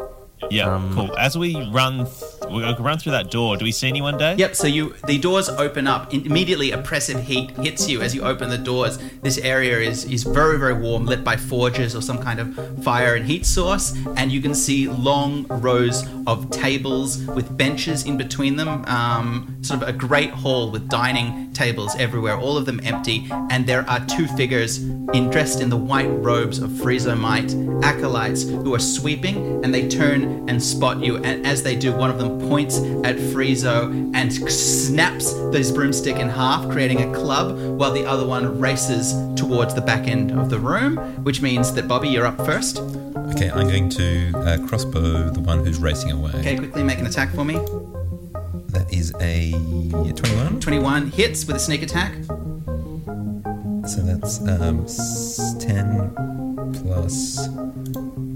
Yeah, 0.51 0.75
Um, 0.75 0.95
cool. 0.95 1.17
As 1.19 1.37
we 1.39 1.55
run, 1.71 2.07
th- 2.07 2.40
we'll 2.51 2.77
run 2.77 2.99
through 2.99 3.13
that 3.13 3.31
door. 3.31 3.57
Do 3.57 3.65
we 3.65 3.73
see 3.73 3.89
anyone, 3.89 4.19
Dave? 4.19 4.39
Yep, 4.39 4.57
so 4.57 4.67
you 4.67 4.95
the 5.07 5.19
doors 5.19 5.49
open 5.49 5.87
up. 5.87 6.13
Immediately 6.13 6.73
oppressive 6.73 7.23
heat 7.23 7.51
hits 7.53 7.89
you 7.89 8.01
as 8.01 8.15
you 8.15 8.23
open 8.23 8.51
the 8.51 8.59
doors. 8.59 8.99
This 9.23 9.39
area 9.39 9.79
is 9.79 10.05
is 10.05 10.23
very 10.25 10.59
very 10.59 10.75
warm, 10.75 11.07
lit 11.07 11.25
by 11.25 11.37
forges 11.37 11.95
or 11.95 12.03
some 12.03 12.19
kind 12.19 12.41
of 12.41 12.85
fire 12.85 13.15
and 13.15 13.27
heat 13.27 13.47
source, 13.47 13.95
and 14.17 14.33
you 14.33 14.41
can 14.41 14.55
see 14.55 14.89
long 14.89 15.47
rows 15.49 16.07
of 16.27 16.51
tables 16.51 17.25
with 17.27 17.57
benches 17.57 18.05
in 18.05 18.17
between 18.17 18.57
them. 18.57 18.85
Um, 18.87 19.57
sort 19.63 19.83
of 19.83 19.89
a 19.89 19.93
great 19.93 20.31
hall 20.31 20.71
with 20.71 20.89
dining 20.89 21.53
tables 21.53 21.95
everywhere, 21.97 22.37
all 22.39 22.57
of 22.57 22.65
them 22.67 22.81
empty, 22.85 23.29
and 23.51 23.67
there 23.67 23.89
are 23.89 24.01
two 24.07 24.27
figures 24.29 24.79
in 24.79 25.29
dressed 25.31 25.61
in 25.61 25.69
the 25.69 25.77
white 25.77 26.09
robes 26.09 26.59
of 26.59 26.71
Friezo-mite 26.71 27.55
acolytes 27.85 28.45
who 28.45 28.75
are 28.75 28.81
sweeping, 28.81 29.63
and 29.65 29.75
they 29.75 29.89
turn 29.89 30.49
and 30.49 30.63
spot 30.63 31.01
you. 31.01 31.17
And 31.19 31.47
as 31.47 31.63
they 31.63 31.77
do, 31.77 31.93
one 31.93 32.11
of 32.11 32.19
them 32.19 32.40
points 32.49 32.79
at 33.05 33.17
Friezo 33.17 34.15
and 34.15 34.33
snaps 34.51 35.33
this 35.51 35.71
broomstick 35.71 36.17
in 36.17 36.29
half, 36.29 36.69
creating 36.71 37.03
a 37.03 37.15
club, 37.15 37.59
while 37.79 37.93
the 37.93 38.05
other 38.05 38.27
one 38.27 38.59
races 38.59 39.15
towards 39.37 39.75
the 39.75 39.81
back 39.81 40.07
end 40.07 40.33
of 40.33 40.51
the 40.51 40.59
room, 40.59 40.97
which 41.25 41.41
means 41.43 41.73
that 41.75 41.89
Bobby, 41.89 42.09
you're 42.09 42.27
up 42.27 42.37
first. 42.45 42.79
Okay, 42.79 43.51
I'm 43.51 43.69
going 43.69 43.89
to 43.91 44.33
uh, 44.39 44.67
crossbow 44.67 45.31
the 45.31 45.41
one 45.41 45.65
who's 45.65 45.79
racing 45.79 46.11
away. 46.11 46.33
Okay, 46.35 46.57
quickly 46.57 46.83
make 46.83 46.99
an 46.99 47.07
attack 47.07 47.31
for 47.35 47.45
me. 47.45 47.55
That 48.71 48.87
is 48.93 49.13
a 49.21 49.53
21. 49.91 50.61
21 50.61 51.07
hits 51.11 51.45
with 51.47 51.57
a 51.57 51.61
sneak 51.61 51.83
attack. 51.83 52.15
So 53.87 54.03
that's 54.03 54.41
um, 54.47 54.87
10 55.59 56.30
plus 56.75 57.49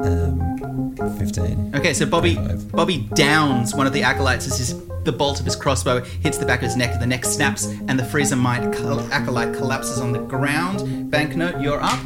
um, 0.00 0.94
15. 1.18 1.72
Okay, 1.74 1.94
so 1.94 2.06
Bobby 2.06 2.34
25. 2.34 2.72
Bobby 2.72 3.08
downs 3.14 3.74
one 3.74 3.86
of 3.86 3.92
the 3.92 4.02
acolytes 4.02 4.46
as 4.46 4.58
his 4.58 4.84
the 5.04 5.12
bolt 5.12 5.38
of 5.38 5.44
his 5.44 5.54
crossbow 5.54 6.00
hits 6.00 6.38
the 6.38 6.46
back 6.46 6.60
of 6.60 6.64
his 6.64 6.76
neck. 6.76 6.98
The 6.98 7.06
neck 7.06 7.24
snaps, 7.26 7.66
and 7.66 7.98
the 7.98 8.04
freezer 8.04 8.36
mite 8.36 8.72
col- 8.72 9.00
acolyte 9.12 9.54
collapses 9.54 10.00
on 10.00 10.12
the 10.12 10.18
ground. 10.20 11.10
Banknote, 11.10 11.60
you're 11.60 11.80
up. 11.82 12.00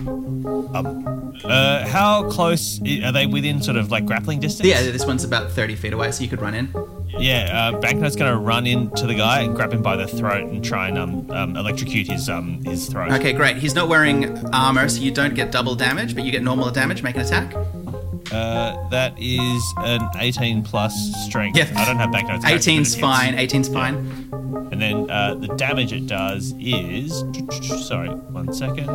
Uh, 1.44 1.86
how 1.86 2.28
close 2.28 2.80
are 3.04 3.12
they 3.12 3.26
within 3.26 3.62
sort 3.62 3.76
of 3.76 3.90
like 3.92 4.04
grappling 4.04 4.40
distance? 4.40 4.68
Yeah, 4.68 4.82
this 4.82 5.06
one's 5.06 5.22
about 5.22 5.52
30 5.52 5.76
feet 5.76 5.92
away, 5.92 6.10
so 6.10 6.24
you 6.24 6.28
could 6.28 6.42
run 6.42 6.54
in. 6.54 6.72
Yeah, 7.18 7.70
uh, 7.74 7.80
Banknote's 7.80 8.16
going 8.16 8.30
to 8.32 8.38
run 8.38 8.66
into 8.66 9.06
the 9.06 9.14
guy 9.14 9.40
and 9.40 9.54
grab 9.54 9.72
him 9.72 9.82
by 9.82 9.96
the 9.96 10.06
throat 10.06 10.44
and 10.44 10.64
try 10.64 10.88
and 10.88 10.98
um, 10.98 11.30
um, 11.30 11.56
electrocute 11.56 12.06
his 12.06 12.28
um, 12.28 12.62
his 12.64 12.86
throat. 12.88 13.10
Okay, 13.12 13.32
great. 13.32 13.56
He's 13.56 13.74
not 13.74 13.88
wearing 13.88 14.38
armor, 14.54 14.88
so 14.88 15.00
you 15.00 15.10
don't 15.10 15.34
get 15.34 15.50
double 15.50 15.74
damage, 15.74 16.14
but 16.14 16.24
you 16.24 16.30
get 16.30 16.42
normal 16.42 16.70
damage. 16.70 17.02
Make 17.02 17.16
an 17.16 17.22
attack. 17.22 17.54
Uh, 18.30 18.88
that 18.90 19.14
is 19.18 19.62
an 19.78 20.02
18 20.18 20.62
plus 20.62 20.94
strength. 21.24 21.56
Yeah. 21.56 21.72
I 21.76 21.86
don't 21.86 21.96
have 21.96 22.12
Banknote's. 22.12 22.44
attack, 22.44 22.54
but 22.56 22.60
18's 22.60 22.68
it 22.68 22.76
hits. 22.76 22.94
fine. 23.00 23.34
18's 23.34 23.68
fine. 23.68 23.96
And 24.70 24.82
then 24.82 25.10
uh, 25.10 25.34
the 25.34 25.48
damage 25.56 25.92
it 25.94 26.06
does 26.06 26.54
is. 26.60 27.24
Sorry, 27.88 28.10
one 28.10 28.52
second. 28.52 28.88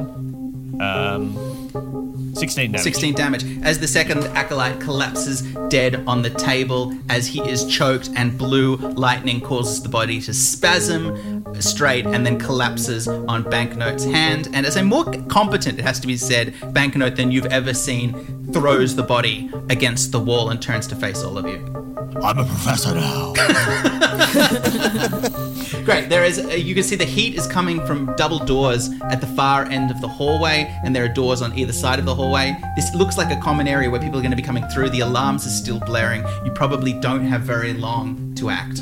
Um, 0.82 1.62
16 1.74 2.71
damage. 2.71 2.82
16 2.82 3.15
damage. 3.15 3.63
As 3.63 3.80
the 3.80 3.88
second 3.88 4.24
acolyte 4.36 4.80
collapses 4.80 5.41
dead 5.69 6.03
on 6.07 6.21
the 6.21 6.30
table 6.30 6.93
as 7.09 7.28
he 7.28 7.41
is 7.41 7.65
choked 7.65 8.09
and 8.15 8.38
blue 8.38 8.76
lightning 8.76 9.41
causes 9.41 9.82
the 9.82 9.89
body 9.89 10.21
to 10.21 10.34
spasm 10.34 11.43
straight 11.59 12.05
and 12.05 12.26
then 12.26 12.39
collapses 12.39 13.07
on 13.07 13.43
banknote's 13.49 14.05
hand. 14.05 14.49
And 14.53 14.65
as 14.65 14.76
a 14.76 14.84
more 14.84 15.05
competent 15.30 15.80
it 15.80 15.84
has 15.84 15.99
to 16.01 16.07
be 16.07 16.17
said 16.17 16.53
banknote 16.74 17.15
than 17.15 17.32
you've 17.32 17.47
ever 17.47 17.74
seen 17.74 18.51
throws 18.51 18.95
the 18.95 19.03
body 19.03 19.49
against 19.69 20.11
the 20.11 20.19
wall 20.19 20.49
and 20.49 20.61
turns 20.61 20.88
to 20.88 20.95
face 20.95 21.24
all 21.24 21.38
of 21.38 21.47
you 21.47 21.92
I'm 22.22 22.38
a 22.38 22.45
professor 22.45 22.93
now. 22.93 23.34
Great. 25.84 26.09
There 26.09 26.24
is. 26.24 26.39
Uh, 26.39 26.49
you 26.49 26.76
can 26.76 26.84
see 26.84 26.95
the 26.95 27.05
heat 27.05 27.36
is 27.36 27.47
coming 27.47 27.86
from 27.86 28.14
double 28.16 28.39
doors 28.39 28.89
at 29.09 29.20
the 29.20 29.28
far 29.28 29.66
end 29.66 29.91
of 29.91 29.99
the 30.01 30.07
hallway, 30.07 30.74
and 30.84 30.95
there 30.95 31.03
are 31.03 31.09
doors 31.09 31.41
on 31.41 31.57
either 31.57 31.74
side 31.74 31.99
of 31.99 32.05
the 32.05 32.16
hallway. 32.16 32.55
This 32.76 32.93
looks 32.95 33.18
like 33.18 33.36
a 33.36 33.41
common 33.41 33.68
area 33.68 33.89
where 33.89 33.99
people 33.99 34.20
are 34.20 34.22
going 34.22 34.32
to 34.32 34.38
be 34.38 34.43
coming 34.43 34.66
through. 34.68 34.91
The 34.91 35.01
alarms 35.01 35.45
are 35.45 35.49
still 35.49 35.80
blaring. 35.80 36.24
You 36.45 36.51
probably 36.51 36.93
don't 36.93 37.26
have 37.26 37.41
very 37.41 37.74
long 37.74 38.34
to 38.36 38.49
act. 38.49 38.82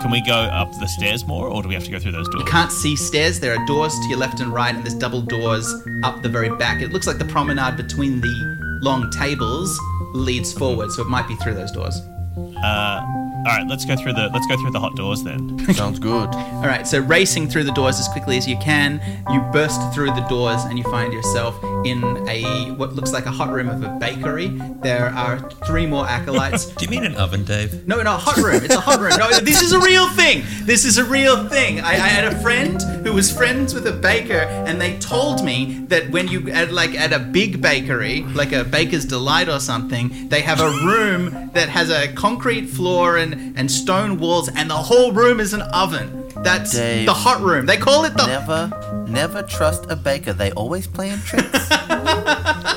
Can 0.00 0.10
we 0.10 0.20
go 0.20 0.34
up 0.34 0.70
the 0.80 0.86
stairs 0.86 1.26
more, 1.26 1.48
or 1.48 1.62
do 1.62 1.68
we 1.68 1.74
have 1.74 1.84
to 1.84 1.90
go 1.90 1.98
through 1.98 2.12
those 2.12 2.28
doors? 2.28 2.44
You 2.44 2.50
can't 2.50 2.72
see 2.72 2.96
stairs. 2.96 3.40
There 3.40 3.56
are 3.56 3.66
doors 3.66 3.94
to 3.94 4.08
your 4.08 4.18
left 4.18 4.40
and 4.40 4.52
right, 4.52 4.74
and 4.74 4.84
there's 4.84 4.98
double 4.98 5.22
doors 5.22 5.72
up 6.02 6.22
the 6.22 6.28
very 6.28 6.54
back. 6.56 6.82
It 6.82 6.92
looks 6.92 7.06
like 7.06 7.18
the 7.18 7.24
promenade 7.24 7.76
between 7.76 8.20
the 8.20 8.78
long 8.82 9.10
tables 9.10 9.78
leads 10.12 10.52
forward, 10.52 10.90
so 10.90 11.02
it 11.02 11.08
might 11.08 11.26
be 11.26 11.36
through 11.36 11.54
those 11.54 11.72
doors. 11.72 12.00
Uh, 12.36 13.00
all 13.46 13.58
right, 13.58 13.66
let's 13.68 13.84
go 13.84 13.94
through 13.96 14.14
the 14.14 14.28
let's 14.32 14.46
go 14.46 14.56
through 14.56 14.70
the 14.70 14.80
hot 14.80 14.96
doors 14.96 15.22
then. 15.22 15.58
Sounds 15.74 15.98
good. 15.98 16.28
All 16.34 16.62
right, 16.66 16.86
so 16.86 16.98
racing 17.00 17.48
through 17.48 17.64
the 17.64 17.72
doors 17.72 18.00
as 18.00 18.08
quickly 18.08 18.36
as 18.36 18.48
you 18.48 18.56
can, 18.58 19.00
you 19.30 19.40
burst 19.52 19.80
through 19.94 20.08
the 20.14 20.26
doors 20.28 20.62
and 20.64 20.78
you 20.78 20.84
find 20.84 21.12
yourself 21.12 21.54
in 21.84 22.02
a 22.28 22.70
what 22.72 22.94
looks 22.94 23.12
like 23.12 23.26
a 23.26 23.30
hot 23.30 23.52
room 23.52 23.68
of 23.68 23.82
a 23.82 23.88
bakery. 23.98 24.48
There 24.82 25.10
are 25.10 25.38
three 25.66 25.86
more 25.86 26.06
acolytes. 26.06 26.66
Do 26.76 26.84
you 26.84 26.90
mean 26.90 27.04
an 27.04 27.14
oven, 27.16 27.44
Dave? 27.44 27.86
No, 27.86 28.02
no, 28.02 28.12
hot 28.12 28.36
room. 28.38 28.64
It's 28.64 28.74
a 28.74 28.80
hot 28.80 29.00
room. 29.00 29.12
No, 29.18 29.30
this 29.40 29.62
is 29.62 29.72
a 29.72 29.80
real 29.80 30.08
thing. 30.10 30.44
This 30.62 30.84
is 30.84 30.98
a 30.98 31.04
real 31.04 31.48
thing. 31.48 31.80
I, 31.80 31.92
I 31.92 32.08
had 32.08 32.32
a 32.32 32.40
friend 32.40 32.80
who 33.04 33.12
was 33.12 33.30
friends 33.30 33.74
with 33.74 33.86
a 33.86 33.92
baker, 33.92 34.46
and 34.66 34.80
they 34.80 34.98
told 34.98 35.44
me 35.44 35.84
that 35.88 36.10
when 36.10 36.28
you 36.28 36.50
at 36.50 36.72
like 36.72 36.94
at 36.94 37.12
a 37.12 37.18
big 37.18 37.60
bakery, 37.60 38.22
like 38.22 38.52
a 38.52 38.64
baker's 38.64 39.04
delight 39.04 39.48
or 39.48 39.60
something, 39.60 40.28
they 40.28 40.40
have 40.40 40.60
a 40.60 40.70
room 40.86 41.50
that 41.52 41.68
has 41.68 41.90
a 41.90 42.12
concrete 42.14 42.66
floor 42.66 43.16
and 43.16 43.56
and 43.58 43.70
stone 43.70 44.18
walls, 44.18 44.48
and 44.48 44.70
the 44.70 44.74
whole 44.74 45.12
room 45.12 45.40
is 45.40 45.52
an 45.52 45.62
oven. 45.62 46.23
That's 46.44 46.72
Dave. 46.72 47.06
the 47.06 47.14
hot 47.14 47.40
room. 47.40 47.66
They 47.66 47.76
call 47.76 48.04
it 48.04 48.16
the. 48.16 48.26
Never, 48.26 49.06
never 49.08 49.42
trust 49.42 49.86
a 49.88 49.96
baker. 49.96 50.32
They 50.32 50.52
always 50.52 50.86
play 50.86 51.08
playing 51.08 51.20
tricks. 51.20 51.70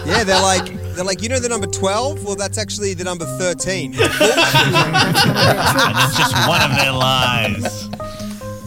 Yeah, 0.08 0.24
they're 0.24 0.42
like 0.42 0.74
they're 0.96 1.04
like 1.04 1.22
you 1.22 1.28
know 1.28 1.38
the 1.38 1.50
number 1.50 1.68
twelve. 1.68 2.24
Well, 2.24 2.38
that's 2.38 2.58
actually 2.58 2.94
the 2.94 3.04
number 3.04 3.26
thirteen. 3.38 3.94
and 3.94 4.04
it's 4.06 4.18
just 6.18 6.48
one 6.48 6.62
of 6.62 6.72
their 6.78 6.94
lies. 6.94 7.90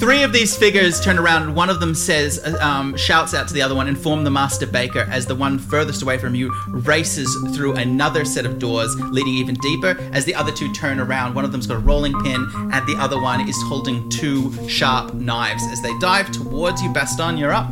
Three 0.01 0.23
of 0.23 0.33
these 0.33 0.57
figures 0.57 0.99
turn 0.99 1.19
around, 1.19 1.43
and 1.43 1.55
one 1.55 1.69
of 1.69 1.79
them 1.79 1.95
says, 1.95 2.39
uh, 2.39 2.57
um, 2.63 2.97
shouts 2.97 3.35
out 3.35 3.47
to 3.49 3.53
the 3.53 3.61
other 3.61 3.75
one, 3.75 3.87
inform 3.87 4.25
the 4.25 4.31
master 4.31 4.67
baker, 4.67 5.07
as 5.11 5.27
the 5.27 5.35
one 5.35 5.59
furthest 5.59 6.01
away 6.01 6.17
from 6.17 6.35
you 6.35 6.51
races 6.69 7.29
through 7.55 7.75
another 7.75 8.25
set 8.25 8.47
of 8.47 8.59
doors, 8.59 8.99
leading 8.99 9.35
even 9.35 9.57
deeper. 9.57 9.99
As 10.15 10.25
the 10.25 10.35
other 10.35 10.53
two 10.53 10.73
turn 10.73 11.01
around, 11.01 11.35
one 11.35 11.45
of 11.45 11.53
them's 11.53 11.67
got 11.67 11.77
a 11.77 11.81
rolling 11.81 12.15
pin, 12.23 12.49
and 12.55 12.87
the 12.89 12.97
other 12.99 13.21
one 13.21 13.47
is 13.47 13.57
holding 13.65 14.09
two 14.09 14.51
sharp 14.67 15.13
knives. 15.13 15.63
As 15.71 15.83
they 15.83 15.93
dive 15.99 16.33
towards 16.33 16.83
you, 16.83 16.91
Baston, 16.95 17.37
you're 17.37 17.53
up. 17.53 17.69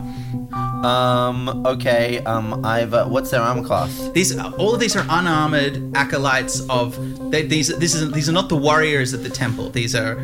um. 0.84 1.64
Okay. 1.66 2.18
Um. 2.24 2.62
I've. 2.62 2.92
Uh, 2.92 3.06
what's 3.06 3.30
their 3.30 3.40
armor 3.40 3.64
class? 3.64 4.10
These, 4.12 4.38
all 4.38 4.74
of 4.74 4.80
these 4.80 4.94
are 4.96 5.06
unarmored 5.08 5.96
acolytes 5.96 6.60
of. 6.68 7.30
They, 7.30 7.42
these, 7.42 7.68
this 7.78 7.94
is, 7.94 8.12
these 8.12 8.28
are 8.28 8.32
not 8.32 8.50
the 8.50 8.56
warriors 8.56 9.14
of 9.14 9.22
the 9.22 9.30
temple. 9.30 9.70
These 9.70 9.94
are 9.94 10.16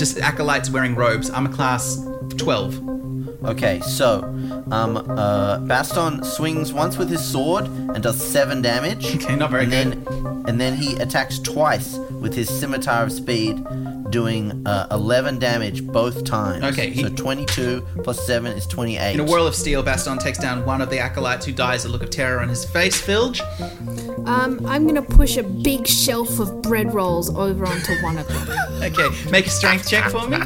just 0.00 0.18
acolytes 0.18 0.70
wearing 0.70 0.96
robes. 0.96 1.30
I'm 1.30 1.46
a 1.46 1.52
class 1.52 2.04
twelve. 2.36 2.74
Okay. 3.44 3.80
So, 3.80 4.22
um. 4.70 4.96
Uh. 4.96 5.58
Baston 5.58 6.24
swings 6.24 6.72
once 6.72 6.96
with 6.96 7.10
his 7.10 7.22
sword 7.22 7.66
and 7.66 8.02
does 8.02 8.18
seven 8.20 8.62
damage. 8.62 9.14
Okay, 9.16 9.36
not 9.36 9.50
very 9.50 9.64
and 9.64 9.72
good. 9.72 10.06
Then, 10.06 10.44
and 10.48 10.60
then 10.60 10.74
he 10.76 10.96
attacks 10.96 11.38
twice 11.38 11.98
with 12.22 12.34
his 12.34 12.48
scimitar 12.48 13.04
of 13.04 13.12
speed, 13.12 13.58
doing 14.10 14.66
uh, 14.66 14.86
eleven 14.90 15.38
damage 15.38 15.86
both 15.86 16.24
times. 16.24 16.64
Okay, 16.64 16.90
he- 16.90 17.02
So 17.02 17.08
twenty-two 17.10 17.86
plus 18.02 18.26
seven 18.26 18.52
is 18.52 18.66
twenty-eight. 18.66 19.14
In 19.14 19.20
a 19.20 19.24
whirl 19.24 19.46
of 19.46 19.54
steel, 19.54 19.82
Baston 19.82 20.18
takes 20.18 20.38
down 20.38 20.64
one 20.66 20.80
of 20.80 20.90
the 20.90 20.98
acolytes 20.98 21.46
who 21.46 21.52
dies, 21.52 21.84
a 21.84 21.88
look 21.88 22.02
of 22.02 22.10
terror 22.10 22.40
on 22.40 22.48
his 22.48 22.64
face. 22.64 23.00
Filge, 23.00 23.40
Um, 24.26 24.64
I'm 24.66 24.86
gonna 24.86 25.02
push 25.02 25.36
a 25.36 25.42
big 25.42 25.86
shelf 25.86 26.38
of 26.38 26.62
bread 26.62 26.92
rolls 26.92 27.34
over 27.34 27.66
onto 27.66 27.94
one 28.02 28.18
of 28.18 28.28
them. 28.28 28.82
okay, 28.82 29.30
make 29.30 29.46
a 29.46 29.50
strength 29.50 29.88
check 29.88 30.10
for 30.10 30.28
me. 30.28 30.36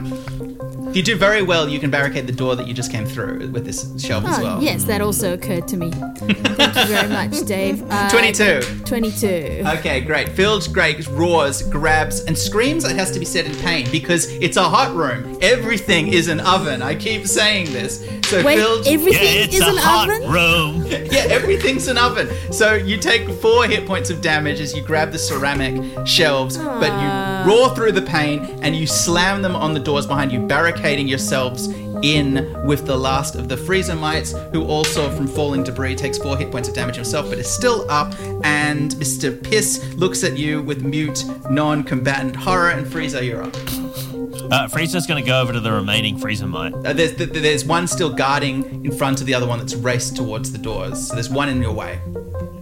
If 0.95 0.99
you 0.99 1.03
do 1.03 1.17
very 1.17 1.43
well, 1.43 1.69
you 1.69 1.81
can 1.81 1.91
barricade 1.91 2.29
the 2.29 2.33
door 2.33 2.55
that 2.55 2.69
you 2.69 2.73
just 2.73 2.93
came 2.93 3.05
through 3.05 3.49
with 3.51 3.65
this 3.65 4.01
shelf 4.01 4.25
as 4.27 4.39
Oh, 4.39 4.43
well. 4.45 4.63
yes, 4.63 4.85
that 4.85 5.01
also 5.01 5.33
occurred 5.35 5.67
to 5.67 5.77
me. 5.77 5.91
Thank 5.91 6.77
you 6.77 6.85
very 6.87 7.09
much, 7.09 7.41
Dave. 7.49 7.83
Uh, 7.91 8.09
22. 8.11 8.61
22. 8.85 9.63
Okay, 9.79 10.01
great. 10.03 10.29
Filge 10.29 10.73
Great 10.73 11.05
roars, 11.09 11.63
grabs, 11.63 12.21
and 12.27 12.39
screams, 12.39 12.85
it 12.85 12.95
has 12.95 13.11
to 13.11 13.19
be 13.19 13.25
said 13.25 13.45
in 13.45 13.57
pain, 13.57 13.89
because 13.91 14.27
it's 14.35 14.57
a 14.57 14.63
hot 14.63 14.95
room. 14.95 15.37
Everything 15.43 16.07
is 16.13 16.29
an 16.29 16.39
oven. 16.39 16.81
I 16.81 16.95
keep 16.95 17.27
saying 17.27 17.73
this. 17.73 18.07
So 18.29 18.45
Wait, 18.45 18.59
Filge. 18.61 18.85
Yeah, 18.87 18.93
everything 18.93 19.21
it's 19.47 19.55
is 19.57 19.63
a 19.63 19.71
an 19.71 19.77
hot 19.77 20.09
oven? 20.11 20.31
room. 20.31 20.87
yeah, 21.11 21.27
everything's 21.29 21.89
an 21.89 21.99
oven. 21.99 22.29
So 22.53 22.75
you 22.75 22.99
take 22.99 23.29
four 23.41 23.65
hit 23.67 23.85
points 23.85 24.11
of 24.11 24.21
damage 24.21 24.61
as 24.61 24.73
you 24.77 24.83
grab 24.85 25.11
the 25.11 25.19
ceramic 25.19 26.07
shelves, 26.07 26.57
but 26.57 26.93
you 27.03 27.09
roar 27.45 27.75
through 27.75 27.93
the 27.93 28.03
pain 28.03 28.41
and 28.63 28.75
you 28.77 28.87
slam 28.87 29.43
them 29.43 29.55
on 29.57 29.75
the 29.75 29.81
doors 29.81 30.07
behind 30.07 30.33
you, 30.33 30.41
barricading 30.41 31.09
yourselves 31.09 31.69
in 32.03 32.67
with 32.67 32.87
the 32.87 32.97
last 32.97 33.35
of 33.35 33.49
the 33.49 33.57
freezer 33.57 33.95
mites, 33.95 34.33
who 34.53 34.65
also 34.65 35.11
from 35.11 35.27
falling 35.27 35.63
debris 35.63 35.95
takes 35.95 36.19
four 36.19 36.37
hit 36.37 36.51
points 36.51 36.69
of 36.69 36.75
damage 36.75 36.97
himself, 36.97 37.29
but 37.29 37.39
is 37.39 37.51
still 37.51 37.91
up. 37.91 38.15
And 38.45 38.93
Mr. 38.93 39.43
Piss 39.43 39.95
looks 39.95 40.25
at 40.25 40.37
you 40.37 40.63
with 40.63 40.83
mute, 40.83 41.25
non-combatant 41.51 42.37
horror, 42.37 42.71
and 42.71 42.87
Freezer, 42.87 43.23
you're 43.23 43.43
up. 43.43 43.55
Uh, 44.51 44.69
Frieza's 44.69 45.07
going 45.07 45.23
to 45.23 45.27
go 45.27 45.41
over 45.41 45.53
to 45.53 45.61
the 45.61 45.73
remaining 45.73 46.19
Freezer 46.19 46.47
mite. 46.47 46.75
Uh, 46.75 46.93
there's 46.93 47.17
th- 47.17 47.31
there's 47.31 47.65
one 47.65 47.87
still 47.87 48.13
guarding 48.13 48.85
in 48.85 48.93
front 48.93 49.21
of 49.21 49.27
the 49.27 49.35
other 49.35 49.47
one 49.47 49.59
that's 49.59 49.75
raced 49.75 50.17
towards 50.17 50.53
the 50.53 50.59
doors. 50.59 51.09
So 51.09 51.15
there's 51.15 51.31
one 51.31 51.49
in 51.49 51.63
your 51.63 51.73
way. 51.73 51.99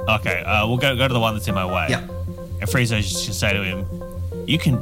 Okay, 0.08 0.42
uh, 0.42 0.66
we'll 0.66 0.76
go 0.76 0.94
go 0.96 1.08
to 1.08 1.14
the 1.14 1.20
one 1.20 1.34
that's 1.34 1.48
in 1.48 1.54
my 1.54 1.66
way. 1.66 1.88
Yeah. 1.90 2.00
And 2.60 2.70
Frieza's 2.70 3.10
just 3.10 3.14
going 3.14 3.26
to 3.26 3.32
say 3.32 3.52
to 3.54 3.64
him, 3.64 4.01
"You 4.46 4.58
can, 4.58 4.76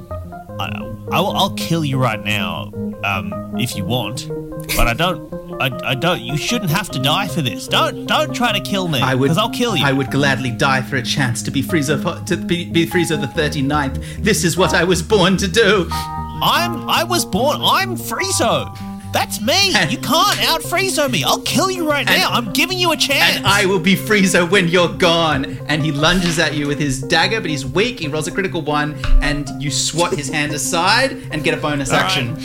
I, 0.59 0.95
I 1.13 1.21
will, 1.21 1.37
I'll 1.37 1.55
kill 1.55 1.85
you 1.85 1.99
right 1.99 2.23
now, 2.23 2.73
um, 3.05 3.33
if 3.59 3.77
you 3.77 3.85
want, 3.85 4.29
but 4.77 4.87
I 4.87 4.95
don't." 4.95 5.41
I, 5.61 5.91
I 5.91 5.95
don't. 5.95 6.23
You 6.23 6.39
shouldn't 6.39 6.71
have 6.71 6.89
to 6.91 6.99
die 6.99 7.29
for 7.29 7.43
this. 7.43 7.69
Don't 7.69 8.07
don't 8.07 8.35
try 8.35 8.51
to 8.51 8.61
kill 8.61 8.89
me. 8.89 9.01
I 9.03 9.15
would. 9.15 9.25
because 9.25 9.37
I'll 9.37 9.51
kill 9.51 9.77
you. 9.77 9.85
I 9.85 9.93
would 9.93 10.11
gladly 10.11 10.51
die 10.51 10.81
for 10.81 10.97
a 10.97 11.03
chance 11.03 11.43
to 11.43 11.51
be 11.51 11.63
Frieza 11.63 12.25
to 12.25 12.37
be, 12.39 12.65
be 12.71 12.87
Frieza 12.87 13.21
the 13.21 13.27
39th. 13.27 14.03
This 14.23 14.43
is 14.43 14.57
what 14.57 14.73
I 14.73 14.85
was 14.85 15.03
born 15.03 15.37
to 15.37 15.47
do. 15.47 15.87
I'm. 15.91 16.89
I 16.89 17.05
was 17.05 17.27
born. 17.27 17.59
I'm 17.61 17.95
Friezo. 17.95 18.75
That's 19.13 19.41
me. 19.41 19.69
you 19.89 19.99
can't 19.99 20.41
out 20.49 20.61
Friezo 20.63 21.11
me. 21.11 21.25
I'll 21.25 21.41
kill 21.43 21.71
you 21.71 21.89
right 21.89 22.07
now. 22.07 22.31
I'm 22.31 22.53
giving 22.53 22.79
you 22.79 22.93
a 22.93 22.97
chance. 22.97 23.37
And 23.39 23.47
I 23.47 23.67
will 23.67 23.79
be 23.81 23.95
Frieza 23.97 24.49
when 24.49 24.69
you're 24.69 24.93
gone. 24.93 25.45
And 25.69 25.85
he 25.85 25.93
lunges 25.93 26.39
at 26.39 26.55
you 26.55 26.67
with 26.67 26.79
his 26.79 27.01
dagger, 27.03 27.41
but 27.41 27.51
he's 27.51 27.67
weak. 27.67 28.01
He 28.01 28.09
rolls 28.09 28.29
a 28.29 28.31
critical 28.33 28.63
one, 28.63 28.95
and 29.23 29.49
you 29.63 29.71
swat 29.71 30.13
his 30.15 30.29
hand 30.29 30.53
aside 30.53 31.13
and 31.33 31.43
get 31.45 31.55
a 31.55 31.61
bonus 31.61 31.91
All 31.91 31.97
right. 31.99 32.05
action. 32.07 32.37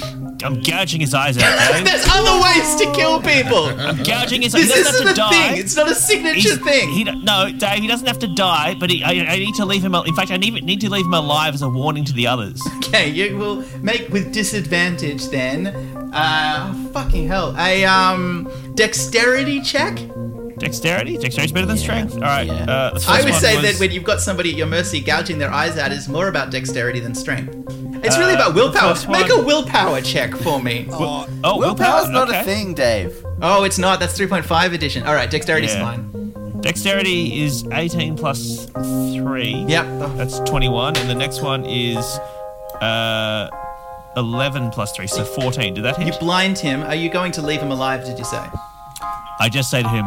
I'm 0.44 0.62
gouging 0.62 1.00
his 1.02 1.14
eyes 1.14 1.38
out. 1.38 1.42
Dave. 1.42 1.76
Eh? 1.76 1.84
There's 1.84 2.06
other 2.12 2.42
ways 2.44 2.76
to 2.76 2.92
kill 2.94 3.22
people. 3.22 3.66
I'm 3.80 4.04
gouging 4.04 4.42
his. 4.42 4.52
This 4.52 4.70
isn't 4.76 4.86
have 4.94 5.06
to 5.06 5.12
a 5.12 5.14
die. 5.14 5.30
thing. 5.52 5.60
It's 5.62 5.76
not 5.76 5.90
a 5.90 5.96
signature 5.96 6.40
He's- 6.40 6.58
thing. 6.60 6.90
He, 6.90 7.04
no, 7.06 7.50
Dave. 7.52 7.80
He 7.80 7.88
doesn't 7.88 8.06
have 8.08 8.20
to 8.20 8.28
die, 8.36 8.76
but 8.80 8.90
he, 8.90 9.02
I, 9.04 9.12
I 9.12 9.38
need 9.38 9.56
to 9.56 9.66
leave 9.66 9.84
him. 9.84 9.96
In 9.96 10.14
fact, 10.14 10.32
I 10.32 10.38
need, 10.38 10.62
need 10.64 10.82
to 10.82 10.90
leave 10.90 11.06
him 11.06 11.14
alive 11.14 11.54
as 11.54 11.62
a 11.62 11.70
warning 11.70 12.04
to 12.06 12.14
the 12.14 12.28
others. 12.28 12.62
Okay, 12.78 13.10
you 13.10 13.38
will 13.38 13.64
make 13.82 14.10
with 14.10 14.34
disadvantage 14.34 15.28
then. 15.30 15.95
Uh, 16.16 16.74
fucking 16.94 17.28
hell. 17.28 17.56
A 17.58 17.86
um 17.86 18.50
dexterity 18.76 19.62
check. 19.62 20.00
Dexterity. 20.58 21.18
Dexterity's 21.18 21.52
better 21.52 21.66
than 21.66 21.78
strength. 21.78 22.14
All 22.16 22.22
right. 22.22 22.50
Uh, 22.50 22.98
I 23.08 23.22
would 23.24 23.34
say 23.34 23.58
was- 23.58 23.64
that 23.74 23.80
when 23.80 23.92
you've 23.92 24.06
got 24.06 24.22
somebody 24.22 24.52
at 24.52 24.56
your 24.58 24.68
mercy 24.68 25.02
gouging 25.02 25.38
their 25.38 25.52
eyes 25.52 25.78
out 25.78 25.92
is 25.92 26.08
more 26.08 26.30
about 26.30 26.50
dexterity 26.50 27.02
than 27.02 27.14
strength. 27.14 27.54
It's 28.06 28.18
really 28.18 28.36
about 28.36 28.54
willpower. 28.56 28.94
Make 29.10 29.30
one- 29.30 29.40
a 29.40 29.44
willpower 29.44 30.00
check 30.02 30.34
for 30.36 30.62
me. 30.62 30.88
Oh, 30.92 31.26
Willpower's 31.60 32.10
not 32.10 32.30
okay. 32.30 32.40
a 32.40 32.44
thing, 32.44 32.74
Dave. 32.74 33.14
Oh, 33.42 33.64
it's 33.66 33.78
not. 33.78 34.00
That's 34.00 34.18
3.5 34.18 34.74
edition. 34.74 35.06
All 35.06 35.14
right, 35.14 35.30
dexterity's 35.30 35.74
Yeah. 35.74 35.82
fine. 35.84 36.62
Dexterity 36.62 37.44
is 37.44 37.66
18 37.74 38.16
plus 38.16 38.68
3. 38.74 39.66
Yep. 39.68 39.86
That's 40.16 40.40
21. 40.40 40.96
And 40.96 41.10
the 41.10 41.16
next 41.16 41.42
one 41.42 41.66
is 41.66 42.06
uh, 42.82 43.50
11 44.18 44.72
plus 44.72 44.92
3, 44.96 45.08
so 45.08 45.24
14. 45.26 45.74
Did 45.74 45.84
that 45.84 45.98
hit? 45.98 46.06
You 46.08 46.12
hit? 46.14 46.20
blind 46.22 46.58
him. 46.58 46.84
Are 46.84 46.96
you 46.96 47.10
going 47.10 47.32
to 47.34 47.42
leave 47.42 47.62
him 47.62 47.72
alive, 47.72 48.06
did 48.06 48.18
you 48.18 48.26
say? 48.26 48.44
I 49.40 49.50
just 49.50 49.70
say 49.70 49.84
to 49.84 49.90
him, 49.90 50.06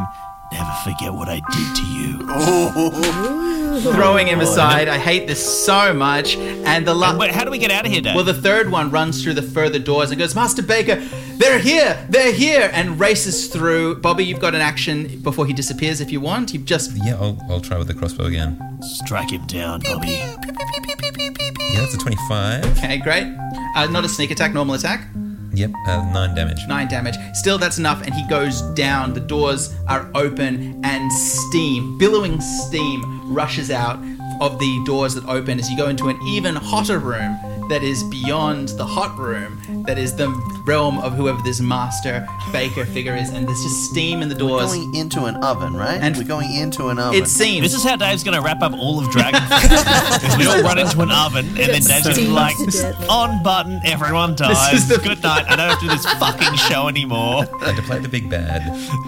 never 0.52 0.70
forget 0.84 1.12
what 1.12 1.28
I 1.28 1.40
did 1.52 1.76
to 1.76 1.86
you. 1.86 3.58
Throwing 3.92 4.26
him 4.26 4.40
aside. 4.40 4.88
I 4.88 4.98
hate 4.98 5.26
this 5.28 5.64
so 5.64 5.92
much. 5.94 6.36
And 6.36 6.84
the 6.86 6.90
And 6.92 7.00
last. 7.00 7.18
wait, 7.18 7.30
how 7.30 7.44
do 7.44 7.50
we 7.50 7.58
get 7.58 7.70
out 7.70 7.86
of 7.86 7.92
here, 7.92 8.00
Dave? 8.00 8.14
Well, 8.16 8.24
the 8.24 8.34
third 8.34 8.70
one 8.70 8.90
runs 8.90 9.22
through 9.22 9.34
the 9.34 9.42
further 9.42 9.78
doors 9.78 10.10
and 10.10 10.18
goes, 10.18 10.34
Master 10.34 10.62
Baker, 10.62 10.96
they're 11.36 11.58
here, 11.60 12.04
they're 12.08 12.32
here, 12.32 12.70
and 12.72 12.98
races 12.98 13.46
through. 13.46 13.96
Bobby, 14.00 14.24
you've 14.24 14.40
got 14.40 14.54
an 14.56 14.60
action 14.62 15.20
before 15.22 15.46
he 15.46 15.52
disappears 15.52 16.00
if 16.00 16.10
you 16.10 16.20
want. 16.20 16.52
You've 16.52 16.64
just. 16.64 16.90
Yeah, 16.96 17.14
I'll, 17.20 17.38
I'll 17.48 17.60
try 17.60 17.78
with 17.78 17.86
the 17.86 17.94
crossbow 17.94 18.24
again. 18.24 18.58
Strike 18.82 19.30
him 19.30 19.46
down, 19.46 19.80
Bobby. 19.82 20.08
Yeah, 20.08 20.36
that's 21.80 21.94
a 21.94 21.98
25. 21.98 22.78
Okay, 22.78 22.96
great. 22.98 23.26
Uh, 23.78 23.86
not 23.86 24.04
a 24.04 24.08
sneak 24.08 24.32
attack, 24.32 24.52
normal 24.52 24.74
attack. 24.74 25.06
Yep, 25.54 25.70
uh, 25.86 26.10
9 26.12 26.34
damage. 26.34 26.66
Nine 26.66 26.88
damage. 26.88 27.14
Still, 27.34 27.58
that's 27.58 27.78
enough, 27.78 28.02
and 28.02 28.12
he 28.12 28.26
goes 28.26 28.60
down. 28.74 29.14
The 29.14 29.20
doors 29.20 29.72
are 29.86 30.10
open, 30.16 30.84
and 30.84 31.12
steam, 31.12 31.96
billowing 31.96 32.40
steam, 32.40 33.32
rushes 33.32 33.70
out 33.70 34.00
of 34.40 34.58
the 34.58 34.82
doors 34.84 35.14
that 35.14 35.24
open 35.26 35.60
as 35.60 35.70
you 35.70 35.76
go 35.76 35.88
into 35.88 36.08
an 36.08 36.20
even 36.26 36.56
hotter 36.56 36.98
room 36.98 37.38
that 37.68 37.82
is 37.82 38.02
beyond 38.04 38.68
the 38.70 38.84
hot 38.84 39.16
room, 39.18 39.60
that 39.86 39.98
is 39.98 40.14
the 40.16 40.28
realm 40.66 40.98
of 40.98 41.14
whoever 41.14 41.40
this 41.42 41.60
master 41.60 42.26
baker 42.52 42.84
figure 42.86 43.14
is, 43.14 43.30
and 43.30 43.46
there's 43.46 43.62
just 43.62 43.90
steam 43.90 44.22
in 44.22 44.28
the 44.28 44.34
doors. 44.34 44.64
We're 44.70 44.76
going 44.76 44.94
into 44.94 45.24
an 45.24 45.36
oven, 45.36 45.74
right? 45.74 46.00
And- 46.00 46.16
We're 46.16 46.24
going 46.24 46.54
into 46.54 46.88
an 46.88 46.98
oven. 46.98 47.22
It 47.22 47.26
seems. 47.28 47.62
This 47.62 47.74
is 47.74 47.84
how 47.84 47.96
Dave's 47.96 48.24
going 48.24 48.36
to 48.36 48.42
wrap 48.42 48.62
up 48.62 48.72
all 48.72 48.98
of 49.00 49.10
Dragon. 49.10 49.40
We 50.38 50.46
all 50.46 50.62
run 50.62 50.78
into 50.78 51.00
an 51.00 51.10
oven, 51.10 51.46
and 51.48 51.56
then 51.56 51.68
Dave's 51.82 52.04
just 52.04 52.14
Steamed 52.14 52.32
like, 52.32 52.56
on 53.08 53.42
button, 53.42 53.80
everyone 53.84 54.34
dies. 54.36 54.72
is 54.74 54.88
the- 54.88 54.98
Good 54.98 55.22
night. 55.22 55.44
I 55.48 55.56
don't 55.56 55.68
have 55.70 55.78
to 55.80 55.86
do 55.86 55.92
this 55.92 56.04
fucking 56.14 56.54
show 56.56 56.88
anymore. 56.88 57.44
I 57.60 57.66
Had 57.66 57.76
to 57.76 57.82
play 57.82 57.98
the 57.98 58.08
big 58.08 58.28
bad. 58.30 58.62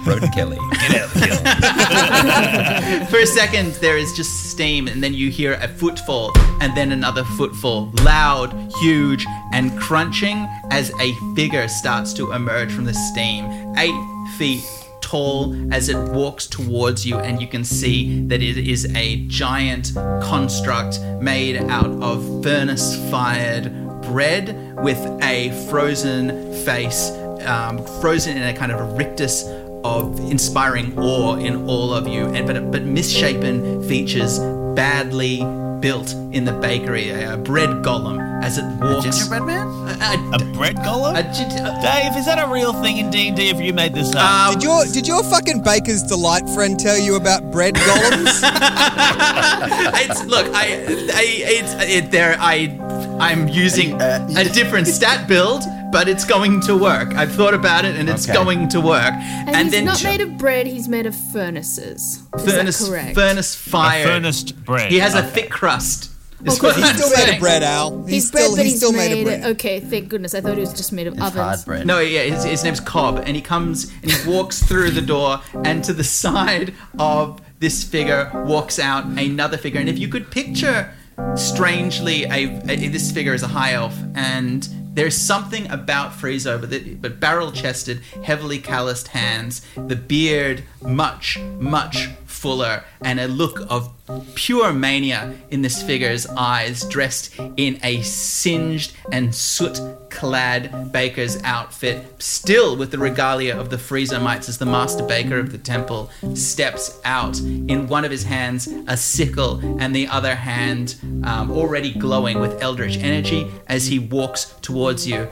Broden 0.05 0.33
Kelly. 0.33 0.57
Get 0.89 1.03
out, 1.03 1.11
kill. 1.13 1.37
For 3.11 3.19
a 3.19 3.27
second, 3.27 3.73
there 3.75 3.97
is 3.99 4.13
just 4.13 4.51
steam, 4.51 4.87
and 4.89 5.03
then 5.03 5.15
you 5.15 5.31
hear 5.31 5.55
a 5.55 5.69
footfall, 5.69 6.33
and 6.61 6.77
then 6.77 6.93
another 6.93 7.25
footfall. 7.25 7.91
Loud, 8.03 8.50
huge, 8.81 9.27
and 9.53 9.79
crunching 9.79 10.47
as 10.71 10.91
a 11.01 11.13
figure 11.35 11.69
starts 11.69 12.13
to 12.15 12.33
emerge 12.33 12.73
from 12.73 12.85
the 12.85 12.95
steam. 12.95 13.47
Eight 13.77 13.95
feet 14.39 14.63
tall 15.01 15.57
as 15.73 15.89
it 15.89 15.99
walks 16.13 16.47
towards 16.47 17.05
you, 17.05 17.17
and 17.17 17.41
you 17.41 17.49
can 17.49 17.65
see 17.65 18.23
that 18.27 18.43
it 18.43 18.59
is 18.59 18.95
a 18.95 19.17
giant 19.27 19.93
construct 20.23 21.01
made 21.21 21.57
out 21.57 21.91
of 22.03 22.43
furnace 22.43 22.97
fired 23.11 23.73
bread 24.03 24.77
with 24.83 24.99
a 25.23 25.51
frozen 25.69 26.53
face, 26.65 27.11
um, 27.45 27.85
frozen 28.01 28.37
in 28.37 28.43
a 28.45 28.55
kind 28.55 28.73
of 28.73 28.81
a 28.81 28.95
rictus 28.95 29.45
of 29.83 30.19
inspiring 30.31 30.97
awe 30.99 31.37
in 31.37 31.67
all 31.69 31.93
of 31.93 32.07
you, 32.07 32.27
and 32.27 32.47
but 32.47 32.71
but 32.71 32.83
misshapen 32.85 33.83
features, 33.89 34.39
badly 34.75 35.41
built 35.81 36.13
in 36.33 36.45
the 36.45 36.53
bakery, 36.53 37.11
a, 37.11 37.35
a 37.35 37.37
bread 37.37 37.69
golem 37.85 38.19
as 38.43 38.59
it 38.59 38.65
walks. 38.81 39.07
A 39.07 39.11
Gingerbread 39.11 39.43
man? 39.45 39.67
A, 40.03 40.37
A 40.37 40.39
bread 40.53 40.77
golem? 40.77 41.17
a 41.19 41.23
gin- 41.35 41.51
a- 41.67 41.81
Dave, 41.83 42.17
is 42.17 42.27
that 42.27 42.39
a 42.39 42.53
real 42.53 42.73
thing 42.83 42.99
in 42.99 43.11
D&D 43.11 43.49
if 43.49 43.61
you 43.61 43.73
made 43.73 43.95
this 43.95 44.15
up? 44.15 44.23
um, 44.23 44.55
Did 44.55 44.63
your 44.63 44.85
did 44.87 45.07
your 45.09 45.23
fucking 45.25 45.63
Baker's 45.63 46.03
Delight 46.03 46.49
friend 46.51 46.79
tell 46.79 46.99
you 46.99 47.17
about 47.17 47.51
bread 47.51 47.75
golems? 47.75 48.41
it's 50.03 50.25
look, 50.27 50.47
I, 50.55 50.85
I 51.15 51.25
it's 51.25 51.75
it 51.91 52.11
there. 52.11 52.37
I 52.39 52.77
I'm 53.21 53.49
using 53.49 54.01
Uh, 54.01 54.27
a 54.37 54.45
different 54.45 54.87
stat 54.87 55.29
build, 55.29 55.63
but 55.93 56.09
it's 56.09 56.25
going 56.25 56.61
to 56.63 56.77
work. 56.77 57.15
I've 57.15 57.33
thought 57.33 57.55
about 57.55 57.85
it, 57.85 57.97
and 57.97 58.09
it's 58.09 58.25
Okay. 58.29 58.35
going 58.35 58.69
to 58.71 58.81
work. 58.81 59.13
And, 59.15 59.57
he's 59.57 59.71
then 59.73 59.85
not 59.87 59.99
ch- 59.99 60.05
made 60.05 60.21
of 60.21 60.39
bread, 60.39 60.67
he's 60.67 60.89
made 60.89 61.07
of 61.07 61.15
furnaces. 61.33 62.23
Is 62.37 62.45
furnace 62.53 62.79
that 62.79 62.89
correct? 62.91 63.15
furnace 63.15 63.55
fire. 63.55 64.05
Furnace 64.07 64.43
bread. 64.53 64.91
He 64.91 64.99
has 64.99 65.15
a 65.15 65.23
thick 65.23 65.51
crust. 65.51 66.11
is 66.45 66.57
Okay, 66.59 66.67
what 66.69 66.77
he's 66.77 66.85
I'm 66.85 66.97
still 66.97 67.11
made 67.27 67.35
of 67.35 67.41
bread, 67.41 67.63
Al. 67.63 68.03
He's, 68.05 68.11
He's, 68.15 68.29
still 68.29 68.41
bread, 68.49 68.57
but 68.57 68.63
he's 68.65 68.73
he's 68.73 68.81
still 68.81 68.93
made, 68.93 69.11
made, 69.13 69.19
of 69.21 69.25
bread. 69.27 69.45
Okay, 69.57 69.81
thank 69.81 70.09
goodness. 70.09 70.35
I 70.35 70.41
thought 70.41 70.55
he 70.55 70.61
was 70.61 70.73
just 70.73 70.93
made 70.93 71.07
of 71.07 71.13
It's 71.15 71.23
ovens. 71.23 71.37
hard 71.45 71.65
bread. 71.67 71.87
No, 71.87 71.99
yeah, 72.01 72.23
his, 72.23 72.45
his 72.45 72.65
name's 72.65 72.81
Cobb, 72.81 73.23
and 73.27 73.37
he 73.37 73.43
comes 73.43 73.93
and 74.03 74.11
he 74.11 74.31
walks 74.31 74.63
through 74.63 74.91
the 74.93 75.03
door, 75.03 75.41
and 75.65 75.85
to 75.85 75.93
the 75.93 76.05
side 76.05 76.73
of 76.99 77.41
this 77.59 77.85
figure 77.85 78.31
walks 78.47 78.79
out 78.79 79.05
another 79.05 79.59
figure. 79.59 79.81
And 79.81 79.89
if 79.91 79.99
you 79.99 80.09
could 80.09 80.31
picture, 80.31 80.91
strangely, 81.35 82.25
a, 82.25 82.59
a- 82.69 82.89
this 82.89 83.11
figure 83.13 83.35
is 83.35 83.43
a 83.43 83.49
high 83.49 83.73
elf, 83.75 83.95
and 84.15 84.67
there's 84.93 85.17
something 85.17 85.71
about 85.71 86.13
Friezo, 86.13 86.61
but, 86.61 87.01
but 87.01 87.21
barrel-chested, 87.21 88.01
heavily 88.23 88.59
calloused 88.59 89.09
hands, 89.09 89.65
the 89.77 89.97
beard 89.97 90.65
much, 90.83 91.39
much 91.59 92.11
fuller, 92.41 92.83
and 93.03 93.21
a 93.21 93.29
look 93.29 93.61
of 93.69 93.93
pure 94.35 94.73
mania 94.73 95.35
in 95.51 95.61
this 95.63 95.83
figure's 95.83 96.27
eyes, 96.27 96.85
dressed 96.85 97.39
in 97.57 97.79
a 97.85 98.01
singed 98.01 98.93
and 99.13 99.35
soot-clad 99.35 100.91
baker's 100.91 101.41
outfit, 101.43 102.05
still 102.21 102.77
with 102.77 102.91
the 102.91 102.99
regalia 102.99 103.55
of 103.55 103.69
the 103.69 103.77
Freezer-mites 103.77 104.49
as 104.49 104.57
the 104.57 104.65
master 104.67 105.05
baker 105.05 105.39
of 105.39 105.53
the 105.53 105.59
temple 105.59 106.11
steps 106.35 106.99
out. 107.05 107.39
In 107.41 107.87
one 107.89 108.07
of 108.07 108.11
his 108.11 108.25
hands, 108.25 108.67
a 108.89 108.97
sickle, 108.97 109.61
and 109.79 109.95
the 109.95 110.09
other 110.09 110.35
hand 110.35 110.97
um, 111.25 111.51
already 111.51 111.93
glowing 111.93 112.41
with 112.41 112.63
eldritch 112.63 112.97
energy 112.97 113.47
as 113.69 113.87
he 113.87 113.99
walks 113.99 114.55
towards 114.63 115.07
you. 115.07 115.29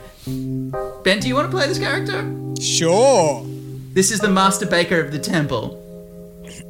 Ben, 1.05 1.21
do 1.21 1.27
you 1.27 1.35
want 1.35 1.51
to 1.51 1.57
play 1.57 1.67
this 1.67 1.79
character? 1.79 2.21
Sure. 2.61 3.45
This 3.95 4.11
is 4.11 4.21
the 4.21 4.29
master 4.29 4.67
baker 4.67 5.01
of 5.01 5.11
the 5.11 5.19
temple. 5.19 5.83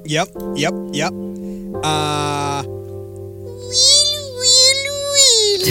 Yep. 0.05 0.28
Yep. 0.57 0.74
Yep. 0.93 1.12
Uh. 1.84 2.62
Wheel, 2.64 4.24
wheel, 4.41 4.82
wheel. 5.12 5.62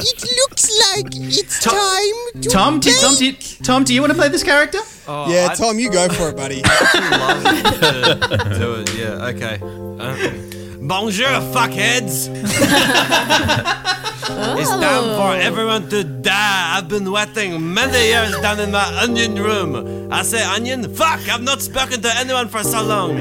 it 0.00 0.20
looks 0.40 0.70
like 0.94 1.06
it's 1.14 1.62
Ta- 1.62 1.70
time 1.70 2.42
Tom, 2.42 2.80
do, 2.80 2.90
Tom, 3.00 3.14
do 3.16 3.26
you, 3.26 3.32
Tom, 3.62 3.84
do 3.84 3.92
you 3.94 4.00
want 4.00 4.12
to 4.12 4.18
play 4.18 4.28
this 4.28 4.42
character? 4.42 4.78
Oh, 5.06 5.30
yeah, 5.30 5.48
I- 5.50 5.54
Tom, 5.54 5.78
you 5.78 5.90
go 5.90 6.08
for 6.08 6.28
it, 6.30 6.36
buddy. 6.36 6.62
love 6.62 7.42
to 7.44 8.54
do 8.58 8.74
it. 8.80 8.94
Yeah. 8.94 9.26
Okay. 9.26 9.58
Uh, 9.62 10.78
bonjour, 10.86 11.28
fuckheads. 11.52 12.28
it's 14.30 14.70
time 14.70 15.16
for 15.16 15.34
everyone 15.40 15.88
to 15.90 16.04
die. 16.04 16.76
I've 16.76 16.88
been 16.88 17.10
waiting 17.10 17.72
many 17.74 18.08
years 18.08 18.32
down 18.40 18.60
in 18.60 18.70
my 18.70 18.84
onion 19.02 19.34
room. 19.36 20.10
I 20.12 20.22
say 20.22 20.42
onion. 20.44 20.94
Fuck! 20.94 21.28
I've 21.28 21.42
not 21.42 21.60
spoken 21.62 22.00
to 22.02 22.16
anyone 22.16 22.48
for 22.48 22.62
so 22.62 22.82
long. 22.82 23.18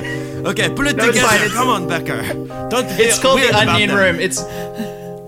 Okay, 0.48 0.70
pull 0.70 0.88
it 0.88 0.96
No, 0.96 1.06
it's 1.06 1.18
together. 1.18 1.28
fine, 1.28 1.36
it's- 1.42 1.54
Come 1.54 1.70
on, 1.70 1.88
Becker. 1.88 2.22
Don't 2.70 2.88
be 2.98 3.04
It's 3.04 3.20
called 3.20 3.40
weird 3.40 3.54
the 3.54 3.70
Onion. 3.70 3.92
Room. 3.96 4.20
It's 4.20 4.44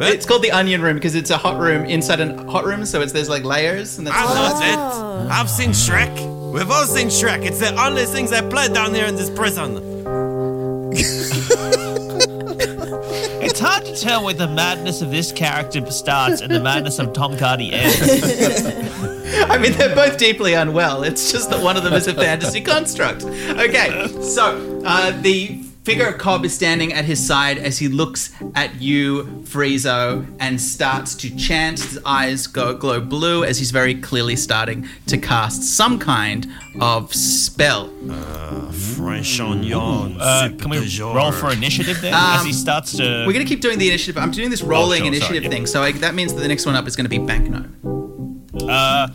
it's 0.02 0.26
called 0.26 0.44
the 0.44 0.52
Onion 0.52 0.82
Room 0.82 0.96
because 0.96 1.16
it's 1.16 1.30
a 1.30 1.38
hot 1.38 1.60
room 1.60 1.84
inside 1.86 2.20
a 2.22 2.34
hot 2.50 2.66
room, 2.66 2.86
so 2.86 3.02
it's 3.02 3.12
there's 3.12 3.30
like 3.30 3.44
layers 3.44 3.98
and 3.98 4.08
that's 4.08 4.16
I 4.18 4.24
know 4.34 5.26
it. 5.26 5.32
I've 5.32 5.50
seen 5.50 5.72
Shrek. 5.72 6.14
We've 6.54 6.70
all 6.72 6.86
seen 6.86 7.08
Shrek. 7.10 7.46
It's 7.46 7.60
the 7.60 7.76
only 7.82 8.06
things 8.06 8.30
they 8.32 8.42
play 8.42 8.68
down 8.70 8.94
here 8.94 9.06
in 9.06 9.16
this 9.16 9.30
prison. 9.30 9.76
It's 13.60 13.68
hard 13.68 13.84
to 13.88 13.93
tell 13.93 14.24
where 14.24 14.34
the 14.34 14.47
madness 14.47 15.01
of 15.01 15.12
this 15.12 15.34
character 15.34 15.86
starts 15.91 16.39
and 16.39 16.49
the 16.49 16.62
madness 16.62 16.97
of 16.97 17.12
Tom 17.12 17.36
Cardy 17.36 17.74
ends. 17.74 17.99
I 19.49 19.57
mean, 19.57 19.74
they're 19.74 19.93
both 19.93 20.18
deeply 20.18 20.53
unwell. 20.53 21.03
It's 21.03 21.30
just 21.30 21.49
that 21.49 21.62
one 21.62 21.76
of 21.76 21.84
them 21.84 21.91
is 21.91 22.07
a 22.07 22.14
fantasy 22.14 22.62
construct. 22.62 23.26
Okay, 23.26 24.07
so 24.22 24.82
uh, 24.86 25.12
the 25.20 25.62
figure 25.90 26.08
of 26.08 26.20
Cobb 26.20 26.46
is 26.46 26.54
standing 26.54 26.94
at 26.94 27.04
his 27.04 27.26
side 27.26 27.58
as 27.58 27.80
he 27.80 27.88
looks 27.88 28.32
at 28.54 28.80
you, 28.80 29.24
Friezo, 29.44 30.24
and 30.40 30.62
starts 30.62 31.16
to 31.16 31.36
chant. 31.36 31.80
His 31.80 32.00
eyes 32.06 32.46
go 32.46 32.76
glow 32.76 33.02
blue 33.02 33.44
as 33.44 33.58
he's 33.58 33.72
very 33.72 33.96
clearly 33.96 34.36
starting 34.36 34.88
to 35.08 35.18
cast 35.18 35.64
some 35.64 35.98
kind 35.98 36.48
of 36.80 37.12
spell. 37.12 37.88
French 38.72 39.40
onion. 39.40 40.18
Uh, 40.20 40.50
can 40.60 40.70
we 40.70 40.78
roll 41.02 41.32
for 41.32 41.52
initiative 41.52 42.00
then 42.02 42.14
as 42.14 42.46
he 42.46 42.54
starts 42.54 42.96
to? 42.98 43.24
We're 43.26 43.34
going 43.34 43.46
to 43.46 43.50
keep 43.50 43.62
doing 43.62 43.80
the 43.80 43.88
initiative. 43.88 44.22
I'm 44.22 44.30
doing 44.30 44.52
this 44.52 44.62
rolling 44.62 45.00
sure, 45.00 45.08
initiative 45.08 45.28
sorry, 45.28 45.44
yeah. 45.46 45.50
thing, 45.50 45.66
so 45.66 45.82
I, 45.82 45.92
that 45.94 46.14
means 46.14 46.36
that 46.36 46.42
the 46.42 46.48
next 46.48 46.68
one 46.68 46.76
up 46.76 46.88
is 46.88 46.96
going 46.96 47.06
to 47.06 47.10
be 47.10 47.18
Banknote. 47.18 47.66
uh, 48.70 49.08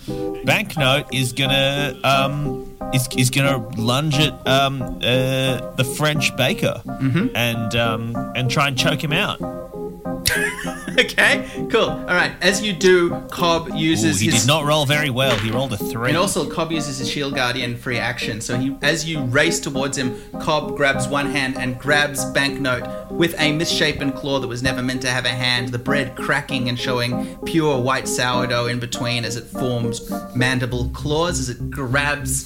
Banknote 0.44 1.14
is 1.14 1.32
gonna 1.32 1.98
um 2.02 2.63
is, 2.94 3.08
is 3.16 3.30
gonna 3.30 3.58
lunge 3.76 4.18
at 4.18 4.46
um 4.46 4.80
uh, 4.82 5.72
the 5.76 5.84
French 5.96 6.34
baker 6.36 6.80
Mm-hmm. 6.84 7.34
and 7.36 7.74
um 7.74 8.14
and 8.36 8.50
try 8.50 8.68
and 8.68 8.78
choke 8.78 9.02
him 9.02 9.12
out. 9.12 9.38
okay, 10.98 11.66
cool. 11.70 11.90
All 11.90 12.04
right, 12.06 12.32
as 12.40 12.62
you 12.62 12.72
do, 12.72 13.10
Cobb 13.30 13.68
Ooh, 13.70 13.76
uses 13.76 14.20
he 14.20 14.30
his 14.30 14.42
did 14.42 14.48
not 14.48 14.64
roll 14.64 14.86
very 14.86 15.10
well. 15.10 15.36
He 15.38 15.50
rolled 15.50 15.72
a 15.72 15.76
three. 15.76 16.08
And 16.08 16.16
also, 16.16 16.48
Cobb 16.48 16.72
uses 16.72 16.98
his 16.98 17.10
Shield 17.10 17.34
Guardian 17.34 17.76
free 17.76 17.98
action. 17.98 18.40
So 18.40 18.56
he, 18.56 18.76
as 18.82 19.08
you 19.08 19.22
race 19.24 19.58
towards 19.60 19.98
him, 19.98 20.16
Cobb 20.40 20.76
grabs 20.76 21.08
one 21.08 21.30
hand 21.30 21.56
and 21.58 21.78
grabs 21.78 22.24
Banknote 22.26 23.10
with 23.10 23.34
a 23.40 23.52
misshapen 23.52 24.12
claw 24.12 24.38
that 24.40 24.48
was 24.48 24.62
never 24.62 24.82
meant 24.82 25.02
to 25.02 25.10
have 25.10 25.24
a 25.24 25.28
hand. 25.28 25.70
The 25.70 25.78
bread 25.78 26.16
cracking 26.16 26.68
and 26.68 26.78
showing 26.78 27.36
pure 27.44 27.80
white 27.80 28.08
sourdough 28.08 28.66
in 28.66 28.78
between 28.78 29.24
as 29.24 29.36
it 29.36 29.44
forms 29.44 30.10
mandible 30.34 30.88
claws 30.90 31.40
as 31.40 31.48
it 31.50 31.70
grabs 31.70 32.44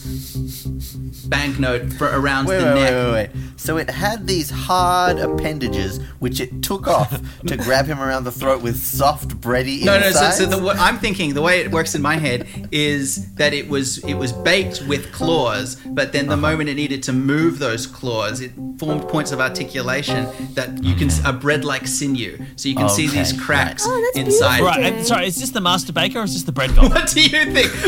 Banknote 1.28 1.92
for 1.94 2.06
around 2.08 2.46
Wait, 2.46 2.58
the 2.58 2.64
wait, 2.66 2.74
neck. 2.74 2.92
wait, 2.92 3.04
wait, 3.04 3.30
wait. 3.34 3.60
So 3.60 3.76
it 3.76 3.90
had 3.90 4.26
these 4.26 4.50
hard 4.50 5.18
appendages, 5.18 5.98
which 6.20 6.40
it 6.40 6.62
took 6.62 6.86
off 6.86 7.20
to 7.46 7.56
grab 7.56 7.86
him 7.86 8.00
around 8.00 8.24
the 8.24 8.32
throat 8.38 8.62
with 8.62 8.76
soft, 8.76 9.28
bready 9.40 9.84
No, 9.84 9.98
no. 9.98 10.10
So, 10.10 10.30
so 10.30 10.46
the, 10.46 10.58
what 10.62 10.78
I'm 10.78 10.98
thinking, 10.98 11.34
the 11.34 11.42
way 11.42 11.60
it 11.60 11.70
works 11.70 11.94
in 11.94 12.02
my 12.02 12.16
head 12.16 12.46
is 12.72 13.34
that 13.34 13.52
it 13.54 13.68
was 13.68 13.98
it 14.04 14.14
was 14.14 14.32
baked 14.32 14.82
with 14.86 15.12
claws, 15.12 15.76
but 15.86 16.12
then 16.12 16.26
the 16.26 16.32
Uh-huh. 16.34 16.40
moment 16.48 16.68
it 16.70 16.74
needed 16.74 17.02
to 17.04 17.12
move 17.12 17.58
those 17.58 17.86
claws, 17.86 18.40
it 18.40 18.52
formed 18.78 19.08
points 19.08 19.32
of 19.32 19.40
articulation 19.40 20.26
that 20.54 20.82
you 20.84 20.94
can 20.94 21.08
a 21.24 21.32
bread 21.32 21.64
like 21.64 21.86
sinew, 21.86 22.38
so 22.56 22.68
you 22.68 22.74
can 22.76 22.88
see 22.88 23.06
these 23.08 23.32
cracks 23.32 23.84
right. 23.86 23.92
Oh, 23.92 24.00
that's 24.14 24.18
inside. 24.28 24.60
right. 24.62 24.80
And, 24.84 25.06
sorry, 25.06 25.26
is 25.26 25.36
this 25.40 25.50
the 25.50 25.60
master 25.60 25.92
baker 25.92 26.20
or 26.20 26.24
is 26.24 26.34
this 26.34 26.42
the 26.44 26.52
bread 26.52 26.74
god? 26.76 26.90
What 26.92 27.08
do 27.08 27.20
you 27.22 27.44
think? 27.52 27.70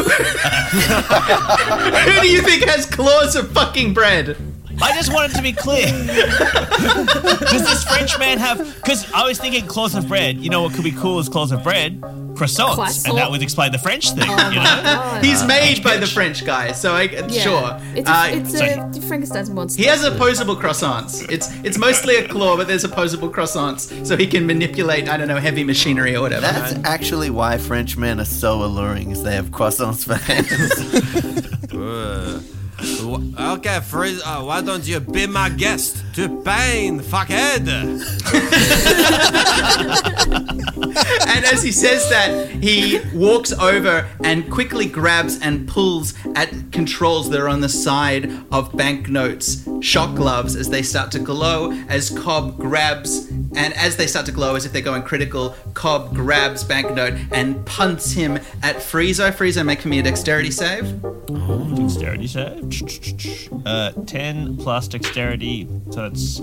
Who 1.00 2.20
do 2.20 2.28
you 2.28 2.42
think 2.42 2.64
has 2.64 2.86
claws 2.86 3.36
of 3.36 3.52
fucking 3.52 3.94
bread? 3.94 4.36
I 4.82 4.92
just 4.94 5.12
wanted 5.12 5.34
to 5.36 5.42
be 5.42 5.52
clear. 5.52 5.86
Does 5.86 7.62
this 7.64 7.84
French 7.84 8.18
man 8.18 8.38
have? 8.38 8.58
Because 8.76 9.10
I 9.12 9.24
was 9.26 9.38
thinking 9.38 9.66
claws 9.66 9.94
of 9.94 10.08
bread. 10.08 10.38
You 10.38 10.50
know 10.50 10.62
what 10.62 10.74
could 10.74 10.84
be 10.84 10.92
cool 10.92 11.18
as 11.18 11.28
claws 11.28 11.52
of 11.52 11.62
bread? 11.62 12.00
Croissants, 12.00 12.74
Croissant. 12.76 13.08
and 13.08 13.18
that 13.18 13.30
would 13.30 13.42
explain 13.42 13.70
the 13.72 13.78
French 13.78 14.12
thing. 14.12 14.24
Oh 14.26 14.48
you 14.50 14.56
know. 14.56 15.20
He's 15.22 15.44
made 15.44 15.82
by 15.84 15.98
the 15.98 16.06
French 16.06 16.44
guy, 16.46 16.72
so 16.72 16.94
I 16.94 17.02
Yeah. 17.02 17.28
sure. 17.28 17.80
It's 17.94 18.08
Uh, 18.08 18.28
a, 18.30 18.36
it's 18.36 18.96
a 18.96 19.02
Frankenstein's 19.02 19.50
monster. 19.50 19.82
He 19.82 19.86
has 19.88 20.04
opposable 20.04 20.56
croissants. 20.56 21.28
It's 21.30 21.50
it's 21.64 21.76
mostly 21.76 22.16
a 22.16 22.26
claw, 22.26 22.56
but 22.56 22.66
there's 22.66 22.84
opposable 22.84 23.28
croissants, 23.30 24.06
so 24.06 24.16
he 24.16 24.26
can 24.26 24.46
manipulate 24.46 25.08
I 25.08 25.18
don't 25.18 25.28
know 25.28 25.36
heavy 25.36 25.64
machinery 25.64 26.16
or 26.16 26.22
whatever. 26.22 26.42
That's 26.42 26.74
actually 26.84 27.28
why 27.30 27.58
French 27.58 27.98
men 27.98 28.18
are 28.20 28.24
so 28.24 28.62
alluring, 28.64 29.10
is 29.10 29.22
they 29.22 29.34
have 29.34 29.50
croissants 29.50 30.06
for 30.06 30.14
hands. 30.14 30.72
Okay, 33.16 33.80
Frizz, 33.80 34.22
uh, 34.24 34.42
why 34.42 34.60
don't 34.60 34.86
you 34.86 35.00
be 35.00 35.26
my 35.26 35.48
guest 35.48 36.04
to 36.14 36.28
pain, 36.42 37.00
fuckhead? 37.00 37.66
and 40.82 41.44
as 41.44 41.62
he 41.62 41.72
says 41.72 42.08
that, 42.10 42.50
he 42.50 43.00
walks 43.14 43.52
over 43.52 44.08
and 44.24 44.50
quickly 44.50 44.86
grabs 44.86 45.40
and 45.40 45.68
pulls 45.68 46.14
at 46.34 46.72
controls 46.72 47.30
that 47.30 47.40
are 47.40 47.48
on 47.48 47.60
the 47.60 47.68
side 47.68 48.30
of 48.50 48.74
Banknote's 48.76 49.68
shock 49.80 50.14
gloves 50.14 50.56
as 50.56 50.70
they 50.70 50.82
start 50.82 51.10
to 51.12 51.18
glow. 51.18 51.72
As 51.88 52.10
Cobb 52.10 52.56
grabs, 52.58 53.28
and 53.54 53.74
as 53.74 53.96
they 53.96 54.06
start 54.06 54.26
to 54.26 54.32
glow 54.32 54.54
as 54.54 54.64
if 54.64 54.72
they're 54.72 54.82
going 54.82 55.02
critical, 55.02 55.54
Cobb 55.74 56.14
grabs 56.14 56.64
Banknote 56.64 57.14
and 57.32 57.64
punts 57.66 58.12
him 58.12 58.36
at 58.62 58.76
Friezo. 58.76 59.30
Friezo, 59.32 59.64
make 59.64 59.84
me 59.84 59.98
a 59.98 60.02
dexterity 60.02 60.50
save. 60.50 61.02
Dexterity 61.76 62.26
save. 62.26 63.66
Uh, 63.66 63.92
10 64.06 64.56
plus 64.56 64.88
dexterity, 64.88 65.68
so 65.90 66.08
that's 66.08 66.40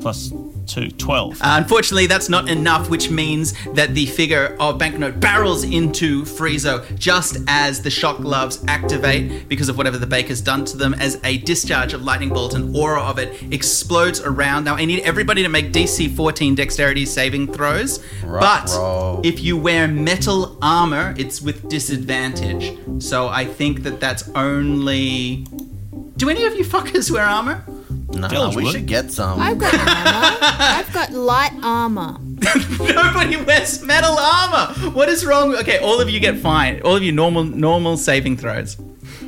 plus 0.00 0.32
2, 0.68 0.90
12. 0.90 1.40
Uh, 1.40 1.56
unfortunately, 1.62 2.06
that's 2.06 2.28
not 2.28 2.48
enough, 2.48 2.90
which 2.90 3.10
means 3.10 3.54
that 3.72 3.94
the 3.94 4.06
figure 4.06 4.56
of 4.60 4.78
Banknote 4.78 5.18
barrels 5.18 5.64
into 5.64 6.22
Friezo 6.22 6.96
just 6.98 7.38
as 7.48 7.82
the 7.82 7.90
shock 7.90 8.18
gloves 8.18 8.62
activate 8.68 9.48
because 9.48 9.68
of 9.68 9.76
whatever 9.76 9.98
the 9.98 10.06
baker's 10.06 10.40
done 10.40 10.64
to 10.66 10.76
them. 10.76 10.94
As 10.94 11.20
a 11.24 11.38
discharge 11.38 11.94
of 11.94 12.02
lightning 12.02 12.28
bolt, 12.28 12.54
an 12.54 12.76
aura 12.76 13.02
of 13.02 13.18
it 13.18 13.42
explodes 13.52 14.20
around. 14.20 14.64
Now, 14.64 14.76
I 14.76 14.84
need 14.84 15.00
everybody 15.00 15.42
to 15.42 15.48
make 15.48 15.72
DC 15.72 16.14
14 16.14 16.54
dexterity 16.54 17.06
saving 17.06 17.52
throws. 17.52 17.98
but 18.22 18.68
roll. 18.70 19.20
if 19.24 19.42
you 19.42 19.56
wear 19.56 19.88
metal 19.88 20.58
armor, 20.62 21.14
it's 21.18 21.40
with 21.40 21.68
disadvantage. 21.68 22.78
So 23.02 23.28
I 23.28 23.44
think 23.44 23.82
that 23.84 24.00
that's 24.00 24.28
only. 24.30 25.46
Do 26.16 26.28
any 26.28 26.44
of 26.44 26.54
you 26.56 26.64
fuckers 26.64 27.10
wear 27.10 27.24
armor? 27.24 27.64
Nah, 28.12 28.28
George 28.28 28.56
we 28.56 28.64
would. 28.64 28.72
should 28.72 28.86
get 28.86 29.10
some. 29.10 29.40
I've 29.40 29.58
got 29.58 29.74
armor. 29.74 30.38
I've 30.42 30.92
got 30.92 31.12
light 31.12 31.52
armor. 31.62 32.16
Nobody 32.78 33.36
wears 33.36 33.82
metal 33.82 34.16
armor. 34.18 34.74
What 34.90 35.08
is 35.08 35.24
wrong? 35.24 35.54
Okay, 35.56 35.78
all 35.78 36.00
of 36.00 36.08
you 36.08 36.20
get 36.20 36.38
fine. 36.38 36.80
All 36.82 36.96
of 36.96 37.02
you 37.02 37.12
normal 37.12 37.44
normal 37.44 37.96
saving 37.96 38.36
throws. 38.36 38.76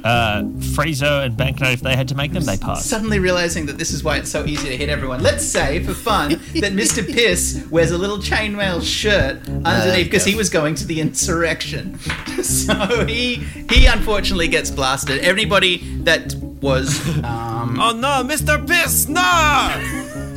Uh, 0.05 0.42
Friezo 0.74 1.24
and 1.24 1.36
Banknote, 1.36 1.72
if 1.74 1.80
they 1.80 1.96
had 1.96 2.09
to 2.09 2.14
make 2.14 2.32
them, 2.32 2.44
they 2.44 2.57
passed. 2.57 2.88
Suddenly 2.88 3.18
realizing 3.18 3.66
that 3.66 3.78
this 3.78 3.92
is 3.92 4.03
why 4.03 4.16
it's 4.16 4.30
so 4.30 4.44
easy 4.46 4.68
to 4.68 4.76
hit 4.76 4.88
everyone. 4.88 5.22
Let's 5.22 5.44
say, 5.44 5.82
for 5.82 5.94
fun, 5.94 6.30
that 6.30 6.72
Mr. 6.72 7.07
Piss 7.07 7.66
wears 7.70 7.90
a 7.90 7.98
little 7.98 8.18
chainmail 8.18 8.82
shirt 8.82 9.46
underneath 9.48 10.07
because 10.07 10.24
he 10.24 10.34
was 10.34 10.48
going 10.51 10.74
to 10.76 10.86
the 10.86 11.01
insurrection. 11.01 11.98
So 12.40 13.05
he 13.07 13.36
he 13.68 13.86
unfortunately 13.86 14.48
gets 14.48 14.70
blasted. 14.70 15.20
Everybody 15.20 15.78
that 16.05 16.34
was 16.62 17.07
um, 17.24 17.78
Oh 17.78 17.92
no, 17.92 18.24
Mr. 18.24 18.66
Piss, 18.66 19.09
no! 19.09 19.20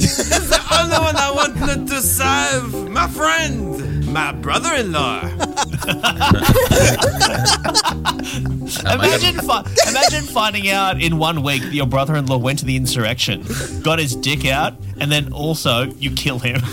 This 0.14 0.20
is 0.20 0.49
the 0.49 0.60
only 0.82 0.97
one 0.97 1.16
I 1.16 1.32
wanted 1.32 1.88
to 1.88 2.01
save! 2.01 2.89
My 2.91 3.08
friend! 3.08 4.06
My 4.12 4.34
brother 4.34 4.74
in 4.76 4.91
law! 4.91 5.22
Imagine, 8.93 9.36
fi- 9.39 9.66
imagine 9.89 10.24
finding 10.24 10.70
out 10.70 11.01
in 11.01 11.18
one 11.18 11.41
week 11.43 11.62
that 11.64 11.74
your 11.74 11.86
brother-in-law 11.88 12.38
went 12.38 12.60
to 12.60 12.66
the 12.66 12.76
insurrection, 12.76 13.45
got 13.82 13.99
his 13.99 14.16
dick 14.16 14.45
out, 14.45 14.74
and 14.99 15.12
then 15.12 15.32
also 15.34 15.84
you 15.93 16.12
kill 16.12 16.39
him. 16.39 16.62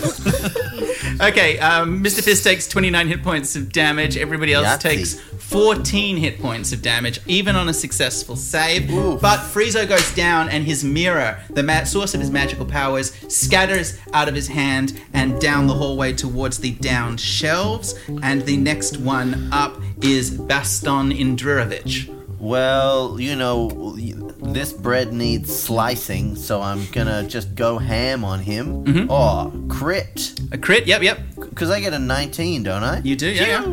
Okay, 1.20 1.58
um, 1.58 2.02
Mr. 2.02 2.24
Piss 2.24 2.42
takes 2.42 2.66
29 2.66 3.08
hit 3.08 3.22
points 3.22 3.54
of 3.54 3.72
damage. 3.72 4.16
Everybody 4.16 4.54
else 4.54 4.66
Yahtzee. 4.66 4.80
takes 4.80 5.14
14 5.50 6.16
hit 6.16 6.40
points 6.40 6.72
of 6.72 6.80
damage, 6.80 7.20
even 7.26 7.56
on 7.56 7.68
a 7.68 7.72
successful 7.74 8.36
save. 8.36 8.88
But 9.20 9.40
Friezo 9.40 9.88
goes 9.88 10.14
down, 10.14 10.48
and 10.48 10.64
his 10.64 10.84
mirror, 10.84 11.40
the 11.50 11.62
ma- 11.64 11.84
source 11.84 12.14
of 12.14 12.20
his 12.20 12.30
magical 12.30 12.64
powers, 12.64 13.12
scatters 13.28 13.98
out 14.12 14.28
of 14.28 14.34
his 14.34 14.46
hand 14.48 15.00
and 15.12 15.40
down 15.40 15.66
the 15.66 15.74
hallway 15.74 16.12
towards 16.12 16.58
the 16.58 16.70
downed 16.72 17.20
shelves. 17.20 17.94
And 18.22 18.42
the 18.42 18.56
next 18.56 18.98
one 18.98 19.48
up 19.52 19.76
is 20.02 20.30
Baston 20.30 21.10
Indrirovich. 21.10 22.08
Well, 22.38 23.20
you 23.20 23.34
know, 23.36 23.96
this 24.40 24.72
bread 24.72 25.12
needs 25.12 25.54
slicing, 25.54 26.36
so 26.36 26.62
I'm 26.62 26.86
gonna 26.92 27.24
just 27.28 27.54
go 27.54 27.76
ham 27.78 28.24
on 28.24 28.38
him. 28.40 28.84
Mhm. 28.84 29.06
Oh, 29.10 29.52
crit. 29.68 30.40
A 30.52 30.56
crit? 30.58 30.86
Yep, 30.86 31.02
yep. 31.02 31.20
Because 31.38 31.70
I 31.70 31.80
get 31.80 31.92
a 31.92 31.98
19, 31.98 32.62
don't 32.62 32.82
I? 32.82 33.00
You 33.04 33.14
do, 33.16 33.28
yeah, 33.28 33.46
yeah. 33.46 33.64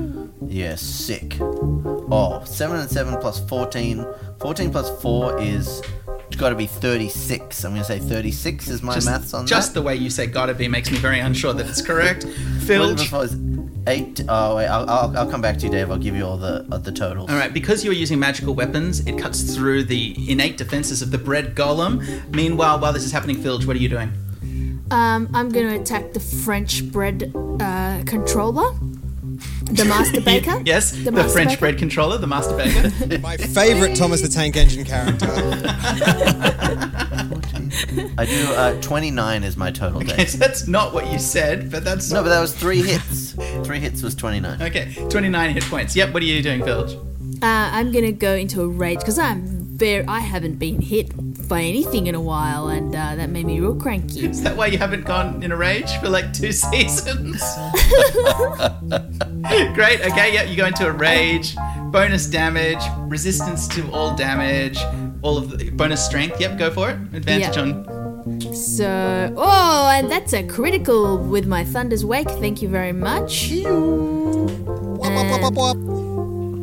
Yeah, 0.46 0.76
sick. 0.76 1.38
Oh, 1.42 2.42
7 2.46 2.78
and 2.80 2.90
7 2.90 3.18
plus 3.20 3.40
14. 3.48 4.06
14 4.40 4.72
plus 4.72 5.02
4 5.02 5.42
is. 5.42 5.82
It's 6.28 6.36
got 6.36 6.50
to 6.50 6.56
be 6.56 6.68
36. 6.68 7.64
I'm 7.64 7.72
going 7.72 7.82
to 7.82 7.88
say 7.88 8.00
36 8.00 8.68
is 8.68 8.84
my 8.84 8.94
just, 8.94 9.08
maths 9.08 9.34
on 9.34 9.48
just 9.48 9.50
that. 9.50 9.56
Just 9.56 9.74
the 9.74 9.82
way 9.82 9.96
you 9.96 10.10
say 10.10 10.28
gotta 10.28 10.54
be 10.54 10.68
makes 10.68 10.92
me 10.92 10.98
very 10.98 11.20
unsure 11.20 11.54
that 11.54 11.68
it's 11.68 11.82
correct. 11.82 12.26
What 12.68 12.68
Filch. 12.68 13.06
if 13.06 13.14
it 13.14 13.18
was 13.18 13.38
8? 13.88 14.26
Oh, 14.28 14.58
wait, 14.58 14.68
I'll, 14.68 14.90
I'll, 14.90 15.18
I'll 15.20 15.32
come 15.32 15.40
back 15.42 15.58
to 15.60 15.66
you, 15.68 15.72
Dave. 15.72 15.90
I'll 15.90 15.98
give 15.98 16.18
you 16.18 16.26
all 16.26 16.36
the 16.36 16.68
uh, 16.70 16.78
the 16.80 16.92
totals. 16.92 17.30
All 17.30 17.38
right, 17.38 17.54
because 17.54 17.86
you're 17.86 17.94
using 17.94 18.20
magical 18.20 18.54
weapons, 18.54 19.00
it 19.08 19.18
cuts 19.18 19.56
through 19.56 19.86
the 19.86 20.14
innate 20.30 20.58
defenses 20.58 21.02
of 21.02 21.12
the 21.12 21.18
bread 21.18 21.56
golem. 21.56 22.04
Meanwhile, 22.36 22.82
while 22.82 22.92
this 22.92 23.06
is 23.06 23.14
happening, 23.14 23.38
Filge, 23.38 23.66
what 23.66 23.78
are 23.78 23.80
you 23.80 23.88
doing? 23.88 24.12
Um, 24.92 25.30
I'm 25.34 25.48
going 25.48 25.68
to 25.70 25.80
attack 25.80 26.12
the 26.12 26.20
French 26.20 26.92
bread 26.92 27.32
uh, 27.62 28.04
controller, 28.06 28.74
the 29.72 29.86
master 29.86 30.22
baker. 30.26 30.62
Yes, 30.66 30.92
the, 30.92 31.12
master 31.12 31.30
French 31.32 31.50
baker. 31.52 31.60
bread 31.60 31.78
controller, 31.78 32.18
the 32.18 32.28
master 32.28 32.56
baker. 32.56 33.18
My 33.22 33.38
favourite 33.38 33.96
Thomas 33.96 34.22
the 34.22 34.28
Tank 34.28 34.56
Engine 34.56 34.84
character. 34.86 35.28
I 38.18 38.26
do. 38.26 38.54
Uh, 38.54 38.82
29 38.82 39.44
is 39.44 39.58
my 39.58 39.70
total, 39.72 40.00
Dave. 40.00 40.18
Yes, 40.18 40.34
that's 40.34 40.68
not 40.68 40.94
what 40.94 41.12
you 41.12 41.20
said, 41.20 41.70
but 41.72 41.84
that's 41.84 42.10
No, 42.12 42.24
but 42.24 42.30
that 42.30 42.40
was 42.42 42.54
three 42.56 42.82
hits. 42.82 43.34
Three 43.64 43.80
hits 43.80 44.02
was 44.02 44.16
29. 44.16 44.62
okay. 44.62 44.94
29 45.10 45.52
hit 45.52 45.64
points. 45.64 45.96
Yep. 45.96 46.14
What 46.14 46.24
are 46.24 46.26
you 46.26 46.42
doing, 46.42 46.62
Filge? 46.62 46.96
Uh, 47.44 47.70
I'm 47.72 47.92
gonna 47.92 48.12
go 48.12 48.34
into 48.34 48.62
a 48.62 48.68
rage 48.68 49.00
because 49.00 49.20
I'm 49.20 49.46
very. 49.46 50.04
I 50.08 50.20
haven't 50.22 50.56
been 50.56 50.82
hit 50.82 51.12
by 51.48 51.62
anything 51.62 52.08
in 52.08 52.16
a 52.16 52.22
while, 52.22 52.68
and 52.70 52.94
uh, 52.96 53.16
that 53.16 53.30
made 53.30 53.46
me 53.46 53.60
real 53.60 53.76
cranky. 53.76 54.26
Is 54.26 54.42
that 54.44 54.56
why 54.58 54.68
you 54.68 54.78
haven't 54.78 55.06
gone 55.06 55.42
in 55.44 55.52
a 55.52 55.56
rage 55.58 55.90
for 55.98 56.10
like 56.10 56.34
two 56.34 56.52
seasons? 56.64 57.42
Great. 59.74 60.02
Okay. 60.02 60.34
Yeah, 60.34 60.44
you 60.44 60.56
go 60.58 60.66
into 60.66 60.88
a 60.88 60.92
rage. 60.92 61.56
Bonus 61.92 62.28
damage, 62.28 62.82
resistance 63.08 63.68
to 63.70 63.90
all 63.92 64.14
damage, 64.16 64.78
all 65.22 65.38
of 65.38 65.58
the 65.58 65.70
bonus 65.72 66.06
strength. 66.06 66.40
Yep. 66.40 66.58
Go 66.60 66.70
for 66.72 66.90
it. 66.90 66.96
Advantage 67.14 67.56
Yeah. 67.56 67.62
on. 67.62 67.98
So, 68.54 69.34
oh, 69.38 69.90
and 69.94 70.12
that's 70.12 70.34
a 70.34 70.44
critical 70.46 71.18
with 71.18 71.48
my 71.48 71.64
Thunder's 71.64 72.04
Wake. 72.04 72.30
Thank 72.30 72.62
you 72.62 72.68
very 72.68 72.92
much. 72.92 73.52
And 73.52 74.52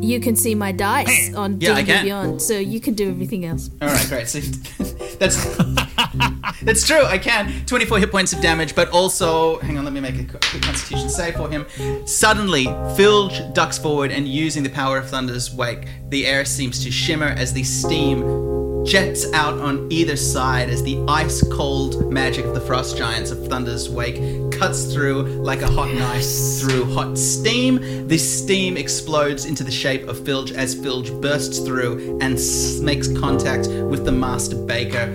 you 0.05 0.19
can 0.19 0.35
see 0.35 0.55
my 0.55 0.71
dice 0.71 1.33
on 1.33 1.59
Yeah, 1.59 1.75
D&D 1.75 1.85
can. 1.85 2.05
Beyond, 2.05 2.41
so 2.41 2.57
you 2.57 2.79
can 2.79 2.93
do 2.93 3.09
everything 3.09 3.45
else. 3.45 3.69
All 3.81 3.87
right, 3.89 4.07
great. 4.07 4.27
So 4.27 4.39
that's 5.19 5.57
that's 6.63 6.85
true. 6.85 7.03
I 7.03 7.17
can 7.17 7.65
24 7.65 7.99
hit 7.99 8.11
points 8.11 8.33
of 8.33 8.41
damage, 8.41 8.75
but 8.75 8.89
also 8.89 9.59
hang 9.59 9.77
on. 9.77 9.83
Let 9.83 9.93
me 9.93 9.99
make 10.01 10.15
a 10.15 10.25
quick 10.25 10.41
quick 10.41 10.63
Constitution 10.63 11.09
save 11.09 11.35
for 11.35 11.49
him. 11.49 11.65
Suddenly, 12.05 12.65
Filge 12.95 13.53
ducks 13.53 13.77
forward 13.77 14.11
and 14.11 14.27
using 14.27 14.63
the 14.63 14.69
power 14.69 14.97
of 14.97 15.09
Thunder's 15.09 15.53
wake, 15.53 15.87
the 16.09 16.25
air 16.25 16.45
seems 16.45 16.83
to 16.83 16.91
shimmer 16.91 17.27
as 17.27 17.53
the 17.53 17.63
steam 17.63 18.54
jets 18.85 19.31
out 19.33 19.55
on 19.55 19.91
either 19.91 20.15
side 20.15 20.69
as 20.69 20.83
the 20.83 21.03
ice 21.07 21.41
cold 21.51 22.11
magic 22.11 22.45
of 22.45 22.53
the 22.53 22.61
frost 22.61 22.95
giants 22.97 23.31
of 23.31 23.47
Thunder's 23.47 23.89
Wake 23.89 24.51
cuts 24.51 24.93
through 24.93 25.23
like 25.23 25.61
a 25.61 25.67
hot 25.67 25.91
knife 25.93 26.23
through 26.59 26.85
hot 26.93 27.17
steam. 27.17 28.07
This 28.07 28.43
steam 28.43 28.77
explodes 28.77 29.45
into 29.45 29.63
the 29.63 29.71
shape 29.71 30.07
of 30.07 30.19
Filge 30.19 30.51
as 30.51 30.75
Filge 30.75 31.19
bursts 31.21 31.59
through 31.59 32.19
and 32.21 32.35
s- 32.35 32.79
makes 32.79 33.07
contact 33.19 33.67
with 33.67 34.05
the 34.05 34.11
Master 34.11 34.55
Baker. 34.55 35.07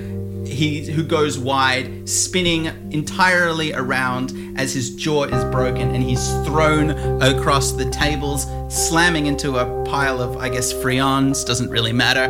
He 0.61 0.85
who 0.85 1.03
goes 1.03 1.39
wide, 1.39 2.07
spinning 2.07 2.67
entirely 2.93 3.73
around 3.73 4.35
as 4.59 4.75
his 4.75 4.95
jaw 4.95 5.25
is 5.25 5.43
broken 5.47 5.95
and 5.95 6.03
he's 6.03 6.29
thrown 6.45 6.91
across 7.23 7.73
the 7.73 7.89
tables, 7.89 8.47
slamming 8.69 9.25
into 9.25 9.57
a 9.57 9.85
pile 9.85 10.21
of, 10.21 10.37
I 10.37 10.51
guess, 10.51 10.71
friands, 10.71 11.45
doesn't 11.45 11.71
really 11.71 11.95
matter, 11.95 12.25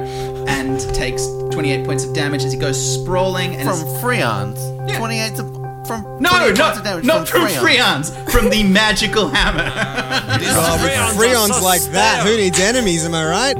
and 0.46 0.78
takes 0.94 1.26
28 1.50 1.84
points 1.84 2.04
of 2.04 2.14
damage 2.14 2.44
as 2.44 2.52
he 2.52 2.58
goes 2.60 2.78
sprawling. 3.00 3.56
And 3.56 3.68
From 3.68 3.80
is- 3.80 4.00
Freons. 4.00 4.96
28 4.96 5.32
of- 5.40 5.56
from 5.88 6.02
no, 6.20 6.28
28 6.28 6.56
not, 6.56 6.76
of 6.76 6.84
damage 6.84 7.04
not 7.04 7.28
from 7.28 7.40
Freons. 7.48 8.10
Freons, 8.12 8.30
from 8.30 8.48
the 8.48 8.62
magical 8.72 9.28
hammer. 9.28 9.72
Oh, 9.74 10.78
with 10.84 10.92
Freons 11.18 11.60
like 11.62 11.82
that, 11.90 12.24
who 12.24 12.36
needs 12.36 12.60
enemies, 12.60 13.04
am 13.04 13.12
I 13.12 13.26
right? 13.26 13.56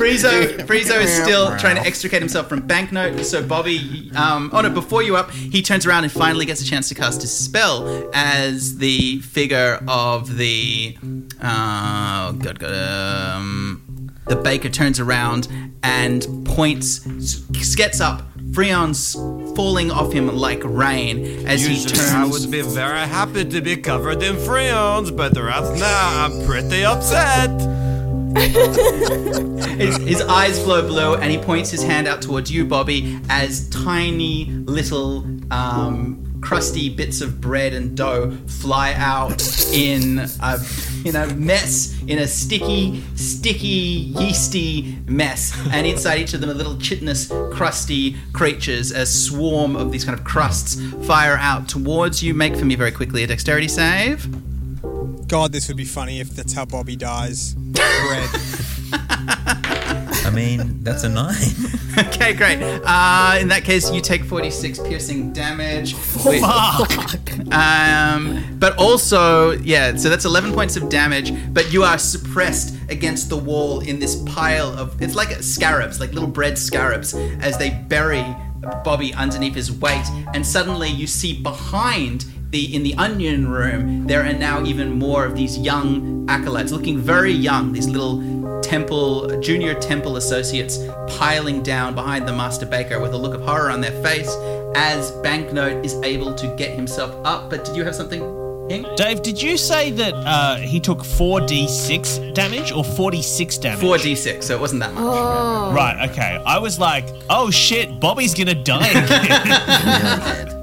Friezo, 0.00 0.66
Friezo 0.66 0.98
is 1.02 1.12
still 1.12 1.54
trying 1.58 1.76
to 1.76 1.82
extricate 1.82 2.22
himself 2.22 2.48
from 2.48 2.66
Banknote. 2.66 3.22
So 3.26 3.46
Bobby, 3.46 4.10
um, 4.16 4.48
oh 4.54 4.62
no, 4.62 4.70
before 4.70 5.02
you 5.02 5.14
up, 5.16 5.30
he 5.30 5.60
turns 5.60 5.84
around 5.84 6.04
and 6.04 6.12
finally 6.12 6.46
gets 6.46 6.62
a 6.62 6.64
chance 6.64 6.88
to 6.88 6.94
cast 6.94 7.20
his 7.20 7.30
spell 7.30 8.10
as 8.14 8.78
the 8.78 9.20
figure 9.20 9.84
of 9.86 10.38
the, 10.38 10.96
uh, 11.42 12.32
oh 12.32 12.38
god, 12.38 12.58
god, 12.60 13.36
um, 13.36 14.10
the 14.26 14.36
baker 14.36 14.70
turns 14.70 14.98
around 14.98 15.48
and 15.82 16.46
points, 16.46 17.00
gets 17.74 18.00
up. 18.00 18.22
Freon's 18.54 19.12
falling 19.54 19.90
off 19.90 20.12
him 20.12 20.34
like 20.34 20.62
rain 20.64 21.46
as 21.46 21.64
he 21.64 21.84
turns. 21.84 22.10
I 22.10 22.24
would 22.24 22.50
be 22.50 22.62
very 22.62 23.06
happy 23.06 23.44
to 23.44 23.60
be 23.60 23.76
covered 23.76 24.22
in 24.22 24.36
freons, 24.36 25.14
but 25.14 25.36
right 25.36 25.78
now 25.78 26.24
I'm 26.24 26.46
pretty 26.46 26.86
upset. 26.86 27.50
his, 29.78 29.96
his 29.96 30.22
eyes 30.22 30.58
glow 30.60 30.86
blue 30.86 31.14
and 31.14 31.30
he 31.30 31.38
points 31.38 31.70
his 31.70 31.82
hand 31.82 32.06
out 32.06 32.22
towards 32.22 32.50
you, 32.50 32.64
Bobby, 32.64 33.18
as 33.28 33.68
tiny 33.70 34.46
little 34.46 35.26
um, 35.50 36.38
crusty 36.40 36.88
bits 36.88 37.20
of 37.20 37.40
bread 37.40 37.72
and 37.72 37.96
dough 37.96 38.36
fly 38.46 38.94
out 38.94 39.42
in 39.72 40.18
a 40.18 40.58
in 41.04 41.16
a 41.16 41.26
mess, 41.34 42.00
in 42.06 42.18
a 42.18 42.26
sticky, 42.26 43.02
sticky, 43.14 44.12
yeasty 44.18 44.98
mess. 45.06 45.56
And 45.72 45.86
inside 45.86 46.18
each 46.18 46.34
of 46.34 46.40
them 46.40 46.50
are 46.50 46.54
little 46.54 46.76
chitinous, 46.78 47.32
crusty 47.52 48.16
creatures. 48.32 48.90
A 48.90 49.06
swarm 49.06 49.76
of 49.76 49.92
these 49.92 50.04
kind 50.04 50.18
of 50.18 50.24
crusts 50.24 50.80
fire 51.06 51.36
out 51.38 51.68
towards 51.68 52.22
you. 52.22 52.34
Make 52.34 52.56
for 52.56 52.64
me 52.64 52.74
very 52.74 52.92
quickly 52.92 53.24
a 53.24 53.26
dexterity 53.26 53.68
save. 53.68 54.28
God, 55.30 55.52
this 55.52 55.68
would 55.68 55.76
be 55.76 55.84
funny 55.84 56.18
if 56.18 56.30
that's 56.30 56.52
how 56.52 56.64
Bobby 56.64 56.96
dies. 56.96 57.54
Bread. 57.54 58.28
I 58.92 60.30
mean, 60.34 60.82
that's 60.82 61.04
a 61.04 61.08
nine. 61.08 61.36
Okay, 61.98 62.32
great. 62.34 62.62
Uh, 62.62 63.36
in 63.40 63.48
that 63.48 63.62
case, 63.64 63.90
you 63.90 64.00
take 64.00 64.22
46 64.24 64.78
piercing 64.78 65.32
damage. 65.32 65.94
With- 66.24 66.42
Um, 67.52 68.56
but 68.60 68.76
also, 68.78 69.50
yeah, 69.58 69.96
so 69.96 70.08
that's 70.08 70.24
11 70.24 70.52
points 70.54 70.76
of 70.76 70.88
damage, 70.88 71.32
but 71.52 71.72
you 71.72 71.82
are 71.82 71.98
suppressed 71.98 72.76
against 72.88 73.28
the 73.28 73.36
wall 73.36 73.80
in 73.80 73.98
this 73.98 74.14
pile 74.22 74.68
of. 74.78 75.02
It's 75.02 75.16
like 75.16 75.30
scarabs, 75.42 75.98
like 75.98 76.12
little 76.12 76.28
bread 76.28 76.56
scarabs, 76.58 77.12
as 77.40 77.58
they 77.58 77.70
bury 77.70 78.24
Bobby 78.84 79.12
underneath 79.14 79.56
his 79.56 79.72
weight. 79.72 80.06
And 80.32 80.46
suddenly 80.46 80.88
you 80.88 81.08
see 81.08 81.42
behind. 81.42 82.24
The, 82.50 82.74
in 82.74 82.82
the 82.82 82.94
onion 82.94 83.46
room, 83.48 84.08
there 84.08 84.24
are 84.26 84.32
now 84.32 84.64
even 84.64 84.98
more 84.98 85.24
of 85.24 85.36
these 85.36 85.56
young 85.56 86.28
acolytes, 86.28 86.72
looking 86.72 86.98
very 86.98 87.30
young. 87.30 87.72
These 87.72 87.86
little 87.86 88.60
temple, 88.60 89.40
junior 89.40 89.74
temple 89.74 90.16
associates 90.16 90.78
piling 91.06 91.62
down 91.62 91.94
behind 91.94 92.26
the 92.26 92.32
master 92.32 92.66
baker 92.66 92.98
with 92.98 93.14
a 93.14 93.16
look 93.16 93.34
of 93.34 93.42
horror 93.42 93.70
on 93.70 93.80
their 93.80 93.92
face 94.02 94.34
as 94.74 95.12
Banknote 95.22 95.86
is 95.86 95.94
able 96.02 96.34
to 96.34 96.48
get 96.56 96.74
himself 96.74 97.14
up. 97.24 97.50
But 97.50 97.64
did 97.64 97.76
you 97.76 97.84
have 97.84 97.94
something, 97.94 98.20
Dave, 98.96 99.22
did 99.22 99.40
you 99.40 99.56
say 99.56 99.92
that 99.92 100.14
uh, 100.14 100.56
he 100.56 100.80
took 100.80 100.98
4d6 100.98 102.34
damage 102.34 102.72
or 102.72 102.82
46 102.82 103.58
damage? 103.58 103.80
4d6, 103.80 104.42
so 104.42 104.56
it 104.56 104.60
wasn't 104.60 104.80
that 104.80 104.92
much. 104.92 105.04
Oh. 105.06 105.72
Right, 105.72 106.10
okay. 106.10 106.42
I 106.44 106.58
was 106.58 106.80
like, 106.80 107.06
oh 107.28 107.52
shit, 107.52 108.00
Bobby's 108.00 108.34
gonna 108.34 108.60
die 108.60 108.88
again. 108.88 110.56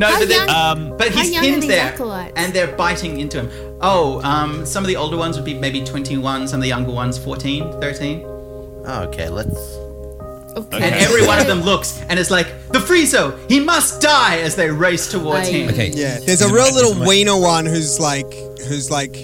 No, 0.00 0.06
How 0.06 0.18
but, 0.20 0.28
then, 0.28 0.48
Um, 0.48 0.96
but 0.96 1.08
he's 1.12 1.30
young 1.30 1.44
pinned 1.44 1.62
there, 1.64 1.92
acolytes? 1.92 2.32
and 2.36 2.52
they're 2.54 2.74
biting 2.74 3.20
into 3.20 3.42
him. 3.42 3.50
Oh, 3.82 4.20
um, 4.22 4.64
some 4.64 4.82
of 4.82 4.88
the 4.88 4.96
older 4.96 5.16
ones 5.18 5.36
would 5.36 5.44
be 5.44 5.52
maybe 5.54 5.84
21, 5.84 6.48
some 6.48 6.56
of 6.60 6.62
the 6.62 6.68
younger 6.68 6.90
ones 6.92 7.18
14, 7.18 7.80
13. 7.80 8.24
Okay, 8.86 9.28
let's. 9.28 9.54
Okay. 10.56 10.78
And 10.82 10.94
every 10.96 11.26
one 11.26 11.38
of 11.38 11.46
them 11.52 11.60
looks 11.60 12.00
and 12.08 12.18
is 12.18 12.30
like, 12.30 12.46
the 12.72 12.78
Friezo, 12.78 13.38
he 13.50 13.60
must 13.60 14.00
die 14.00 14.38
as 14.38 14.56
they 14.56 14.70
race 14.70 15.10
towards 15.10 15.48
Aye. 15.48 15.52
him. 15.52 15.68
Okay. 15.70 15.90
Yeah, 15.94 16.18
there's 16.24 16.40
a 16.42 16.52
real 16.52 16.72
little 16.74 17.00
is 17.02 17.06
wiener 17.08 17.38
one 17.38 17.66
who's 17.66 18.00
like, 18.00 18.32
who's 18.68 18.90
like, 18.90 19.14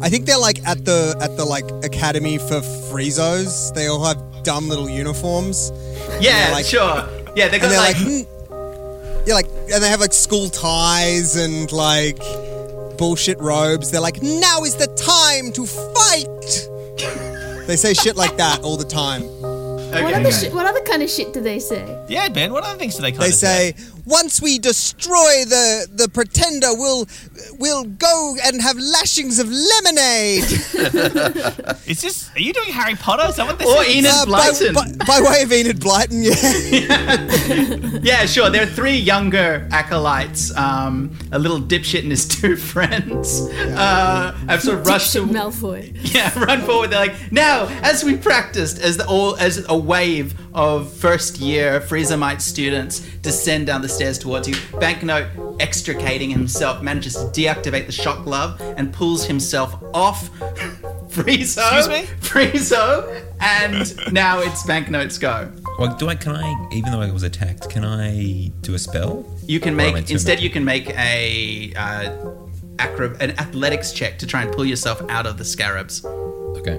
I 0.00 0.08
think 0.08 0.24
they're 0.26 0.38
like 0.38 0.66
at 0.66 0.84
the 0.84 1.14
at 1.20 1.36
the 1.36 1.44
like 1.44 1.70
academy 1.84 2.38
for 2.38 2.60
Friezos. 2.90 3.72
They 3.74 3.86
all 3.86 4.02
have 4.04 4.18
dumb 4.42 4.68
little 4.68 4.88
uniforms. 4.90 5.70
Yeah, 6.20 6.48
like- 6.52 6.64
sure. 6.64 7.06
Yeah, 7.36 7.48
they 7.48 7.60
and 7.60 7.62
got 7.62 7.68
they're 7.68 7.78
like, 7.78 7.96
like, 8.00 8.26
"Hmm." 8.26 8.41
Yeah, 9.26 9.34
like, 9.34 9.46
and 9.72 9.82
they 9.82 9.88
have 9.88 10.00
like 10.00 10.12
school 10.12 10.48
ties 10.48 11.36
and 11.36 11.70
like 11.72 12.18
bullshit 12.98 13.38
robes. 13.40 13.90
They're 13.90 14.00
like, 14.00 14.22
now 14.22 14.62
is 14.64 14.76
the 14.76 14.88
time 14.88 15.52
to 15.52 15.66
fight. 15.66 17.66
they 17.66 17.76
say 17.76 17.94
shit 17.94 18.16
like 18.16 18.36
that 18.36 18.60
all 18.62 18.76
the 18.76 18.84
time. 18.84 19.22
What 20.00 20.14
other 20.14 20.32
shit? 20.32 20.54
What 20.54 20.66
other 20.66 20.80
kind 20.80 21.02
of 21.02 21.10
shit 21.10 21.34
do 21.34 21.40
they 21.40 21.58
say? 21.58 21.84
Yeah, 22.08 22.28
Ben. 22.28 22.52
What 22.52 22.64
other 22.64 22.78
things 22.78 22.96
do 22.96 23.02
they 23.02 23.12
kind 23.12 23.24
They 23.24 23.28
of 23.28 23.34
say, 23.34 23.74
once 24.06 24.40
we 24.40 24.58
destroy 24.58 25.44
the 25.44 25.86
the 25.92 26.08
pretender, 26.08 26.68
we'll 26.72 27.06
we'll 27.58 27.84
go 27.84 28.36
and 28.44 28.60
have 28.62 28.76
lashings 28.78 29.38
of 29.38 29.48
lemonade. 29.48 30.44
Is 31.86 32.00
this? 32.00 32.30
Are 32.34 32.40
you 32.40 32.52
doing 32.52 32.70
Harry 32.70 32.94
Potter? 32.94 33.28
Is 33.28 33.36
that 33.36 33.46
what 33.46 33.58
this 33.58 33.68
Or 33.68 33.82
is? 33.82 33.96
Enid 33.96 34.10
Uh, 34.12 34.26
by, 34.26 34.48
Blyton. 34.50 34.74
by, 34.98 35.04
by 35.06 35.20
way 35.30 35.42
of 35.42 35.52
Enid 35.52 35.80
Blyton, 35.80 36.22
yeah. 36.22 37.98
Yeah, 38.02 38.26
sure. 38.26 38.50
There 38.50 38.62
are 38.62 38.66
three 38.66 38.96
younger 38.96 39.68
acolytes, 39.70 40.54
um, 40.56 41.16
a 41.30 41.38
little 41.38 41.60
dipshit 41.60 42.00
and 42.02 42.10
his 42.10 42.26
two 42.26 42.56
friends. 42.72 43.40
Uh, 43.52 44.32
have 44.48 44.62
sort 44.62 44.78
of 44.78 44.86
rushed 44.86 45.12
to 45.12 45.24
Malfoy. 45.26 45.92
yeah, 46.14 46.36
run 46.38 46.62
forward. 46.62 46.90
They're 46.90 46.98
like, 47.06 47.32
now, 47.32 47.66
as 47.82 48.02
we 48.04 48.16
practiced, 48.16 48.78
as 48.80 48.96
the 48.96 49.06
all 49.06 49.36
as 49.36 49.64
a 49.68 49.76
wave 49.76 50.34
of 50.54 50.92
first 50.92 51.38
year 51.38 51.80
Friezamite 51.80 52.40
students 52.40 53.00
descend 53.22 53.66
down 53.66 53.82
the 53.82 53.88
stairs 53.88 54.18
towards 54.18 54.48
you, 54.48 54.54
Banknote, 54.78 55.51
extricating 55.62 56.28
himself, 56.28 56.82
manages 56.82 57.14
to 57.14 57.22
deactivate 57.26 57.86
the 57.86 57.92
shock 57.92 58.24
glove 58.24 58.60
and 58.60 58.92
pulls 58.92 59.24
himself 59.24 59.74
off 59.94 60.28
Friezo. 61.08 61.62
Excuse 61.62 61.88
me? 61.88 62.02
Friezo, 62.20 63.24
and 63.40 64.12
now 64.12 64.40
it's 64.40 64.66
Banknote's 64.66 65.18
go. 65.18 65.50
Well, 65.78 65.96
do 65.96 66.08
I? 66.08 66.16
Can 66.16 66.34
I? 66.36 66.68
Even 66.72 66.92
though 66.92 67.00
I 67.00 67.10
was 67.10 67.22
attacked, 67.22 67.70
can 67.70 67.84
I 67.84 68.50
do 68.60 68.74
a 68.74 68.78
spell? 68.78 69.24
You 69.46 69.60
can 69.60 69.78
Or 69.78 69.80
am 69.80 69.88
I 69.88 69.92
make 70.00 70.10
instead. 70.10 70.40
You 70.40 70.50
can 70.50 70.64
make 70.64 70.90
a 70.90 71.72
uh, 71.76 72.34
acro- 72.78 73.16
an 73.20 73.30
athletics 73.38 73.92
check 73.92 74.18
to 74.18 74.26
try 74.26 74.42
and 74.42 74.52
pull 74.52 74.64
yourself 74.64 75.00
out 75.08 75.26
of 75.26 75.38
the 75.38 75.44
scarabs. 75.44 76.04
Okay. 76.04 76.78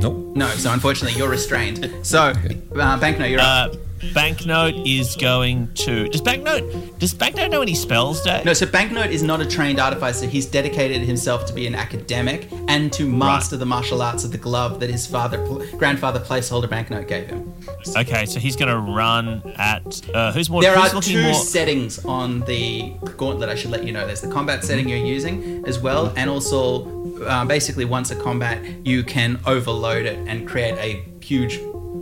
Nope. 0.00 0.36
No, 0.36 0.48
so 0.48 0.72
unfortunately 0.72 1.16
you're 1.16 1.30
restrained. 1.30 1.90
So, 2.02 2.32
uh, 2.74 2.98
Banknote, 2.98 3.30
you're 3.30 3.40
up. 3.40 3.74
Banknote 4.14 4.74
is 4.86 5.16
going 5.16 5.72
to. 5.74 6.08
Does 6.08 6.20
Banknote? 6.20 6.98
Does 6.98 7.14
Banknote 7.14 7.50
know 7.50 7.62
any 7.62 7.74
spells, 7.74 8.20
Dave? 8.22 8.44
No, 8.44 8.52
so 8.52 8.66
Banknote 8.66 9.10
is 9.10 9.22
not 9.22 9.40
a 9.40 9.46
trained 9.46 9.78
artificer. 9.78 10.26
He's 10.26 10.46
dedicated 10.46 11.02
himself 11.02 11.46
to 11.46 11.52
be 11.52 11.66
an 11.66 11.74
academic 11.74 12.48
and 12.68 12.92
to 12.94 13.08
master 13.08 13.56
the 13.56 13.66
martial 13.66 14.02
arts 14.02 14.24
of 14.24 14.32
the 14.32 14.38
glove 14.38 14.80
that 14.80 14.90
his 14.90 15.06
father, 15.06 15.38
grandfather, 15.78 16.18
placeholder 16.18 16.68
Banknote 16.68 17.06
gave 17.06 17.28
him. 17.28 17.52
Okay, 17.96 18.26
so 18.26 18.40
he's 18.40 18.56
going 18.56 18.68
to 18.68 18.78
run 18.78 19.42
at. 19.56 20.10
Uh, 20.12 20.32
who's 20.32 20.50
more? 20.50 20.62
There 20.62 20.76
who's 20.76 20.94
are 20.94 21.00
two 21.00 21.22
more? 21.22 21.34
settings 21.34 22.04
on 22.04 22.40
the 22.40 22.94
gauntlet. 23.16 23.48
I 23.48 23.54
should 23.54 23.70
let 23.70 23.84
you 23.84 23.92
know. 23.92 24.06
There's 24.06 24.20
the 24.20 24.30
combat 24.30 24.64
setting 24.64 24.88
you're 24.88 24.98
using 24.98 25.64
as 25.66 25.78
well, 25.78 26.12
and 26.16 26.28
also 26.28 27.22
uh, 27.22 27.44
basically 27.44 27.84
once 27.84 28.10
a 28.10 28.16
combat, 28.16 28.64
you 28.84 29.04
can 29.04 29.40
overload 29.46 30.06
it 30.06 30.18
and 30.28 30.46
create 30.46 30.76
a 30.78 31.04
huge 31.24 31.58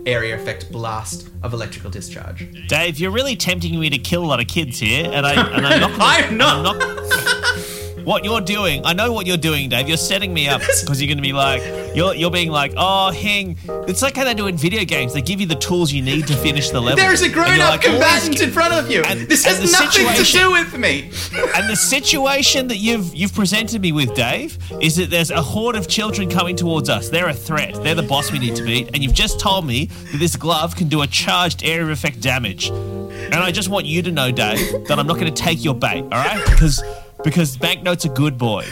area 0.07 0.34
effect 0.34 0.70
blast 0.72 1.28
of 1.42 1.53
electrical 1.53 1.90
discharge. 1.90 2.48
Dave, 2.68 2.98
you're 2.98 3.11
really 3.11 3.36
tempting 3.36 3.78
me 3.78 3.90
to 3.90 3.98
kill 3.98 4.24
a 4.24 4.26
lot 4.26 4.40
of 4.40 4.46
kids 4.48 4.78
here, 4.78 5.11
and 5.12 5.26
I 5.26 5.32
and 5.32 5.66
I'm 5.66 5.80
not. 5.80 5.90
Gonna, 5.90 6.05
I'm 6.05 6.36
not. 6.36 6.57
I'm 6.57 6.78
not 6.78 7.70
what 8.05 8.24
you're 8.24 8.40
doing, 8.40 8.84
I 8.84 8.92
know 8.92 9.12
what 9.12 9.26
you're 9.26 9.36
doing, 9.36 9.68
Dave. 9.68 9.88
You're 9.88 9.96
setting 9.96 10.32
me 10.32 10.48
up 10.48 10.61
because 10.61 11.01
you're 11.01 11.09
going 11.09 11.18
to 11.18 11.22
be 11.22 11.32
like, 11.32 11.62
you're 11.94 12.14
you're 12.14 12.30
being 12.30 12.51
like, 12.51 12.72
oh, 12.76 13.11
hang. 13.11 13.57
It's 13.88 14.03
like 14.03 14.16
how 14.16 14.24
they 14.24 14.34
do 14.34 14.46
in 14.46 14.57
video 14.57 14.84
games. 14.84 15.14
They 15.14 15.22
give 15.22 15.40
you 15.40 15.46
the 15.46 15.55
tools 15.57 15.92
you 15.92 16.03
need 16.03 16.26
to 16.26 16.36
finish 16.36 16.70
the 16.70 16.80
level. 16.80 16.96
There's 16.96 17.22
a 17.22 17.28
grown-up 17.28 17.59
like, 17.70 17.82
combatant 17.82 18.40
in 18.40 18.51
front 18.51 18.74
of 18.74 18.90
you. 18.90 19.03
and- 19.03 19.20
this 19.28 19.46
and 19.46 19.57
has 19.57 19.72
nothing 19.72 20.07
to 20.24 20.32
do 20.32 20.51
with 20.53 20.76
me. 20.78 21.11
And 21.55 21.68
the 21.68 21.76
situation 21.76 22.68
that 22.68 22.78
you've 22.78 23.14
you've 23.14 23.34
presented 23.34 23.80
me 23.80 23.92
with, 23.92 24.14
Dave, 24.14 24.59
is 24.80 24.96
that 24.96 25.11
there's 25.11 25.30
a 25.30 25.42
horde 25.42 25.76
of 25.76 25.88
children 25.88 26.28
coming 26.28 26.57
towards 26.57 26.88
us. 26.88 27.09
They're 27.09 27.28
a 27.28 27.34
threat. 27.34 27.74
They're 27.82 27.94
the 27.94 28.03
boss 28.03 28.32
we 28.32 28.38
need 28.38 28.57
to 28.57 28.64
beat. 28.64 28.88
And 28.94 29.03
you've 29.03 29.14
just 29.14 29.38
told 29.40 29.66
me 29.66 29.86
that 29.86 30.18
this 30.18 30.36
glove 30.36 30.76
can 30.76 30.88
do 30.88 31.03
a 31.03 31.07
charged 31.07 31.62
area 31.64 31.82
of 31.84 31.90
effect 31.90 32.20
damage. 32.20 32.68
And 32.70 33.34
I 33.34 33.51
just 33.53 33.68
want 33.68 33.86
you 33.86 34.03
to 34.03 34.11
know, 34.11 34.30
Dave, 34.30 34.86
that 34.88 34.98
I'm 34.98 35.07
not 35.07 35.18
going 35.18 35.32
to 35.32 35.42
take 35.42 35.62
your 35.64 35.74
bait. 35.74 36.03
All 36.03 36.09
right? 36.11 36.42
Because 36.46 36.82
because 37.23 37.57
Banknote's 37.57 38.05
a 38.05 38.09
good 38.09 38.39
boy. 38.39 38.64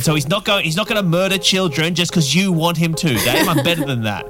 So 0.00 0.14
he's 0.14 0.28
not 0.28 0.44
going. 0.44 0.64
He's 0.64 0.76
not 0.76 0.88
going 0.88 1.02
to 1.02 1.08
murder 1.08 1.38
children 1.38 1.94
just 1.94 2.10
because 2.10 2.34
you 2.34 2.52
want 2.52 2.76
him 2.76 2.94
to, 2.94 3.08
Dave. 3.08 3.48
I'm 3.48 3.62
better 3.62 3.84
than 3.84 4.02
that. 4.02 4.26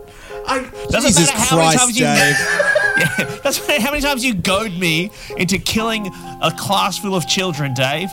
I, 0.46 0.68
Doesn't 0.90 1.10
Jesus 1.10 1.28
matter 1.28 1.40
how 1.40 1.56
many 1.56 1.68
Christ, 1.68 1.78
times 1.78 1.98
you 1.98 2.04
Dave. 2.04 2.36
yeah, 3.28 3.40
that's 3.42 3.58
how 3.58 3.90
many 3.90 4.02
times 4.02 4.24
you 4.24 4.34
goad 4.34 4.72
me 4.72 5.10
into 5.36 5.58
killing 5.58 6.08
a 6.42 6.52
class 6.58 6.98
full 6.98 7.14
of 7.14 7.26
children, 7.28 7.74
Dave. 7.74 8.08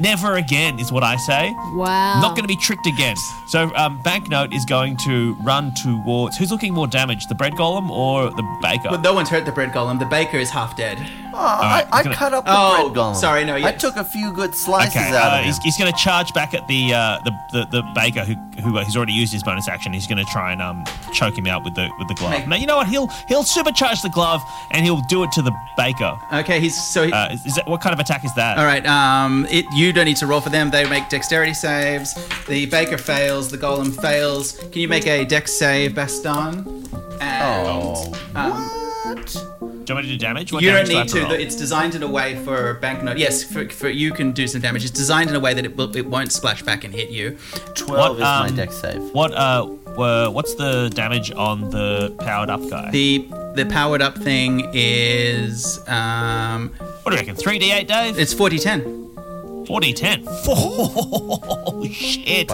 Never 0.00 0.36
again 0.36 0.78
is 0.78 0.90
what 0.90 1.02
I 1.02 1.16
say. 1.16 1.50
Wow. 1.74 2.20
Not 2.22 2.30
going 2.30 2.42
to 2.42 2.48
be 2.48 2.56
tricked 2.56 2.86
again. 2.86 3.16
So 3.48 3.70
um, 3.76 4.00
Banknote 4.02 4.54
is 4.54 4.64
going 4.64 4.96
to 5.04 5.34
run 5.42 5.74
towards. 5.74 6.38
Who's 6.38 6.50
looking 6.50 6.72
more 6.72 6.86
damaged, 6.86 7.28
the 7.28 7.34
bread 7.34 7.52
golem 7.52 7.90
or 7.90 8.30
the 8.30 8.58
baker? 8.62 8.88
But 8.88 9.02
no 9.02 9.12
one's 9.12 9.28
hurt 9.28 9.44
the 9.44 9.52
bread 9.52 9.72
golem. 9.72 9.98
The 9.98 10.06
baker 10.06 10.38
is 10.38 10.48
half 10.48 10.74
dead. 10.74 10.96
Oh, 11.40 11.46
I, 11.46 11.86
I 11.90 12.02
gonna- 12.02 12.14
cut 12.14 12.34
up 12.34 12.44
the 12.44 12.50
Oh, 12.54 12.90
bread 12.90 12.96
golem. 12.98 13.16
sorry, 13.16 13.44
no, 13.44 13.54
I 13.56 13.72
took 13.72 13.96
a 13.96 14.04
few 14.04 14.30
good 14.34 14.54
slices 14.54 14.94
Okay, 14.96 15.08
out 15.16 15.32
uh, 15.32 15.34
of 15.36 15.38
him. 15.40 15.44
he's, 15.46 15.58
he's 15.64 15.78
going 15.78 15.90
to 15.90 15.98
charge 15.98 16.34
back 16.34 16.52
at 16.52 16.66
the, 16.68 16.92
uh, 16.92 17.18
the 17.24 17.32
the 17.52 17.66
the 17.70 17.82
baker 17.94 18.24
who 18.24 18.34
who 18.60 18.78
he's 18.80 18.94
already 18.96 19.14
used 19.14 19.32
his 19.32 19.42
bonus 19.42 19.66
action. 19.68 19.92
He's 19.94 20.06
going 20.06 20.18
to 20.24 20.30
try 20.30 20.52
and 20.52 20.60
um 20.60 20.84
choke 21.14 21.36
him 21.38 21.46
out 21.46 21.64
with 21.64 21.74
the 21.74 21.88
with 21.98 22.08
the 22.08 22.14
glove. 22.14 22.30
Make- 22.32 22.46
now 22.46 22.56
you 22.56 22.66
know 22.66 22.76
what? 22.76 22.88
He'll 22.88 23.06
he'll 23.28 23.42
supercharge 23.44 24.02
the 24.02 24.10
glove 24.10 24.42
and 24.72 24.84
he'll 24.84 25.00
do 25.08 25.24
it 25.24 25.32
to 25.32 25.42
the 25.42 25.52
baker. 25.78 26.12
Okay, 26.34 26.60
he's 26.60 26.76
so. 26.92 27.06
He, 27.06 27.12
Uh, 27.12 27.32
is, 27.32 27.46
is 27.46 27.54
that 27.54 27.66
what 27.66 27.80
kind 27.80 27.94
of 27.94 28.00
attack 28.00 28.22
is 28.24 28.34
that? 28.34 28.58
all 28.58 28.64
right. 28.66 28.84
Um, 28.86 29.46
it 29.50 29.64
you 29.72 29.92
don't 29.94 30.04
need 30.04 30.18
to 30.18 30.26
roll 30.26 30.42
for 30.42 30.50
them. 30.50 30.70
They 30.70 30.86
make 30.88 31.08
dexterity 31.08 31.54
saves. 31.54 32.14
The 32.46 32.66
baker 32.66 32.98
fails. 32.98 33.50
The 33.50 33.58
golem 33.58 33.98
fails. 33.98 34.52
Can 34.72 34.82
you 34.82 34.88
make 34.88 35.06
a 35.06 35.24
dex 35.24 35.52
save, 35.58 35.94
Baston? 35.94 36.84
And, 37.22 37.66
Oh. 37.66 38.12
um, 38.34 38.70
Do 39.90 39.94
you 39.94 39.96
want 39.96 40.06
me 40.06 40.12
to 40.12 40.18
do 40.18 40.24
damage? 40.24 40.52
What 40.52 40.62
you 40.62 40.70
don't 40.70 40.86
damage 40.86 40.90
do 40.90 40.96
I 40.98 41.02
need 41.02 41.10
have 41.10 41.28
to. 41.30 41.34
roll? 41.34 41.40
It's 41.44 41.56
designed 41.56 41.96
in 41.96 42.04
a 42.04 42.08
way 42.08 42.36
for 42.44 42.74
banknote. 42.74 43.18
Yes, 43.18 43.42
for, 43.42 43.68
for 43.70 43.88
you 43.88 44.12
can 44.12 44.30
do 44.30 44.46
some 44.46 44.60
damage. 44.60 44.84
It's 44.84 44.92
designed 44.92 45.30
in 45.30 45.34
a 45.34 45.40
way 45.40 45.52
that 45.52 45.64
it 45.64 45.74
will, 45.76 45.96
it 45.96 46.06
won't 46.06 46.30
splash 46.30 46.62
back 46.62 46.84
and 46.84 46.94
hit 46.94 47.10
you. 47.10 47.36
12 47.74 47.88
What, 47.98 48.12
is 48.12 48.20
my 48.20 48.46
um, 48.46 48.54
deck 48.54 48.70
save. 48.70 49.02
What 49.12 49.34
uh, 49.34 49.66
were, 49.96 50.30
what's 50.30 50.54
the 50.54 50.90
damage 50.94 51.32
on 51.32 51.70
the 51.70 52.14
powered 52.20 52.50
up 52.50 52.60
guy? 52.70 52.92
The 52.92 53.26
the 53.56 53.66
powered 53.66 54.00
up 54.00 54.16
thing 54.16 54.70
is 54.72 55.80
um, 55.88 56.68
what 57.02 57.06
do 57.06 57.10
you 57.10 57.16
reckon? 57.22 57.34
Three 57.34 57.58
d 57.58 57.72
eight, 57.72 57.88
Dave. 57.88 58.16
it's 58.16 58.32
40-10. 58.32 59.66
40 59.66 59.92
10. 59.92 60.24
Oh, 60.28 61.84
shit. 61.90 62.48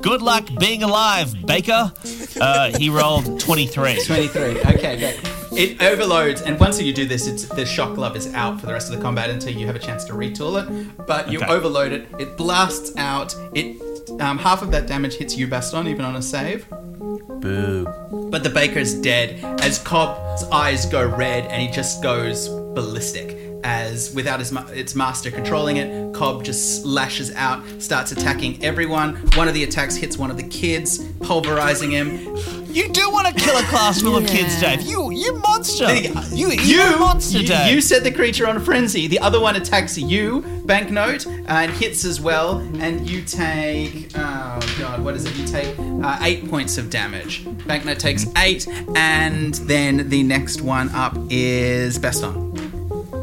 Good 0.00 0.22
luck 0.22 0.48
being 0.60 0.84
alive, 0.84 1.34
Baker. 1.44 1.92
Uh, 2.40 2.78
he 2.78 2.90
rolled 2.90 3.40
23. 3.40 4.04
23. 4.04 4.60
Okay, 4.60 4.96
great. 4.96 5.39
It 5.52 5.82
overloads, 5.82 6.42
and 6.42 6.58
once 6.60 6.80
you 6.80 6.92
do 6.92 7.06
this, 7.06 7.26
it's, 7.26 7.44
the 7.46 7.66
shock 7.66 7.94
glove 7.96 8.16
is 8.16 8.32
out 8.34 8.60
for 8.60 8.66
the 8.66 8.72
rest 8.72 8.90
of 8.90 8.96
the 8.96 9.02
combat 9.02 9.30
until 9.30 9.52
you 9.52 9.66
have 9.66 9.76
a 9.76 9.80
chance 9.80 10.04
to 10.04 10.12
retool 10.12 10.62
it. 10.62 11.06
But 11.06 11.30
you 11.30 11.38
Okay. 11.40 11.50
overload 11.50 11.92
it, 11.92 12.08
it 12.18 12.36
blasts 12.36 12.96
out. 12.96 13.34
It 13.54 13.80
um, 14.20 14.38
half 14.38 14.62
of 14.62 14.70
that 14.72 14.86
damage 14.86 15.14
hits 15.14 15.36
you, 15.36 15.46
Baston, 15.46 15.86
even 15.88 16.04
on 16.04 16.16
a 16.16 16.22
save. 16.22 16.68
Boo. 16.68 17.86
But 18.30 18.42
the 18.42 18.50
baker's 18.50 18.94
dead 18.94 19.42
as 19.60 19.78
Cobb's 19.78 20.44
eyes 20.44 20.84
go 20.86 21.06
red 21.06 21.46
and 21.46 21.62
he 21.62 21.68
just 21.68 22.02
goes 22.02 22.48
ballistic. 22.48 23.36
As 23.62 24.14
without 24.14 24.38
his 24.38 24.52
ma- 24.52 24.66
its 24.68 24.94
master 24.94 25.30
controlling 25.30 25.76
it, 25.76 26.14
Cobb 26.14 26.44
just 26.44 26.84
lashes 26.86 27.30
out, 27.34 27.62
starts 27.78 28.10
attacking 28.10 28.62
everyone. 28.64 29.16
One 29.34 29.48
of 29.48 29.54
the 29.54 29.64
attacks 29.64 29.96
hits 29.96 30.16
one 30.16 30.30
of 30.30 30.36
the 30.38 30.48
kids, 30.48 30.98
pulverizing 31.20 31.90
him. 31.90 32.36
You 32.70 32.88
do 32.88 33.10
want 33.10 33.26
to 33.26 33.34
kill 33.34 33.56
a 33.58 33.62
class 33.64 34.00
full 34.00 34.16
of 34.16 34.26
kids, 34.26 34.60
Dave. 34.60 34.82
You, 34.82 35.10
you 35.10 35.34
monster. 35.38 35.86
The- 35.86 36.30
You, 36.32 36.50
you, 36.52 36.80
a 36.82 36.96
monster, 36.98 37.38
you, 37.38 37.46
Dave. 37.48 37.72
you 37.74 37.80
set 37.80 38.04
the 38.04 38.12
creature 38.12 38.46
on 38.46 38.60
frenzy. 38.60 39.06
The 39.08 39.18
other 39.18 39.40
one 39.40 39.56
attacks 39.56 39.98
you, 39.98 40.42
banknote, 40.64 41.26
and 41.26 41.72
hits 41.72 42.04
as 42.04 42.20
well. 42.20 42.58
And 42.78 43.08
you 43.08 43.22
take, 43.22 44.10
oh 44.14 44.60
god, 44.78 45.02
what 45.04 45.14
is 45.16 45.24
it? 45.24 45.34
You 45.36 45.46
take 45.46 45.74
uh, 45.78 46.18
eight 46.22 46.48
points 46.48 46.78
of 46.78 46.90
damage. 46.90 47.44
Banknote 47.66 47.98
takes 47.98 48.26
eight, 48.38 48.66
and 48.94 49.54
then 49.54 50.08
the 50.08 50.22
next 50.22 50.60
one 50.62 50.88
up 50.90 51.16
is 51.28 51.98
Baston. 51.98 52.48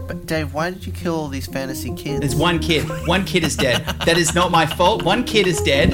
But 0.08 0.26
Dave, 0.26 0.54
why 0.54 0.72
did 0.72 0.86
you 0.86 0.92
kill 0.94 1.16
all 1.16 1.28
these 1.28 1.48
fantasy 1.48 1.94
kids? 1.96 2.20
There's 2.22 2.36
one 2.36 2.60
kid. 2.60 2.84
One 3.08 3.26
kid 3.26 3.44
is 3.44 3.56
dead. 3.56 3.86
That 4.06 4.18
is 4.18 4.34
not 4.36 4.52
my 4.52 4.66
fault. 4.66 5.04
One 5.04 5.24
kid 5.24 5.48
is 5.48 5.62
dead. 5.62 5.94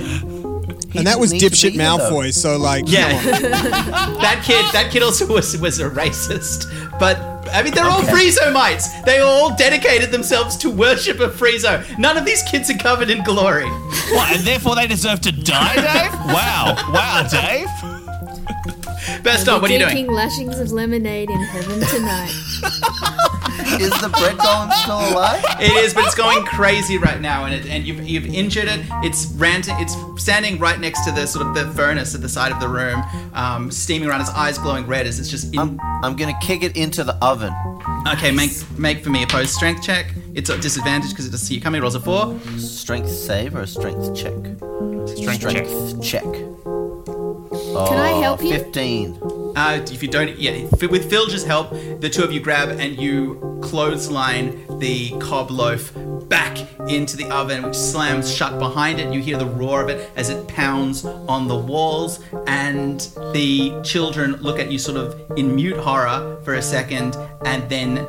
He 0.93 0.99
And 0.99 1.07
that 1.07 1.19
was 1.19 1.33
dipshit 1.33 1.71
be 1.73 1.79
here. 1.79 1.81
Malfoy, 1.81 2.31
so 2.31 2.55
like, 2.57 2.83
Yeah. 2.87 3.09
that 3.41 4.43
kid. 4.45 4.63
That 4.73 4.91
kid 4.91 5.01
also 5.01 5.25
was 5.25 5.57
was 5.57 5.79
a 5.79 5.89
racist. 5.89 6.69
But 6.99 7.17
I 7.51 7.61
mean, 7.63 7.73
they're 7.73 7.85
all 7.89 8.01
Friezo-mites. 8.01 9.01
They 9.01 9.19
all 9.19 9.55
dedicated 9.55 10.11
themselves 10.11 10.55
to 10.57 10.69
worship 10.69 11.19
of 11.19 11.33
Friezo. 11.35 11.83
None 11.97 12.15
of 12.17 12.25
these 12.25 12.41
kids 12.43 12.69
are 12.69 12.77
covered 12.77 13.09
in 13.09 13.23
glory. 13.23 13.65
What, 14.11 14.31
and 14.31 14.41
therefore 14.43 14.75
they 14.75 14.87
deserve 14.87 15.19
to 15.21 15.31
die, 15.31 15.75
Dave? 15.75 16.13
Wow. 16.27 16.75
Wow, 16.93 17.27
Dave. 17.29 17.67
Baston, 19.21 19.61
what 19.61 19.69
are 19.69 19.73
you 19.73 19.79
doing? 19.79 19.91
Drinking 19.91 20.13
lashings 20.13 20.59
of 20.59 20.71
lemonade 20.71 21.29
in 21.29 21.39
heaven 21.39 21.79
tonight. 21.87 22.33
Is 23.79 23.89
the 24.01 24.09
bread 24.09 24.37
golem 24.37 24.71
still 24.73 24.99
alive? 24.99 25.43
It 25.59 25.71
is, 25.83 25.93
but 25.93 26.05
it's 26.05 26.15
going 26.15 26.45
crazy 26.45 26.97
right 26.97 27.19
now, 27.19 27.45
and 27.45 27.55
it, 27.55 27.65
and 27.65 27.85
you've 27.85 28.07
you've 28.07 28.25
injured 28.27 28.65
it. 28.67 28.85
It's 29.03 29.25
ranting. 29.33 29.75
It's 29.79 29.95
standing 30.21 30.59
right 30.59 30.79
next 30.79 31.05
to 31.05 31.11
the 31.11 31.25
sort 31.25 31.47
of 31.47 31.55
the 31.55 31.71
furnace 31.73 32.13
at 32.13 32.21
the 32.21 32.29
side 32.29 32.51
of 32.51 32.59
the 32.59 32.67
room, 32.67 33.03
um, 33.33 33.71
steaming 33.71 34.09
around. 34.09 34.21
Its 34.21 34.29
eyes 34.31 34.57
glowing 34.57 34.85
red 34.85 35.07
as 35.07 35.19
it's 35.19 35.29
just 35.29 35.53
in. 35.53 35.59
I'm, 35.59 35.79
I'm 36.03 36.15
gonna 36.15 36.37
kick 36.39 36.63
it 36.63 36.77
into 36.77 37.03
the 37.03 37.15
oven. 37.15 37.53
okay, 38.07 38.31
make 38.31 38.51
make 38.77 39.03
for 39.03 39.09
me 39.09 39.23
a 39.23 39.27
post 39.27 39.55
strength 39.55 39.81
check. 39.81 40.13
It's 40.35 40.49
at 40.49 40.61
disadvantage 40.61 41.09
because 41.09 41.25
it 41.25 41.31
doesn't 41.31 41.45
see 41.45 41.55
you 41.55 41.61
coming. 41.61 41.79
It 41.79 41.81
rolls 41.81 41.95
a 41.95 41.99
four. 41.99 42.39
Strength 42.57 43.09
save 43.09 43.55
or 43.55 43.61
a 43.61 43.67
strength 43.67 44.15
check? 44.15 44.33
Strength 45.17 46.01
check. 46.01 46.23
check. 46.23 46.52
Can 47.73 47.97
I 47.97 48.11
Oh, 48.13 48.21
help 48.21 48.43
you? 48.43 48.49
15. 48.51 49.19
Uh, 49.55 49.79
if 49.91 50.01
you 50.03 50.09
don't, 50.09 50.37
yeah, 50.39 50.65
with 50.89 51.09
Filge's 51.09 51.43
help, 51.43 51.71
the 51.99 52.09
two 52.09 52.23
of 52.23 52.31
you 52.31 52.39
grab 52.39 52.69
and 52.79 52.97
you 52.99 53.59
clothesline 53.61 54.63
the 54.79 55.11
cob 55.19 55.49
loaf 55.51 55.91
back 56.27 56.57
into 56.87 57.15
the 57.17 57.29
oven, 57.31 57.63
which 57.63 57.75
slams 57.75 58.33
shut 58.33 58.57
behind 58.59 58.99
it. 58.99 59.13
You 59.13 59.21
hear 59.21 59.37
the 59.37 59.45
roar 59.45 59.81
of 59.81 59.89
it 59.89 60.11
as 60.15 60.29
it 60.29 60.47
pounds 60.47 61.05
on 61.05 61.47
the 61.47 61.55
walls, 61.55 62.19
and 62.47 62.99
the 63.33 63.73
children 63.83 64.33
look 64.41 64.59
at 64.59 64.71
you 64.71 64.79
sort 64.79 64.97
of 64.97 65.19
in 65.37 65.55
mute 65.55 65.77
horror 65.77 66.39
for 66.43 66.55
a 66.55 66.61
second, 66.61 67.15
and 67.45 67.67
then 67.69 68.07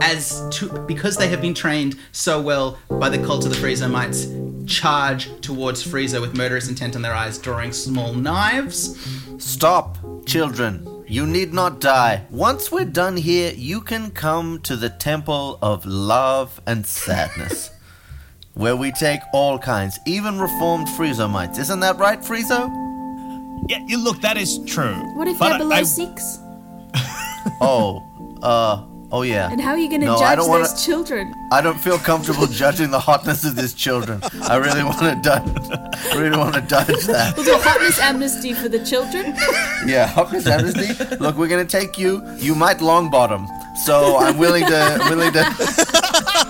as 0.00 0.46
to 0.52 0.68
because 0.86 1.16
they 1.16 1.28
have 1.28 1.40
been 1.40 1.54
trained 1.54 1.96
so 2.12 2.40
well 2.40 2.78
by 2.88 3.08
the 3.08 3.18
cult 3.18 3.44
of 3.44 3.50
the 3.50 3.56
Friezo 3.56 3.90
mites, 3.90 4.26
charge 4.68 5.28
towards 5.40 5.84
Friezo 5.84 6.20
with 6.20 6.36
murderous 6.36 6.68
intent 6.68 6.94
in 6.94 7.02
their 7.02 7.14
eyes, 7.14 7.38
drawing 7.38 7.72
small 7.72 8.12
knives. 8.14 8.96
Stop, 9.42 9.98
children. 10.26 10.86
You 11.08 11.26
need 11.26 11.52
not 11.54 11.80
die. 11.80 12.26
Once 12.30 12.70
we're 12.70 12.84
done 12.84 13.16
here, 13.16 13.52
you 13.56 13.80
can 13.80 14.10
come 14.10 14.60
to 14.60 14.76
the 14.76 14.90
Temple 14.90 15.58
of 15.62 15.86
Love 15.86 16.60
and 16.66 16.86
Sadness, 16.86 17.70
where 18.54 18.76
we 18.76 18.92
take 18.92 19.20
all 19.32 19.58
kinds, 19.58 19.98
even 20.06 20.38
reformed 20.38 20.86
Friezo-mites. 20.88 21.58
Isn't 21.58 21.80
that 21.80 21.96
right, 21.96 22.20
Friezo? 22.20 22.68
Yeah, 23.68 23.78
you 23.86 23.98
look, 24.02 24.20
that 24.20 24.36
is 24.36 24.58
true. 24.66 24.94
What 25.16 25.28
if 25.28 25.38
But 25.38 25.46
they're 25.48 25.54
I- 25.54 25.58
below 25.58 25.76
I- 25.76 25.82
six? 25.82 26.38
Oh, 27.60 28.04
uh, 28.42 28.84
oh 29.12 29.22
yeah. 29.22 29.50
And 29.50 29.60
how 29.60 29.70
are 29.70 29.78
you 29.78 29.88
going 29.88 30.00
to 30.02 30.06
No, 30.06 30.16
I 30.16 30.18
judge 30.18 30.38
don't 30.38 30.48
wanna- 30.48 30.64
those 30.64 30.84
children? 30.84 31.34
I 31.52 31.60
don't 31.60 31.78
feel 31.78 31.98
comfortable 31.98 32.46
judging 32.62 32.90
the 32.90 33.00
hotness 33.00 33.44
of 33.44 33.56
these 33.56 33.74
children. 33.74 34.20
I 34.42 34.56
really 34.56 34.82
want 34.84 34.98
to 34.98 35.18
dodge. 35.22 36.14
Really 36.16 36.36
want 36.36 36.54
to 36.54 36.60
dodge 36.60 37.04
that. 37.06 37.36
We'll 37.36 37.46
do 37.46 37.54
a 37.54 37.58
hotness 37.58 37.98
amnesty 38.00 38.52
for 38.52 38.68
the 38.68 38.84
children. 38.84 39.34
Yeah, 39.86 40.06
hotness 40.06 40.46
amnesty. 40.46 41.16
Look, 41.16 41.36
we're 41.36 41.48
gonna 41.48 41.64
take 41.64 41.98
you. 41.98 42.22
You 42.36 42.54
might 42.54 42.80
long 42.80 43.10
bottom, 43.10 43.46
so 43.84 44.16
I'm 44.18 44.38
willing 44.38 44.66
to 44.66 44.98
willing 45.08 45.32
to. 45.32 45.44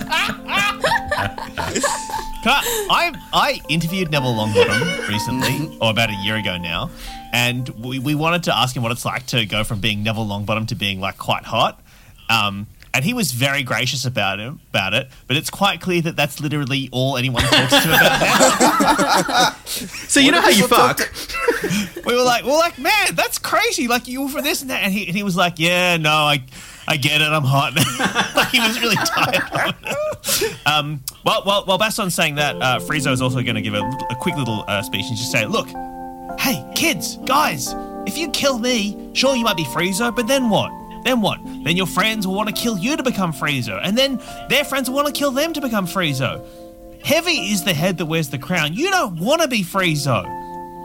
Can 2.41 2.53
I, 2.53 2.87
I, 2.89 3.13
I 3.33 3.61
interviewed 3.67 4.11
Neville 4.11 4.33
Longbottom 4.33 5.09
recently, 5.09 5.49
mm-hmm. 5.49 5.83
or 5.83 5.91
about 5.91 6.09
a 6.09 6.13
year 6.13 6.37
ago 6.37 6.57
now, 6.57 6.89
and 7.33 7.67
we, 7.67 7.99
we 7.99 8.15
wanted 8.15 8.43
to 8.43 8.55
ask 8.57 8.75
him 8.77 8.81
what 8.81 8.93
it's 8.93 9.03
like 9.03 9.25
to 9.27 9.45
go 9.45 9.65
from 9.65 9.79
being 9.81 10.03
Neville 10.03 10.25
Longbottom 10.25 10.67
to 10.69 10.75
being 10.75 11.01
like 11.01 11.17
quite 11.17 11.43
hot. 11.43 11.81
Um, 12.29 12.67
and 12.93 13.05
he 13.05 13.13
was 13.13 13.31
very 13.31 13.63
gracious 13.63 14.05
about 14.05 14.39
him 14.39 14.59
about 14.69 14.93
it, 14.93 15.09
but 15.27 15.37
it's 15.37 15.49
quite 15.49 15.79
clear 15.79 16.01
that 16.01 16.15
that's 16.15 16.39
literally 16.39 16.89
all 16.91 17.17
anyone 17.17 17.43
talks 17.43 17.71
to 17.71 17.81
him 17.81 17.93
about 17.93 19.27
now. 19.27 19.55
So 20.09 20.19
you 20.19 20.31
know 20.31 20.41
how 20.41 20.49
you 20.49 20.67
fuck. 20.67 20.99
we 22.05 22.15
were 22.15 22.23
like, 22.23 22.43
we 22.43 22.49
were 22.49 22.57
like, 22.57 22.79
man, 22.79 23.13
that's 23.13 23.37
crazy. 23.37 23.87
Like 23.87 24.07
you 24.07 24.27
for 24.27 24.41
this 24.41 24.61
and 24.61 24.71
that, 24.71 24.83
and 24.83 24.91
he, 24.91 25.07
and 25.07 25.15
he 25.15 25.21
was 25.21 25.35
like, 25.35 25.59
yeah, 25.59 25.97
no, 25.97 26.09
I, 26.09 26.43
I 26.87 26.97
get 26.97 27.21
it. 27.21 27.27
I'm 27.27 27.43
hot. 27.43 27.75
like 28.35 28.49
he 28.49 28.59
was 28.59 28.81
really 28.81 28.95
tired. 28.95 29.75
um, 30.65 31.03
well, 31.23 31.43
well, 31.45 31.65
while 31.65 31.77
Baston's 31.77 32.15
saying 32.15 32.35
that, 32.35 32.55
uh, 32.55 32.79
Friezo 32.79 33.11
is 33.11 33.21
also 33.21 33.41
going 33.43 33.55
to 33.55 33.61
give 33.61 33.75
a, 33.75 33.83
a 34.09 34.15
quick 34.15 34.35
little 34.35 34.65
uh, 34.67 34.81
speech 34.81 35.05
and 35.07 35.15
just 35.15 35.31
say, 35.31 35.45
look, 35.45 35.67
hey, 36.39 36.65
kids, 36.75 37.17
guys, 37.25 37.75
if 38.07 38.17
you 38.17 38.29
kill 38.31 38.57
me, 38.57 39.11
sure 39.13 39.35
you 39.35 39.43
might 39.43 39.57
be 39.57 39.65
Friezo, 39.65 40.13
but 40.13 40.27
then 40.27 40.49
what? 40.49 40.71
Then 41.03 41.21
what? 41.21 41.39
Then 41.63 41.77
your 41.77 41.87
friends 41.87 42.27
will 42.27 42.35
want 42.35 42.49
to 42.49 42.55
kill 42.55 42.77
you 42.77 42.97
to 42.97 43.03
become 43.03 43.33
Friezo, 43.33 43.79
and 43.83 43.97
then 43.97 44.21
their 44.49 44.63
friends 44.63 44.89
will 44.89 44.97
want 44.97 45.07
to 45.07 45.13
kill 45.13 45.31
them 45.31 45.53
to 45.53 45.61
become 45.61 45.87
Friezo. 45.87 46.45
Heavy 47.03 47.51
is 47.51 47.63
the 47.63 47.73
head 47.73 47.97
that 47.97 48.05
wears 48.05 48.29
the 48.29 48.37
crown. 48.37 48.73
You 48.73 48.89
don't 48.89 49.19
want 49.19 49.41
to 49.41 49.47
be 49.47 49.63
Friezo. 49.63 50.25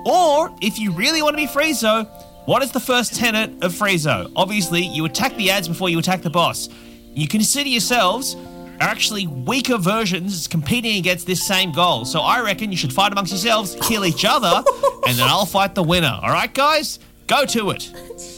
Or, 0.07 0.55
if 0.61 0.79
you 0.79 0.93
really 0.93 1.23
want 1.23 1.37
to 1.37 1.43
be 1.43 1.47
Friezo, 1.47 2.07
what 2.47 2.63
is 2.63 2.71
the 2.71 2.81
first 2.81 3.15
tenet 3.17 3.51
of 3.65 3.73
Friezo? 3.73 4.31
Obviously, 4.37 4.83
you 4.83 5.05
attack 5.07 5.35
the 5.37 5.51
ads 5.51 5.67
before 5.67 5.89
you 5.89 5.99
attack 5.99 6.23
the 6.23 6.31
boss. 6.31 6.69
You 7.15 7.27
consider 7.27 7.69
yourselves 7.69 8.37
are 8.81 8.89
actually 8.89 9.27
weaker 9.27 9.79
versions 9.79 10.49
competing 10.49 10.97
against 10.99 11.27
this 11.27 11.47
same 11.47 11.73
goal. 11.73 12.05
So 12.05 12.21
I 12.21 12.41
reckon 12.43 12.71
you 12.71 12.77
should 12.77 12.93
fight 12.93 13.13
amongst 13.13 13.33
yourselves, 13.33 13.77
kill 13.83 14.05
each 14.05 14.25
other, 14.25 14.63
and 15.07 15.17
then 15.17 15.29
I'll 15.29 15.47
fight 15.47 15.75
the 15.75 15.83
winner. 15.83 16.19
All 16.23 16.31
right, 16.31 16.53
guys? 16.53 16.99
Go 17.27 17.47
to 17.47 17.71
it. 17.71 17.93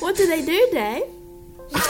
What 0.00 0.16
do 0.16 0.26
they 0.26 0.44
do, 0.44 0.68
Dave? 0.72 1.02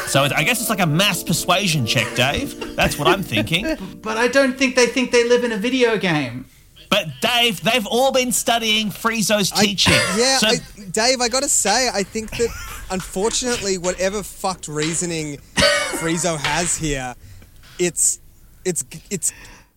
So 0.06 0.24
I 0.24 0.42
guess 0.42 0.60
it's 0.60 0.70
like 0.70 0.80
a 0.80 0.86
mass 0.86 1.22
persuasion 1.22 1.86
check, 1.86 2.14
Dave. 2.16 2.74
That's 2.76 2.98
what 2.98 3.06
I'm 3.08 3.22
thinking. 3.22 3.76
But 4.02 4.16
I 4.16 4.26
don't 4.28 4.56
think 4.58 4.74
they 4.74 4.86
think 4.86 5.10
they 5.12 5.28
live 5.28 5.44
in 5.44 5.52
a 5.52 5.56
video 5.56 5.96
game. 5.98 6.46
But 6.90 7.06
Dave, 7.20 7.60
they've 7.60 7.86
all 7.86 8.10
been 8.12 8.32
studying 8.32 8.88
Friezo's 8.90 9.50
teaching. 9.50 9.92
Yeah, 10.16 10.38
So 10.38 10.46
I, 10.48 10.56
Dave, 10.90 11.20
I 11.20 11.28
gotta 11.28 11.48
say, 11.48 11.90
I 11.92 12.02
think 12.02 12.30
that 12.38 12.48
unfortunately, 12.90 13.76
whatever 13.78 14.22
fucked 14.22 14.66
reasoning 14.68 15.36
Friezo 16.00 16.38
has 16.38 16.76
here, 16.76 17.14
it's 17.78 18.18
it's 18.64 18.84
it's 19.10 19.32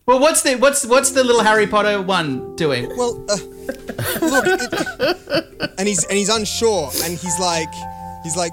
Well, 0.06 0.18
what's 0.18 0.42
the 0.42 0.56
what's 0.56 0.84
what's 0.86 1.10
the 1.10 1.22
little 1.22 1.42
Harry 1.42 1.66
Potter 1.66 2.00
one 2.00 2.56
doing? 2.56 2.88
well, 2.96 3.22
uh, 3.28 3.36
look, 4.20 4.44
it, 4.48 5.70
and 5.78 5.86
he's 5.86 6.02
and 6.04 6.16
he's 6.16 6.30
unsure, 6.30 6.90
and 7.04 7.12
he's 7.18 7.38
like, 7.38 7.72
he's 8.22 8.36
like, 8.36 8.52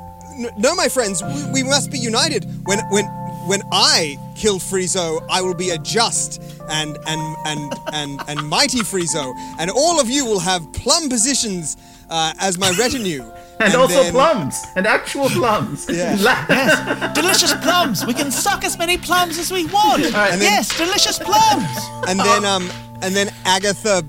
no, 0.57 0.73
my 0.75 0.87
friends, 0.87 1.21
we, 1.23 1.51
we 1.51 1.63
must 1.63 1.91
be 1.91 1.99
united. 1.99 2.45
When 2.65 2.79
when 2.89 3.05
when 3.47 3.61
I 3.71 4.17
kill 4.35 4.59
Friezo, 4.59 5.25
I 5.29 5.41
will 5.41 5.55
be 5.55 5.71
a 5.71 5.77
just 5.79 6.41
and 6.69 6.97
and 7.07 7.35
and 7.45 7.73
and 7.93 8.21
and 8.27 8.47
mighty 8.47 8.79
Friezo, 8.79 9.33
and 9.59 9.69
all 9.71 9.99
of 9.99 10.09
you 10.09 10.25
will 10.25 10.39
have 10.39 10.71
plum 10.73 11.09
positions 11.09 11.75
uh, 12.09 12.33
as 12.39 12.57
my 12.57 12.71
retinue. 12.79 13.23
And, 13.61 13.75
also 13.75 14.03
then- 14.03 14.13
plums, 14.13 14.55
and 14.77 14.87
actual 14.87 15.27
plums. 15.27 15.85
Yeah. 15.91 16.15
La- 16.21 17.11
delicious 17.11 17.53
plums. 17.55 18.05
We 18.05 18.13
can 18.13 18.31
suck 18.31 18.63
as 18.63 18.77
many 18.77 18.97
plums 18.97 19.37
as 19.37 19.51
we 19.51 19.65
want. 19.65 20.03
right, 20.13 20.31
and 20.31 20.39
then- 20.41 20.53
yes, 20.53 20.77
delicious 20.77 21.19
plums. 21.19 21.67
And 22.07 22.17
then 22.21 22.45
um 22.45 22.69
and 23.01 23.13
then 23.13 23.27
Agatha 23.43 24.05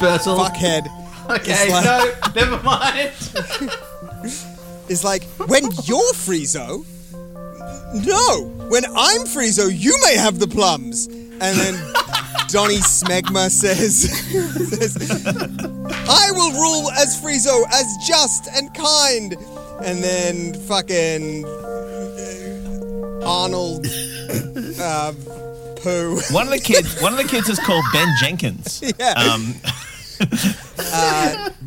Bertel. 0.00 0.36
fuckhead 0.36 0.88
Okay, 1.30 1.70
like, 1.70 1.84
no, 1.84 2.14
never 2.34 2.60
mind. 2.64 3.12
is 4.88 5.04
like 5.04 5.24
when 5.46 5.64
you're 5.84 6.12
Friezo. 6.14 6.84
No, 7.94 8.48
when 8.68 8.84
I'm 8.84 9.22
Friezo, 9.22 9.70
you 9.74 9.96
may 10.04 10.16
have 10.16 10.38
the 10.38 10.46
plums. 10.48 11.06
And 11.06 11.56
then 11.56 11.74
Donny 12.48 12.76
Smegma 12.76 13.50
says, 13.50 14.10
says, 14.70 14.96
I 16.08 16.30
will 16.32 16.52
rule 16.52 16.90
as 16.92 17.20
Friezo, 17.20 17.64
as 17.72 17.96
just 18.06 18.48
and 18.54 18.72
kind. 18.74 19.36
And 19.82 20.02
then 20.02 20.54
fucking 20.54 21.44
uh, 21.46 23.20
Arnold 23.24 23.86
uh, 24.80 25.12
Pooh. 25.76 26.20
One 26.30 26.46
of 26.46 26.52
the 26.52 26.60
kids, 26.62 27.00
one 27.00 27.12
of 27.12 27.18
the 27.18 27.28
kids 27.28 27.48
is 27.48 27.58
called 27.60 27.84
Ben 27.92 28.08
Jenkins. 28.20 28.82
Yeah. 28.98 29.12
Um, 29.12 29.54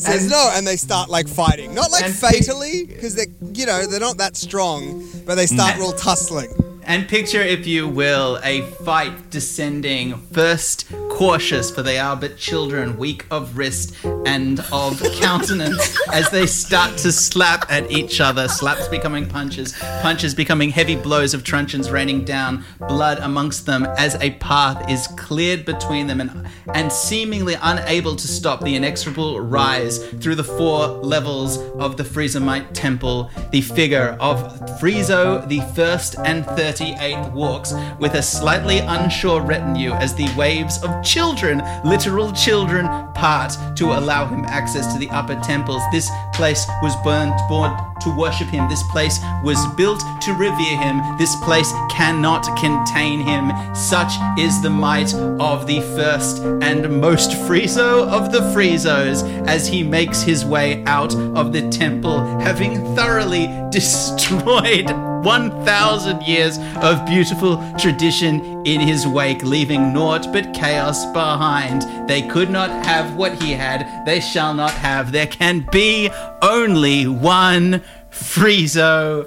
says 0.00 0.28
no, 0.30 0.50
and 0.54 0.66
they 0.66 0.76
start 0.76 1.08
like 1.10 1.28
fighting. 1.28 1.74
Not 1.74 1.90
like 1.92 2.04
And- 2.04 2.14
fatally, 2.14 2.84
because 2.86 3.14
they're 3.14 3.26
you 3.54 3.66
know, 3.66 3.86
they're 3.86 4.00
not 4.00 4.18
that 4.18 4.36
strong, 4.36 5.04
but 5.26 5.34
they 5.34 5.46
start 5.46 5.74
Mm. 5.76 5.78
real 5.80 5.92
tussling. 5.92 6.52
And 6.90 7.06
picture, 7.08 7.40
if 7.40 7.68
you 7.68 7.86
will, 7.86 8.40
a 8.42 8.62
fight 8.62 9.30
descending 9.30 10.16
first 10.32 10.90
cautious, 11.08 11.70
for 11.70 11.82
they 11.82 11.98
are 12.00 12.16
but 12.16 12.36
children, 12.36 12.96
weak 12.98 13.26
of 13.30 13.56
wrist 13.56 13.94
and 14.26 14.58
of 14.72 15.00
countenance, 15.20 15.96
as 16.12 16.30
they 16.30 16.48
start 16.48 16.96
to 16.98 17.12
slap 17.12 17.70
at 17.70 17.88
each 17.92 18.20
other. 18.20 18.48
Slaps 18.48 18.88
becoming 18.88 19.28
punches, 19.28 19.72
punches 20.02 20.34
becoming 20.34 20.70
heavy 20.70 20.96
blows 20.96 21.32
of 21.32 21.44
truncheons 21.44 21.92
raining 21.92 22.24
down, 22.24 22.64
blood 22.88 23.18
amongst 23.18 23.66
them 23.66 23.84
as 23.96 24.16
a 24.16 24.32
path 24.38 24.90
is 24.90 25.06
cleared 25.16 25.64
between 25.64 26.08
them, 26.08 26.20
and, 26.20 26.48
and 26.74 26.90
seemingly 26.90 27.54
unable 27.62 28.16
to 28.16 28.26
stop 28.26 28.62
the 28.62 28.74
inexorable 28.74 29.40
rise 29.40 30.04
through 30.20 30.34
the 30.34 30.42
four 30.42 30.88
levels 30.88 31.58
of 31.74 31.96
the 31.96 32.02
Friezomite 32.02 32.66
temple. 32.72 33.30
The 33.52 33.60
figure 33.60 34.16
of 34.18 34.38
Friezo 34.80 35.46
the 35.46 35.60
first 35.76 36.16
and 36.24 36.44
38th 36.80 37.32
walks 37.32 37.74
with 37.98 38.14
a 38.14 38.22
slightly 38.22 38.78
unsure 38.78 39.42
retinue 39.42 39.92
as 39.92 40.14
the 40.14 40.32
waves 40.36 40.82
of 40.82 41.04
children, 41.04 41.62
literal 41.84 42.32
children, 42.32 42.86
part 43.12 43.52
to 43.76 43.86
allow 43.86 44.26
him 44.26 44.44
access 44.46 44.92
to 44.92 44.98
the 44.98 45.10
upper 45.10 45.38
temples. 45.40 45.82
This 45.92 46.10
place 46.32 46.66
was 46.82 46.96
burnt, 47.04 47.34
born 47.48 47.76
to 48.00 48.16
worship 48.16 48.48
him. 48.48 48.66
This 48.68 48.82
place 48.84 49.20
was 49.44 49.58
built 49.74 50.00
to 50.22 50.32
revere 50.32 50.78
him. 50.78 51.02
This 51.18 51.36
place 51.44 51.70
cannot 51.90 52.44
contain 52.58 53.20
him. 53.20 53.52
Such 53.74 54.12
is 54.38 54.62
the 54.62 54.70
might 54.70 55.12
of 55.14 55.66
the 55.66 55.80
first 55.96 56.38
and 56.62 57.00
most 57.00 57.32
Friezo 57.32 58.08
of 58.08 58.32
the 58.32 58.40
Friezos 58.54 59.22
as 59.46 59.68
he 59.68 59.82
makes 59.82 60.22
his 60.22 60.46
way 60.46 60.82
out 60.84 61.14
of 61.14 61.52
the 61.52 61.68
temple, 61.68 62.20
having 62.40 62.94
thoroughly 62.94 63.48
destroyed 63.70 65.09
1,000 65.22 66.22
years 66.22 66.58
of 66.76 67.04
beautiful 67.06 67.62
tradition 67.78 68.64
in 68.66 68.80
his 68.80 69.06
wake, 69.06 69.42
leaving 69.42 69.92
naught 69.92 70.32
but 70.32 70.52
chaos 70.54 71.04
behind. 71.12 71.82
They 72.08 72.22
could 72.22 72.50
not 72.50 72.70
have 72.86 73.16
what 73.16 73.40
he 73.42 73.52
had, 73.52 74.04
they 74.06 74.20
shall 74.20 74.54
not 74.54 74.72
have. 74.72 75.12
There 75.12 75.26
can 75.26 75.66
be 75.70 76.10
only 76.42 77.06
one 77.06 77.82
Friezo. 78.10 79.26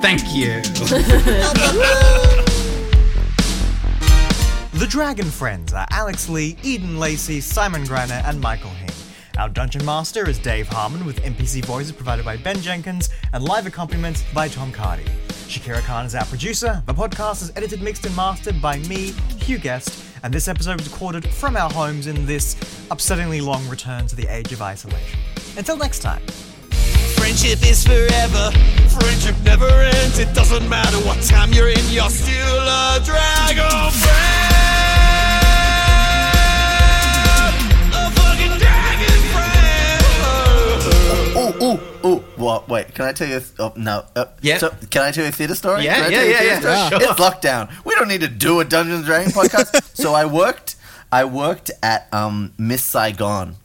Thank 0.00 0.34
you. 0.34 0.62
The 4.76 4.86
Dragon 4.86 5.24
Friends 5.24 5.72
are 5.72 5.86
Alex 5.90 6.28
Lee, 6.28 6.58
Eden 6.62 6.98
Lacey, 6.98 7.40
Simon 7.40 7.84
Greiner, 7.84 8.22
and 8.26 8.38
Michael 8.38 8.68
Hing. 8.68 8.90
Our 9.38 9.48
Dungeon 9.48 9.82
Master 9.86 10.28
is 10.28 10.38
Dave 10.38 10.68
Harmon, 10.68 11.06
with 11.06 11.22
NPC 11.22 11.64
voices 11.64 11.92
provided 11.92 12.26
by 12.26 12.36
Ben 12.36 12.60
Jenkins 12.60 13.08
and 13.32 13.42
live 13.42 13.66
accompaniment 13.66 14.22
by 14.34 14.48
Tom 14.48 14.72
Cardy. 14.72 15.08
Shakira 15.48 15.80
Khan 15.82 16.04
is 16.06 16.14
our 16.14 16.24
producer. 16.24 16.82
The 16.86 16.94
podcast 16.94 17.42
is 17.42 17.52
edited, 17.54 17.80
mixed, 17.80 18.04
and 18.04 18.14
mastered 18.16 18.60
by 18.60 18.78
me, 18.78 19.14
Hugh 19.38 19.58
Guest, 19.58 20.04
and 20.24 20.34
this 20.34 20.48
episode 20.48 20.78
was 20.78 20.90
recorded 20.90 21.26
from 21.28 21.56
our 21.56 21.70
homes 21.70 22.08
in 22.08 22.26
this 22.26 22.56
upsettingly 22.90 23.40
long 23.40 23.66
return 23.68 24.06
to 24.08 24.16
the 24.16 24.26
age 24.26 24.52
of 24.52 24.60
isolation. 24.60 25.18
Until 25.56 25.76
next 25.76 26.00
time. 26.00 26.20
Friendship 27.16 27.62
is 27.64 27.86
forever. 27.86 28.50
Friendship 28.88 29.36
never 29.44 29.68
ends. 29.68 30.18
It 30.18 30.34
doesn't 30.34 30.68
matter 30.68 30.98
what 30.98 31.22
time 31.22 31.52
you're 31.52 31.68
in, 31.68 31.84
you're 31.90 32.10
still 32.10 32.58
a 32.58 33.00
dragon 33.04 33.90
friend. 33.92 34.52
A 37.94 38.10
fucking 38.10 38.58
dragon 42.36 42.44
friend. 42.44 42.46
What? 42.46 42.68
Wait, 42.68 42.94
can 42.94 43.04
I 43.06 43.12
tell 43.12 43.28
you? 43.28 43.36
A 43.36 43.40
th- 43.40 43.52
oh, 43.58 43.72
no. 43.76 44.04
Uh, 44.14 44.26
Yeah. 44.42 44.58
So, 44.58 44.70
can 44.90 45.02
I 45.02 45.10
tell 45.12 45.24
you 45.24 45.28
a 45.30 45.32
theater 45.32 45.54
story? 45.54 45.84
Yeah, 45.84 45.94
Can 45.94 46.04
I 46.04 46.08
yeah, 46.08 46.16
tell 46.18 46.24
you 46.26 46.30
a 46.30 46.32
yeah, 46.32 46.38
theater 46.40 46.68
yeah, 46.68 46.86
story? 46.88 47.00
sure. 47.02 47.10
It's 47.10 47.20
lockdown. 47.20 47.84
We 47.84 47.94
don't 47.94 48.08
need 48.08 48.20
to 48.22 48.28
do 48.28 48.60
a 48.60 48.64
Dungeons 48.64 48.98
and 48.98 49.04
Dragons 49.06 49.34
podcast. 49.34 49.96
so 49.96 50.14
I 50.14 50.24
worked. 50.26 50.76
I 51.12 51.24
worked 51.24 51.70
at 51.82 52.08
um, 52.12 52.52
Miss 52.58 52.82
Saigon, 52.84 53.56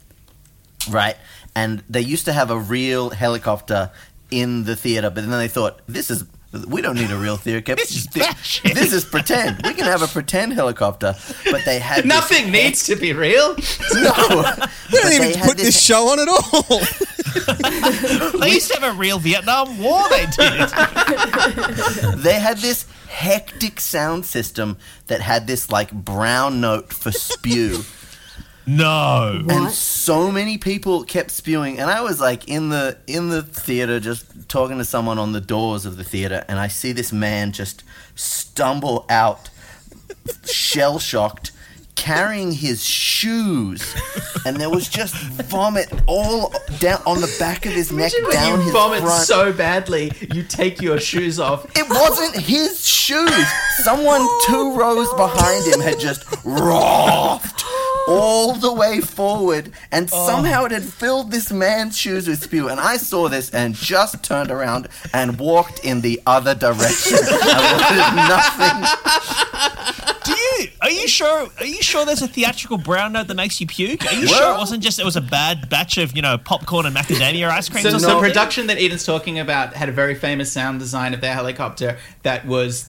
right? 0.90 1.16
And 1.54 1.82
they 1.90 2.00
used 2.00 2.24
to 2.26 2.32
have 2.32 2.50
a 2.50 2.58
real 2.58 3.10
helicopter 3.10 3.90
in 4.30 4.64
the 4.64 4.74
theater, 4.76 5.10
but 5.10 5.22
then 5.28 5.30
they 5.38 5.48
thought 5.48 5.80
this 5.86 6.10
is. 6.10 6.24
We 6.68 6.82
don't 6.82 6.96
need 6.96 7.10
a 7.10 7.16
real 7.16 7.38
theater. 7.38 7.74
This 7.74 7.96
is 7.96 8.06
this 8.62 8.92
is 8.92 9.04
pretend. 9.06 9.62
We 9.64 9.72
can 9.72 9.86
have 9.86 10.02
a 10.02 10.06
pretend 10.06 10.52
helicopter, 10.52 11.14
but 11.50 11.64
they 11.64 11.78
had 11.78 12.04
Nothing 12.04 12.50
needs 12.52 12.84
to 12.84 12.96
be 12.96 13.12
real. 13.14 13.56
No, 13.94 14.12
We 14.28 14.42
But 14.42 14.70
don't 15.02 15.12
even 15.14 15.32
had 15.38 15.48
put 15.48 15.56
this 15.56 15.82
show 15.82 16.08
on 16.08 16.20
at 16.20 16.28
all. 16.28 16.80
They 18.40 18.50
used 18.50 18.70
to 18.72 18.80
have 18.80 18.94
a 18.94 18.98
real 18.98 19.18
Vietnam 19.18 19.78
War. 19.78 20.08
They 20.08 20.26
did. 20.26 20.68
they 22.18 22.38
had 22.40 22.58
this 22.58 22.86
hectic 23.08 23.78
sound 23.80 24.24
system 24.24 24.76
that 25.06 25.20
had 25.20 25.46
this 25.46 25.70
like 25.70 25.92
brown 25.92 26.60
note 26.60 26.92
for 26.92 27.12
spew. 27.12 27.84
No. 28.66 29.44
and 29.48 29.70
so 29.70 30.30
many 30.30 30.56
people 30.56 31.02
kept 31.02 31.32
spewing 31.32 31.80
and 31.80 31.90
i 31.90 32.00
was 32.00 32.20
like 32.20 32.48
in 32.48 32.68
the 32.68 32.96
in 33.08 33.28
the 33.28 33.42
theater 33.42 33.98
just 33.98 34.48
talking 34.48 34.78
to 34.78 34.84
someone 34.84 35.18
on 35.18 35.32
the 35.32 35.40
doors 35.40 35.84
of 35.84 35.96
the 35.96 36.04
theater 36.04 36.44
and 36.48 36.60
i 36.60 36.68
see 36.68 36.92
this 36.92 37.12
man 37.12 37.50
just 37.50 37.82
stumble 38.14 39.04
out 39.08 39.50
shell 40.44 41.00
shocked 41.00 41.50
carrying 42.02 42.50
his 42.50 42.84
shoes 42.84 43.94
and 44.44 44.56
there 44.56 44.68
was 44.68 44.88
just 44.88 45.14
vomit 45.14 45.88
all 46.08 46.52
down 46.80 47.00
on 47.06 47.20
the 47.20 47.32
back 47.38 47.64
of 47.64 47.72
his 47.72 47.92
neck 47.92 48.12
Imagine 48.12 48.24
when 48.24 48.32
down 48.32 48.58
you 48.58 48.64
his 48.64 48.72
vomit 48.72 49.00
front 49.02 49.24
so 49.24 49.52
badly, 49.52 50.10
you 50.34 50.42
take 50.42 50.82
your 50.82 50.98
shoes 50.98 51.38
off. 51.38 51.64
it 51.78 51.88
wasn't 51.88 52.44
his 52.44 52.84
shoes. 52.84 53.46
Someone 53.84 54.26
two 54.46 54.76
rows 54.76 55.12
behind 55.14 55.64
him 55.64 55.78
had 55.78 56.00
just 56.00 56.24
roughed 56.44 57.64
all 58.08 58.54
the 58.54 58.72
way 58.72 59.00
forward, 59.00 59.70
and 59.92 60.08
oh. 60.12 60.26
somehow 60.26 60.64
it 60.64 60.72
had 60.72 60.82
filled 60.82 61.30
this 61.30 61.52
man's 61.52 61.96
shoes 61.96 62.26
with 62.26 62.42
spew. 62.42 62.68
And 62.68 62.80
I 62.80 62.96
saw 62.96 63.28
this 63.28 63.50
and 63.50 63.76
just 63.76 64.24
turned 64.24 64.50
around 64.50 64.88
and 65.14 65.38
walked 65.38 65.84
in 65.84 66.00
the 66.00 66.20
other 66.26 66.56
direction. 66.56 67.18
I 67.22 68.88
wanted 68.90 69.22
nothing. 69.46 70.08
Are 70.80 70.90
you 70.90 71.08
sure? 71.08 71.48
Are 71.58 71.64
you 71.66 71.82
sure 71.82 72.04
there's 72.04 72.22
a 72.22 72.28
theatrical 72.28 72.78
brown 72.78 73.12
note 73.12 73.28
that 73.28 73.34
makes 73.34 73.60
you 73.60 73.66
puke? 73.66 74.04
Are 74.06 74.14
you 74.14 74.26
Well- 74.28 74.38
sure 74.38 74.54
it 74.54 74.58
wasn't 74.58 74.82
just 74.82 74.98
it 74.98 75.04
was 75.04 75.16
a 75.16 75.20
bad 75.20 75.68
batch 75.68 75.98
of 75.98 76.14
you 76.16 76.22
know 76.22 76.38
popcorn 76.38 76.86
and 76.86 76.94
macadamia 76.96 77.48
ice 77.50 77.68
creams 77.68 77.90
So 77.90 77.98
the 77.98 78.18
production 78.18 78.66
that 78.68 78.78
Eden's 78.78 79.04
talking 79.04 79.38
about 79.38 79.74
had 79.74 79.88
a 79.88 79.92
very 79.92 80.14
famous 80.14 80.52
sound 80.52 80.78
design 80.78 81.14
of 81.14 81.20
their 81.20 81.34
helicopter 81.34 81.98
that 82.22 82.46
was 82.46 82.88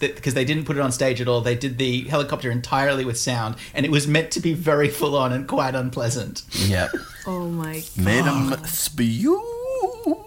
Because 0.00 0.34
they 0.34 0.44
didn't 0.44 0.64
put 0.64 0.76
it 0.76 0.80
on 0.80 0.92
stage 0.92 1.20
at 1.20 1.28
all. 1.28 1.40
They 1.40 1.56
did 1.56 1.78
the 1.78 2.02
helicopter 2.02 2.50
entirely 2.50 3.04
with 3.04 3.18
sound, 3.18 3.56
and 3.74 3.84
it 3.84 3.90
was 3.92 4.06
meant 4.06 4.30
to 4.32 4.40
be 4.40 4.54
very 4.54 4.88
full 4.88 5.16
on 5.16 5.32
and 5.32 5.46
quite 5.48 5.74
unpleasant. 5.74 6.42
Yep. 6.52 6.90
Oh 7.26 7.46
my 7.46 7.80
god. 7.94 8.04
Made 8.04 8.24
him 8.24 8.64
spew. 8.64 9.42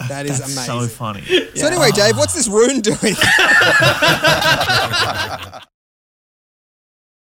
That 0.08 0.28
is 0.28 0.38
That's 0.38 0.56
amazing. 0.56 0.82
so 0.82 0.88
funny. 0.88 1.22
So 1.56 1.66
anyway, 1.66 1.90
Dave, 1.90 2.16
what's 2.16 2.36
this 2.36 2.48
rune 2.48 2.82
doing? 2.82 3.16